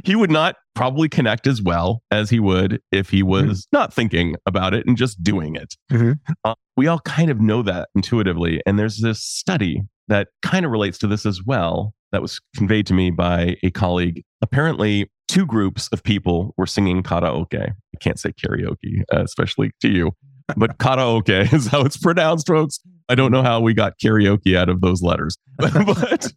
He 0.04 0.16
would 0.16 0.32
not 0.32 0.56
probably 0.76 1.10
connect 1.10 1.48
as 1.48 1.62
well 1.62 2.02
as 2.12 2.30
he 2.30 2.40
would 2.40 2.82
if 2.92 3.10
he 3.10 3.20
mm-hmm. 3.20 3.30
was 3.30 3.62
mm-hmm. 3.62 3.78
not 3.78 3.94
thinking 3.94 4.36
about 4.46 4.74
it 4.74 4.86
and 4.86 4.98
just 4.98 5.24
doing 5.24 5.56
it. 5.56 5.76
Mm-hmm. 5.92 6.14
Uh, 6.44 6.56
we 6.78 6.88
all 6.88 7.00
kind 7.00 7.30
of 7.30 7.40
know 7.40 7.62
that 7.62 7.90
intuitively. 7.96 8.62
And 8.66 8.78
there's 8.78 9.00
this 9.00 9.24
study 9.24 9.82
that 10.08 10.30
kind 10.42 10.66
of 10.66 10.72
relates 10.72 10.98
to 11.00 11.08
this 11.08 11.26
as 11.26 11.44
well 11.46 11.94
that 12.12 12.22
was 12.22 12.40
conveyed 12.56 12.88
to 12.88 12.94
me 12.94 13.12
by 13.12 13.58
a 13.64 13.72
colleague. 13.72 14.24
Apparently, 14.42 15.10
two 15.28 15.46
groups 15.46 15.88
of 15.92 16.04
people 16.04 16.54
were 16.58 16.66
singing 16.66 17.04
karaoke. 17.04 17.70
I 17.70 17.98
can't 18.00 18.20
say 18.20 18.32
karaoke, 18.32 19.04
uh, 19.14 19.22
especially 19.22 19.72
to 19.82 19.90
you, 19.90 20.12
but 20.58 20.78
karaoke 20.80 21.54
is 21.54 21.68
how 21.68 21.82
it's 21.82 21.98
pronounced, 21.98 22.48
folks. 22.48 22.80
I 23.10 23.16
don't 23.16 23.32
know 23.32 23.44
how 23.44 23.60
we 23.60 23.74
got 23.74 23.94
karaoke 24.04 24.56
out 24.56 24.70
of 24.70 24.82
those 24.82 25.02
letters, 25.02 25.38
but 25.58 26.32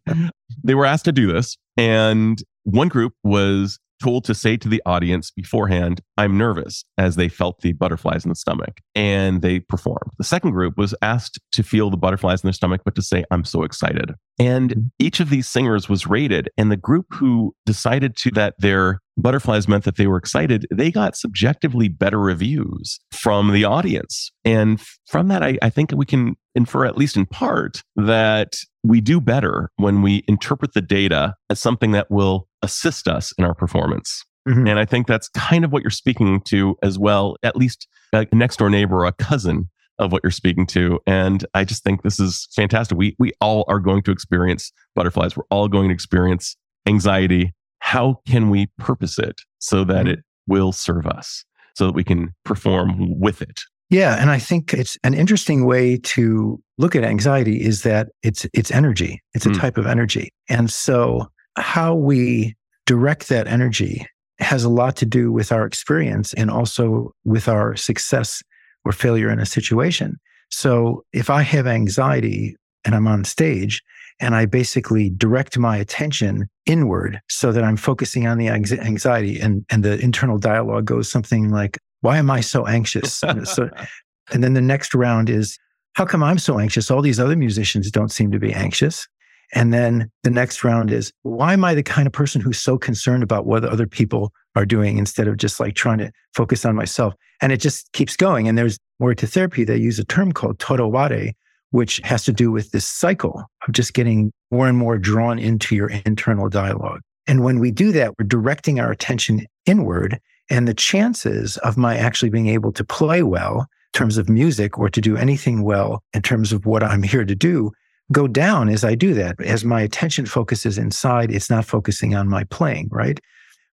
they 0.65 0.75
were 0.75 0.87
asked 0.87 1.05
to 1.07 1.13
do 1.13 1.31
this. 1.31 1.57
And 1.77 2.43
one 2.65 2.89
group 2.89 3.15
was 3.23 3.79
told 4.03 4.25
to 4.25 4.35
say 4.35 4.57
to 4.57 4.69
the 4.69 4.83
audience 4.85 5.31
beforehand, 5.31 6.01
I'm 6.19 6.37
nervous, 6.37 6.85
as 6.99 7.17
they 7.17 7.29
felt 7.29 7.61
the 7.61 7.73
butterflies 7.73 8.25
in 8.25 8.31
the 8.31 8.35
stomach. 8.35 8.81
And 8.95 9.43
they 9.43 9.61
performed. 9.61 10.11
The 10.19 10.25
second 10.25 10.51
group 10.51 10.77
was 10.77 10.95
asked 11.03 11.39
to 11.53 11.63
feel 11.63 11.89
the 11.89 11.97
butterflies 11.97 12.43
in 12.43 12.49
their 12.49 12.53
stomach, 12.53 12.83
but 12.85 12.95
to 12.97 13.03
say, 13.03 13.25
I'm 13.31 13.45
so 13.45 13.63
excited. 13.63 14.13
And 14.39 14.71
mm-hmm. 14.71 14.87
each 14.99 15.21
of 15.21 15.31
these 15.31 15.49
singers 15.49 15.89
was 15.89 16.07
rated. 16.07 16.51
And 16.59 16.73
the 16.73 16.77
group 16.77 17.07
who 17.11 17.55
decided 17.65 18.17
to 18.19 18.31
that 18.33 18.55
their 18.59 19.01
butterflies 19.17 19.69
meant 19.69 19.85
that 19.85 19.97
they 19.97 20.07
were 20.07 20.17
excited, 20.17 20.67
they 20.71 20.91
got 20.91 21.17
subjectively 21.17 21.89
better 21.89 22.19
reviews 22.19 23.01
from 23.11 23.53
the 23.53 23.65
audience. 23.65 24.31
And 24.45 24.81
from 25.07 25.29
that, 25.29 25.43
I, 25.43 25.59
I 25.63 25.71
think 25.71 25.93
we 25.93 26.07
can 26.07 26.37
infer, 26.55 26.85
at 26.85 26.97
least 26.97 27.17
in 27.17 27.27
part, 27.27 27.83
that 27.97 28.57
we 28.83 29.01
do 29.01 29.21
better 29.21 29.71
when 29.77 30.03
we 30.03 30.25
interpret 30.27 30.75
the 30.75 30.83
data 30.83 31.35
as 31.51 31.61
something 31.61 31.93
that 31.93 32.11
will 32.11 32.49
assist 32.63 33.09
us 33.09 33.33
in 33.39 33.45
our 33.45 33.55
performance. 33.55 34.25
Mm-hmm. 34.49 34.67
And 34.67 34.79
I 34.79 34.85
think 34.85 35.07
that's 35.07 35.29
kind 35.31 35.65
of 35.65 35.73
what 35.73 35.83
you're 35.83 35.91
speaking 35.91 36.41
to 36.47 36.77
as 36.83 36.99
well, 36.99 37.37
at 37.43 37.57
least 37.57 37.87
a 38.13 38.27
next 38.33 38.59
door 38.59 38.71
neighbor 38.71 38.97
or 38.97 39.07
a 39.07 39.13
cousin 39.13 39.69
of 39.99 40.11
what 40.11 40.23
you're 40.25 40.31
speaking 40.31 40.67
to. 40.67 40.99
And 41.07 41.45
I 41.55 41.65
just 41.65 41.85
think 41.85 42.03
this 42.03 42.19
is 42.19 42.49
fantastic. 42.55 42.99
We, 42.99 43.15
we 43.19 43.33
all 43.41 43.65
are 43.69 43.79
going 43.79 44.03
to 44.03 44.11
experience 44.11 44.73
butterflies. 44.95 45.37
We're 45.37 45.45
all 45.51 45.69
going 45.69 45.89
to 45.89 45.95
experience 45.95 46.57
anxiety. 46.87 47.53
How 47.83 48.21
can 48.27 48.49
we 48.49 48.69
purpose 48.79 49.19
it 49.19 49.41
so 49.59 49.83
that 49.85 50.07
mm-hmm. 50.07 50.15
it 50.15 50.19
will 50.47 50.71
serve 50.71 51.07
us 51.07 51.45
so 51.75 51.87
that 51.87 51.95
we 51.95 52.05
can 52.05 52.33
perform 52.45 53.19
with 53.19 53.43
it? 53.43 53.61
Yeah, 53.91 54.17
and 54.21 54.31
I 54.31 54.39
think 54.39 54.73
it's 54.73 54.97
an 55.03 55.15
interesting 55.15 55.67
way 55.67 55.99
to 55.99 56.63
look 56.79 56.95
at 56.95 57.05
anxiety 57.05 57.61
is 57.61 57.83
that 57.83 58.09
it's 58.23 58.47
it's 58.55 58.71
energy. 58.71 59.21
It's 59.35 59.47
a 59.47 59.51
mm. 59.51 59.61
type 59.61 59.77
of 59.77 59.87
energy. 59.87 60.31
And 60.49 60.71
so 60.71 61.27
how 61.57 61.95
we 61.95 62.55
direct 62.87 63.29
that 63.29 63.49
energy 63.49 64.07
has 64.39 64.65
a 64.65 64.71
lot 64.71 64.97
to 64.97 65.07
do 65.07 65.33
with 65.33 65.53
our 65.53 65.67
experience 65.67 66.33
and 66.35 66.51
also 66.51 67.13
with 67.25 67.49
our 67.49 67.77
success 67.77 68.43
or 68.85 68.93
failure 68.93 69.29
in 69.29 69.41
a 69.41 69.47
situation. 69.47 70.19
So 70.51 71.05
if 71.13 71.31
I 71.31 71.43
have 71.43 71.67
anxiety 71.67 72.57
and 72.85 72.95
I'm 72.95 73.09
on 73.09 73.25
stage 73.25 73.83
and 74.21 74.35
I 74.35 74.47
basically 74.47 75.11
direct 75.11 75.59
my 75.59 75.77
attention 75.77 76.49
inward 76.67 77.21
so 77.29 77.53
that 77.53 77.65
I'm 77.65 77.77
focusing 77.77 78.27
on 78.27 78.39
the 78.39 78.49
anxiety 78.49 79.41
and, 79.41 79.65
and 79.71 79.85
the 79.85 79.99
internal 79.99 80.39
dialogue 80.39 80.85
goes 80.85 81.11
something 81.11 81.51
like, 81.51 81.79
why 82.01 82.19
am 82.19 82.31
I 82.31 82.41
so 82.41 82.67
anxious? 82.67 83.15
so, 83.15 83.71
and 84.33 84.45
then 84.45 84.55
the 84.55 84.61
next 84.61 84.95
round 84.95 85.29
is, 85.29 85.59
how 85.95 86.07
come 86.07 86.23
I'm 86.23 86.39
so 86.39 86.59
anxious? 86.59 86.91
All 86.91 87.03
these 87.03 87.21
other 87.21 87.37
musicians 87.37 87.91
don't 87.91 88.11
seem 88.11 88.31
to 88.33 88.39
be 88.39 88.53
anxious. 88.53 89.07
And 89.53 89.73
then 89.73 90.11
the 90.23 90.31
next 90.31 90.65
round 90.65 90.91
is, 90.91 91.13
why 91.23 91.53
am 91.53 91.65
I 91.65 91.75
the 91.75 91.83
kind 91.83 92.07
of 92.07 92.13
person 92.13 92.41
who's 92.41 92.61
so 92.61 92.79
concerned 92.79 93.23
about 93.23 93.47
what 93.47 93.65
other 93.65 93.87
people 93.87 94.33
are 94.57 94.65
doing 94.65 94.97
instead 94.97 95.29
of 95.29 95.37
just 95.37 95.61
like 95.61 95.75
trying 95.75 95.99
to 95.99 96.11
focus 96.35 96.65
on 96.65 96.75
myself? 96.75 97.15
And 97.43 97.53
it 97.53 97.59
just 97.59 97.93
keeps 97.93 98.17
going. 98.17 98.49
And 98.49 98.57
there's 98.57 98.79
Morita 99.01 99.29
therapy. 99.29 99.65
They 99.65 99.77
use 99.77 99.99
a 99.99 100.05
term 100.05 100.33
called 100.33 100.59
toraware, 100.59 101.33
which 101.73 101.99
has 102.05 102.25
to 102.25 102.33
do 102.33 102.51
with 102.51 102.71
this 102.71 102.87
cycle 102.87 103.45
of 103.67 103.75
just 103.75 103.95
getting 103.95 104.33
more 104.51 104.69
and 104.69 104.79
more 104.79 104.97
drawn 104.97 105.39
into 105.39 105.75
your 105.75 105.89
internal 106.07 106.49
dialogue. 106.49 107.01
And 107.27 107.43
when 107.43 107.59
we 107.59 107.71
do 107.71 107.93
that, 107.93 108.15
we're 108.19 108.27
directing 108.27 108.79
our 108.79 108.91
attention 108.91 109.47
inward. 109.67 110.19
And 110.51 110.69
the 110.69 110.75
chances 110.75 111.57
of 111.59 111.77
my 111.77 111.97
actually 111.97 112.31
being 112.31 112.49
able 112.49 112.73
to 112.73 112.85
play 112.85 113.23
well 113.23 113.61
in 113.61 113.99
terms 113.99 114.19
of 114.19 114.29
music 114.29 114.79
or 114.79 114.89
to 114.89 115.01
do 115.01 115.17
anything 115.17 115.63
well 115.63 116.03
in 116.13 116.23
terms 116.23 116.53
of 116.53 116.67
what 116.67 116.83
I'm 116.83 117.03
here 117.13 117.25
to 117.25 117.35
do 117.35 117.73
go 118.11 118.29
down 118.29 118.69
as 118.69 118.85
I 118.85 118.95
do 118.95 119.15
that. 119.15 119.41
As 119.41 119.65
my 119.65 119.81
attention 119.81 120.27
focuses 120.27 120.77
inside, 120.77 121.31
it's 121.31 121.49
not 121.49 121.65
focusing 121.65 122.15
on 122.15 122.29
my 122.29 122.45
playing, 122.45 122.89
right? 122.91 123.19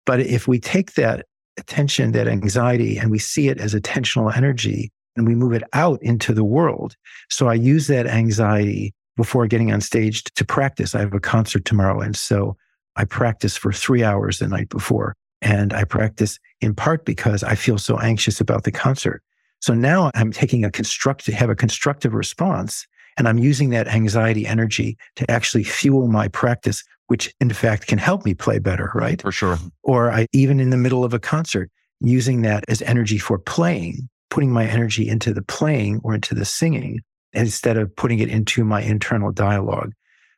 But 0.05 0.21
if 0.21 0.47
we 0.47 0.59
take 0.59 0.93
that 0.93 1.25
attention, 1.57 2.13
that 2.13 2.27
anxiety, 2.27 2.97
and 2.97 3.11
we 3.11 3.19
see 3.19 3.49
it 3.49 3.59
as 3.59 3.73
attentional 3.73 4.33
energy 4.35 4.91
and 5.19 5.27
we 5.27 5.35
move 5.35 5.53
it 5.53 5.63
out 5.73 6.01
into 6.01 6.33
the 6.33 6.43
world. 6.43 6.95
So 7.29 7.47
I 7.47 7.53
use 7.53 7.87
that 7.87 8.07
anxiety 8.07 8.93
before 9.17 9.45
getting 9.47 9.71
on 9.71 9.81
stage 9.81 10.23
to 10.23 10.45
practice. 10.45 10.95
I 10.95 11.01
have 11.01 11.13
a 11.13 11.19
concert 11.19 11.65
tomorrow. 11.65 11.99
And 11.99 12.15
so 12.15 12.55
I 12.95 13.03
practice 13.03 13.57
for 13.57 13.71
three 13.71 14.03
hours 14.03 14.39
the 14.39 14.47
night 14.47 14.69
before. 14.69 15.15
And 15.41 15.73
I 15.73 15.83
practice 15.83 16.39
in 16.61 16.73
part 16.73 17.05
because 17.05 17.43
I 17.43 17.55
feel 17.55 17.77
so 17.77 17.99
anxious 17.99 18.41
about 18.41 18.63
the 18.63 18.71
concert. 18.71 19.21
So 19.61 19.73
now 19.73 20.09
I'm 20.15 20.31
taking 20.31 20.63
a 20.63 20.71
constructive, 20.71 21.35
have 21.35 21.49
a 21.49 21.55
constructive 21.55 22.13
response 22.13 22.87
and 23.17 23.27
I'm 23.27 23.37
using 23.37 23.71
that 23.71 23.89
anxiety 23.89 24.47
energy 24.47 24.97
to 25.17 25.29
actually 25.29 25.65
fuel 25.65 26.07
my 26.07 26.29
practice, 26.29 26.83
which 27.07 27.33
in 27.41 27.51
fact 27.51 27.87
can 27.87 27.97
help 27.97 28.23
me 28.23 28.33
play 28.33 28.59
better, 28.59 28.91
right? 28.95 29.21
For 29.21 29.33
sure. 29.33 29.57
Or 29.83 30.11
I, 30.11 30.27
even 30.31 30.61
in 30.61 30.69
the 30.69 30.77
middle 30.77 31.03
of 31.03 31.13
a 31.13 31.19
concert, 31.19 31.69
using 31.99 32.41
that 32.43 32.63
as 32.69 32.81
energy 32.83 33.17
for 33.17 33.37
playing, 33.37 34.07
putting 34.39 34.53
my 34.53 34.65
energy 34.65 35.09
into 35.09 35.33
the 35.33 35.41
playing 35.41 35.99
or 36.01 36.15
into 36.15 36.33
the 36.33 36.45
singing 36.45 37.01
instead 37.33 37.75
of 37.75 37.93
putting 37.93 38.19
it 38.19 38.29
into 38.29 38.63
my 38.63 38.81
internal 38.81 39.33
dialogue. 39.33 39.91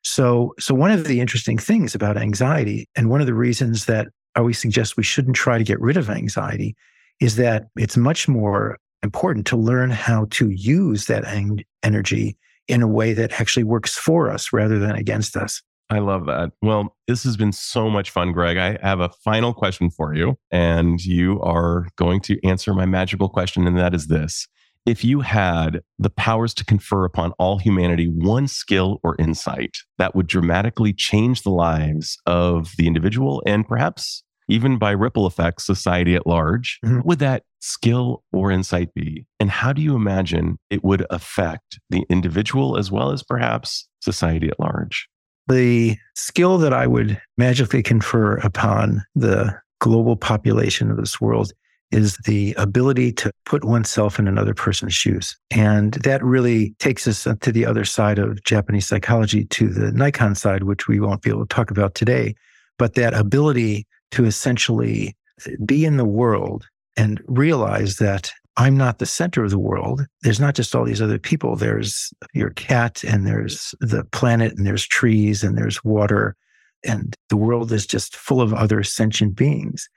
So, 0.03 0.55
so 0.59 0.73
one 0.73 0.89
of 0.89 1.03
the 1.03 1.19
interesting 1.19 1.59
things 1.59 1.93
about 1.93 2.17
anxiety, 2.17 2.89
and 2.95 3.11
one 3.11 3.21
of 3.21 3.27
the 3.27 3.35
reasons 3.35 3.85
that 3.85 4.07
I 4.35 4.39
always 4.39 4.57
suggest 4.57 4.97
we 4.97 5.03
shouldn't 5.03 5.35
try 5.35 5.59
to 5.59 5.63
get 5.63 5.79
rid 5.79 5.97
of 5.97 6.09
anxiety, 6.09 6.75
is 7.19 7.35
that 7.35 7.65
it's 7.75 7.95
much 7.95 8.27
more 8.27 8.79
important 9.03 9.45
to 9.45 9.55
learn 9.55 9.91
how 9.91 10.25
to 10.31 10.49
use 10.49 11.05
that 11.05 11.23
ang- 11.25 11.63
energy 11.83 12.35
in 12.67 12.81
a 12.81 12.87
way 12.87 13.13
that 13.13 13.39
actually 13.39 13.65
works 13.65 13.95
for 13.95 14.31
us 14.31 14.51
rather 14.51 14.79
than 14.79 14.95
against 14.95 15.37
us. 15.37 15.61
I 15.91 15.99
love 15.99 16.25
that. 16.27 16.51
Well, 16.61 16.95
this 17.07 17.25
has 17.25 17.35
been 17.35 17.51
so 17.51 17.89
much 17.89 18.11
fun, 18.11 18.31
Gregg. 18.31 18.57
I 18.57 18.77
have 18.81 19.01
a 19.01 19.09
final 19.25 19.53
question 19.53 19.89
for 19.89 20.15
you, 20.15 20.37
and 20.49 21.03
you 21.03 21.41
are 21.41 21.87
going 21.97 22.21
to 22.21 22.39
answer 22.47 22.73
my 22.73 22.85
magical 22.85 23.27
question, 23.27 23.67
and 23.67 23.77
that 23.77 23.93
is 23.93 24.07
this. 24.07 24.47
If 24.85 25.03
you 25.03 25.19
had 25.19 25.81
the 25.99 26.09
powers 26.09 26.53
to 26.55 26.65
confer 26.65 27.03
upon 27.03 27.33
all 27.33 27.59
humanity 27.59 28.07
one 28.07 28.47
skill 28.47 29.01
or 29.03 29.17
insight 29.19 29.75
that 29.97 30.15
would 30.15 30.27
dramatically 30.27 30.93
change 30.93 31.43
the 31.43 31.51
lives 31.51 32.17
of 32.25 32.71
the 32.77 32.87
individual 32.87 33.43
and 33.45 33.67
perhaps 33.67 34.23
even 34.47 34.77
by 34.77 34.91
ripple 34.91 35.27
effects, 35.27 35.65
society 35.65 36.15
at 36.15 36.25
large, 36.25 36.79
mm-hmm. 36.83 37.01
would 37.05 37.19
that 37.19 37.43
skill 37.59 38.23
or 38.33 38.49
insight 38.49 38.93
be? 38.93 39.25
And 39.39 39.51
how 39.51 39.71
do 39.71 39.81
you 39.81 39.95
imagine 39.95 40.57
it 40.69 40.83
would 40.83 41.05
affect 41.09 41.79
the 41.89 42.03
individual 42.09 42.77
as 42.77 42.91
well 42.91 43.11
as 43.11 43.23
perhaps 43.23 43.87
society 44.01 44.47
at 44.47 44.59
large? 44.59 45.07
The 45.47 45.97
skill 46.15 46.57
that 46.59 46.73
I 46.73 46.87
would 46.87 47.19
magically 47.37 47.83
confer 47.83 48.37
upon 48.37 49.03
the 49.15 49.55
global 49.79 50.15
population 50.15 50.91
of 50.91 50.97
this 50.97 51.19
world 51.19 51.51
is 51.91 52.15
the 52.25 52.53
ability 52.57 53.11
to 53.11 53.31
put 53.45 53.65
oneself 53.65 54.17
in 54.17 54.27
another 54.27 54.53
person's 54.53 54.93
shoes. 54.93 55.35
And 55.51 55.93
that 55.95 56.23
really 56.23 56.73
takes 56.79 57.05
us 57.05 57.27
to 57.41 57.51
the 57.51 57.65
other 57.65 57.83
side 57.83 58.17
of 58.17 58.41
Japanese 58.43 58.87
psychology, 58.87 59.45
to 59.45 59.67
the 59.67 59.91
Naikan 59.91 60.37
side, 60.37 60.63
which 60.63 60.87
we 60.87 60.99
won't 60.99 61.21
be 61.21 61.29
able 61.29 61.45
to 61.45 61.53
talk 61.53 61.69
about 61.69 61.95
today. 61.95 62.33
But 62.77 62.95
that 62.95 63.13
ability 63.13 63.85
to 64.11 64.25
essentially 64.25 65.17
be 65.65 65.83
in 65.83 65.97
the 65.97 66.05
world 66.05 66.65
and 66.95 67.21
realize 67.27 67.97
that 67.97 68.31
I'm 68.57 68.77
not 68.77 68.99
the 68.99 69.05
center 69.05 69.43
of 69.43 69.49
the 69.49 69.59
world. 69.59 70.05
There's 70.23 70.39
not 70.39 70.55
just 70.55 70.75
all 70.75 70.83
these 70.83 71.01
other 71.01 71.17
people. 71.17 71.55
There's 71.55 72.13
your 72.33 72.49
cat 72.51 73.03
and 73.03 73.25
there's 73.25 73.73
the 73.79 74.03
planet 74.05 74.53
and 74.57 74.67
there's 74.67 74.85
trees 74.85 75.43
and 75.43 75.57
there's 75.57 75.83
water. 75.83 76.35
And 76.83 77.15
the 77.29 77.37
world 77.37 77.71
is 77.71 77.85
just 77.85 78.15
full 78.15 78.41
of 78.41 78.53
other 78.53 78.83
sentient 78.83 79.35
beings. 79.35 79.87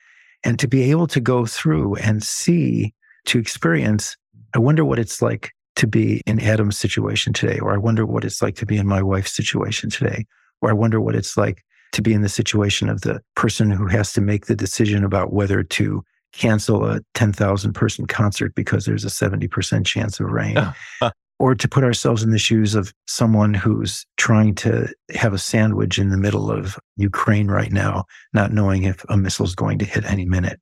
And 0.45 0.59
to 0.59 0.69
be 0.69 0.91
able 0.91 1.07
to 1.09 1.21
go 1.21 1.47
through 1.47 1.97
and 1.97 2.23
see, 2.23 2.95
to 3.27 3.39
experience, 3.39 4.17
I 4.55 4.59
wonder 4.59 4.85
what 4.85 4.99
it's 4.99 5.23
like 5.23 5.51
to 5.77 5.87
be 5.87 6.21
in 6.27 6.39
Adam's 6.39 6.79
situation 6.79 7.33
today, 7.33 7.59
or 7.59 7.73
I 7.73 7.79
wonder 7.79 8.07
what 8.07 8.25
it's 8.25 8.41
like 8.41 8.55
to 8.57 8.67
be 8.67 8.77
in 8.77 8.87
my 8.87 9.03
wife's 9.03 9.35
situation 9.35 9.91
today, 9.91 10.27
or 10.61 10.71
I 10.71 10.75
wonder 10.75 11.01
what 11.01 11.17
it's 11.17 11.37
like 11.37 11.65
to 11.93 12.03
be 12.03 12.13
in 12.13 12.23
the 12.23 12.29
situation 12.29 12.89
of 12.89 13.01
the 13.01 13.21
person 13.35 13.71
who 13.71 13.87
has 13.87 14.13
to 14.13 14.21
make 14.21 14.47
the 14.47 14.57
decision 14.57 15.05
about 15.05 15.33
whether 15.33 15.63
to 15.63 16.05
cancel 16.37 16.85
a 16.85 17.01
10,000 17.14 17.72
person 17.72 18.07
concert 18.07 18.55
because 18.55 18.85
there's 18.85 19.05
a 19.05 19.09
70% 19.09 19.85
chance 19.85 20.20
of 20.20 20.26
rain. 20.26 20.59
or 21.39 21.55
to 21.55 21.68
put 21.68 21.85
ourselves 21.85 22.22
in 22.22 22.30
the 22.30 22.39
shoes 22.39 22.74
of 22.74 22.93
someone 23.07 23.55
who's 23.55 24.07
trying 24.16 24.55
to 24.55 24.89
have 25.14 25.32
a 25.32 25.39
sandwich 25.39 25.99
in 25.99 26.11
the 26.11 26.16
middle 26.16 26.51
of 26.51 26.78
Ukraine 26.97 27.49
right 27.49 27.72
now, 27.72 28.05
not 28.32 28.53
knowing 28.53 28.85
if 28.85 29.05
a 29.09 29.16
missile 29.16 29.47
is 29.47 29.55
going 29.55 29.78
to 29.78 29.85
hit 29.85 30.05
any 30.05 30.24
minute. 30.24 30.61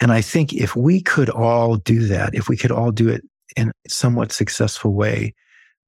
And 0.00 0.12
I 0.12 0.20
think 0.20 0.52
if 0.52 0.76
we 0.76 1.00
could 1.00 1.30
all 1.30 1.76
do 1.76 2.06
that, 2.08 2.34
if 2.34 2.48
we 2.48 2.56
could 2.56 2.72
all 2.72 2.90
do 2.90 3.08
it 3.08 3.22
in 3.56 3.68
a 3.68 3.72
somewhat 3.88 4.32
successful 4.32 4.92
way, 4.92 5.34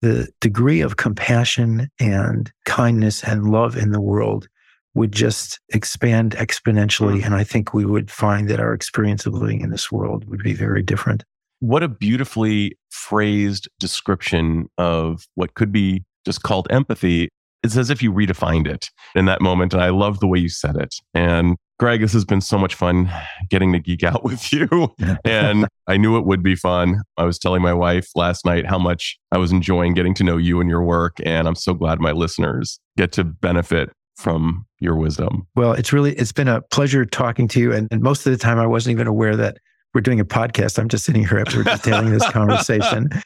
the 0.02 0.28
degree 0.40 0.80
of 0.80 0.96
compassion 0.96 1.88
and 1.98 2.52
kindness 2.64 3.22
and 3.24 3.50
love 3.50 3.76
in 3.76 3.90
the 3.92 4.00
world 4.00 4.48
would 4.94 5.12
just 5.12 5.60
expand 5.70 6.32
exponentially. 6.36 7.20
Mm. 7.20 7.26
And 7.26 7.34
I 7.34 7.44
think 7.44 7.74
we 7.74 7.84
would 7.84 8.10
find 8.10 8.48
that 8.48 8.60
our 8.60 8.72
experience 8.72 9.26
of 9.26 9.34
living 9.34 9.60
in 9.60 9.70
this 9.70 9.90
world 9.90 10.28
would 10.28 10.42
be 10.42 10.54
very 10.54 10.82
different. 10.82 11.24
What 11.60 11.82
a 11.82 11.88
beautifully 11.88 12.78
phrased 12.90 13.68
description 13.80 14.66
of 14.78 15.26
what 15.34 15.54
could 15.54 15.72
be 15.72 16.04
just 16.24 16.42
called 16.42 16.68
empathy. 16.70 17.28
It's 17.62 17.76
as 17.76 17.90
if 17.90 18.02
you 18.02 18.12
redefined 18.12 18.68
it 18.68 18.90
in 19.14 19.24
that 19.24 19.40
moment. 19.40 19.72
And 19.72 19.82
I 19.82 19.88
love 19.88 20.20
the 20.20 20.26
way 20.26 20.38
you 20.38 20.48
said 20.48 20.76
it. 20.76 20.94
And 21.14 21.56
Gregg, 21.80 22.02
this 22.02 22.12
has 22.12 22.24
been 22.24 22.40
so 22.40 22.56
much 22.56 22.74
fun 22.74 23.10
getting 23.50 23.72
to 23.72 23.80
geek 23.80 24.04
out 24.04 24.22
with 24.24 24.52
you. 24.52 24.94
and 25.24 25.66
I 25.88 25.96
knew 25.96 26.16
it 26.18 26.26
would 26.26 26.42
be 26.42 26.54
fun. 26.54 27.02
I 27.16 27.24
was 27.24 27.38
telling 27.38 27.62
my 27.62 27.74
wife 27.74 28.08
last 28.14 28.44
night 28.44 28.66
how 28.66 28.78
much 28.78 29.18
I 29.32 29.38
was 29.38 29.50
enjoying 29.50 29.94
getting 29.94 30.14
to 30.14 30.24
know 30.24 30.36
you 30.36 30.60
and 30.60 30.70
your 30.70 30.82
work. 30.82 31.16
And 31.24 31.48
I'm 31.48 31.56
so 31.56 31.74
glad 31.74 32.00
my 32.00 32.12
listeners 32.12 32.78
get 32.96 33.10
to 33.12 33.24
benefit 33.24 33.90
from 34.16 34.66
your 34.80 34.96
wisdom. 34.96 35.46
Well, 35.54 35.72
it's 35.72 35.92
really 35.92 36.14
it's 36.14 36.32
been 36.32 36.48
a 36.48 36.62
pleasure 36.62 37.04
talking 37.04 37.48
to 37.48 37.60
you. 37.60 37.72
And, 37.72 37.88
and 37.90 38.02
most 38.02 38.26
of 38.26 38.32
the 38.32 38.38
time 38.38 38.58
I 38.58 38.66
wasn't 38.66 38.92
even 38.92 39.06
aware 39.06 39.36
that 39.36 39.58
we're 39.92 40.00
doing 40.00 40.20
a 40.20 40.24
podcast. 40.24 40.78
I'm 40.78 40.88
just 40.88 41.04
sitting 41.04 41.26
here 41.26 41.38
after 41.38 41.62
detailing 41.62 42.10
this 42.10 42.28
conversation. 42.30 43.10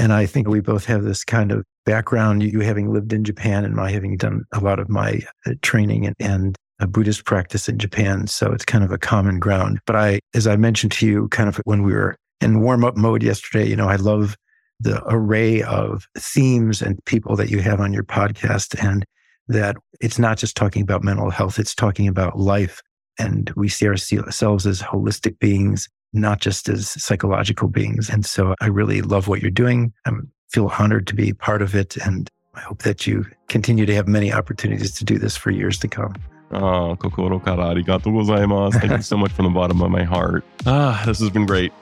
And 0.00 0.12
I 0.12 0.26
think 0.26 0.46
we 0.46 0.60
both 0.60 0.84
have 0.84 1.02
this 1.02 1.24
kind 1.24 1.50
of 1.50 1.64
background, 1.84 2.44
you 2.44 2.60
having 2.60 2.92
lived 2.92 3.12
in 3.12 3.24
Japan 3.24 3.64
and 3.64 3.74
my 3.74 3.90
having 3.90 4.16
done 4.16 4.44
a 4.52 4.60
lot 4.60 4.78
of 4.78 4.88
my 4.88 5.20
uh, 5.44 5.54
training 5.60 6.06
and, 6.06 6.14
and 6.20 6.56
a 6.78 6.86
Buddhist 6.86 7.24
practice 7.24 7.68
in 7.68 7.78
Japan. 7.78 8.28
So 8.28 8.52
it's 8.52 8.64
kind 8.64 8.84
of 8.84 8.92
a 8.92 8.98
common 8.98 9.40
ground. 9.40 9.80
But 9.86 9.96
I, 9.96 10.20
as 10.34 10.46
I 10.46 10.54
mentioned 10.54 10.92
to 10.92 11.06
you, 11.06 11.28
kind 11.30 11.48
of 11.48 11.56
when 11.64 11.82
we 11.82 11.92
were 11.92 12.16
in 12.40 12.60
warm 12.60 12.84
up 12.84 12.96
mode 12.96 13.24
yesterday, 13.24 13.68
you 13.68 13.74
know, 13.74 13.88
I 13.88 13.96
love 13.96 14.36
the 14.78 15.02
array 15.06 15.62
of 15.62 16.06
themes 16.16 16.80
and 16.80 17.04
people 17.04 17.34
that 17.34 17.50
you 17.50 17.60
have 17.60 17.80
on 17.80 17.92
your 17.92 18.04
podcast 18.04 18.80
and 18.80 19.04
that 19.48 19.76
it's 20.00 20.18
not 20.18 20.38
just 20.38 20.56
talking 20.56 20.82
about 20.82 21.02
mental 21.02 21.30
health, 21.30 21.58
it's 21.58 21.74
talking 21.74 22.08
about 22.08 22.38
life. 22.38 22.80
And 23.18 23.50
we 23.56 23.68
see 23.68 23.88
ourselves 23.88 24.66
as 24.66 24.80
holistic 24.80 25.38
beings, 25.40 25.88
not 26.12 26.40
just 26.40 26.68
as 26.68 26.88
psychological 26.88 27.68
beings. 27.68 28.08
And 28.08 28.24
so 28.24 28.54
I 28.60 28.66
really 28.66 29.02
love 29.02 29.26
what 29.26 29.42
you're 29.42 29.50
doing. 29.50 29.92
I 30.06 30.12
feel 30.50 30.70
honored 30.78 31.06
to 31.08 31.14
be 31.14 31.32
part 31.32 31.62
of 31.62 31.74
it. 31.74 31.96
And 31.96 32.30
I 32.54 32.60
hope 32.60 32.82
that 32.82 33.06
you 33.06 33.26
continue 33.48 33.86
to 33.86 33.94
have 33.94 34.06
many 34.06 34.32
opportunities 34.32 34.92
to 34.98 35.04
do 35.04 35.18
this 35.18 35.36
for 35.36 35.50
years 35.50 35.78
to 35.78 35.88
come. 35.88 36.14
Oh, 36.50 36.96
kokoro 36.96 37.38
kara 37.40 37.74
arigatou 37.74 38.12
gozaimasu. 38.12 38.80
Thank 38.80 38.92
you 38.92 39.02
so 39.02 39.16
much 39.16 39.32
from 39.32 39.46
the 39.46 39.50
bottom 39.50 39.82
of 39.82 39.90
my 39.90 40.04
heart. 40.04 40.44
Ah, 40.64 41.02
this 41.04 41.18
has 41.18 41.30
been 41.30 41.44
great. 41.44 41.72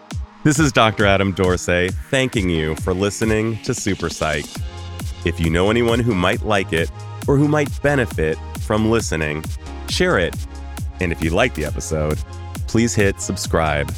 This 0.43 0.59
is 0.59 0.73
Dr. 0.73 1.07
Adam 1.07 1.33
Dorsey 1.33 1.91
thanking 2.11 2.51
you 2.51 2.77
for 2.77 2.95
listening 2.95 3.59
to 3.65 3.75
Super 3.75 4.09
Psych. 4.09 4.45
If 5.25 5.41
you 5.41 5.51
know 5.51 5.71
anyone 5.71 5.99
who 5.99 6.15
might 6.15 6.43
like 6.43 6.73
it 6.73 6.91
or 7.27 7.37
who 7.37 7.49
might 7.49 7.71
benefit 7.83 8.39
from 8.61 8.91
listening, 8.91 9.45
share 9.89 10.19
it. 10.19 10.35
And 11.01 11.13
if 11.13 11.23
you 11.23 11.31
like 11.31 11.55
the 11.55 11.65
episode, 11.65 12.19
please 12.67 12.95
hit 12.95 13.21
subscribe 13.21 13.93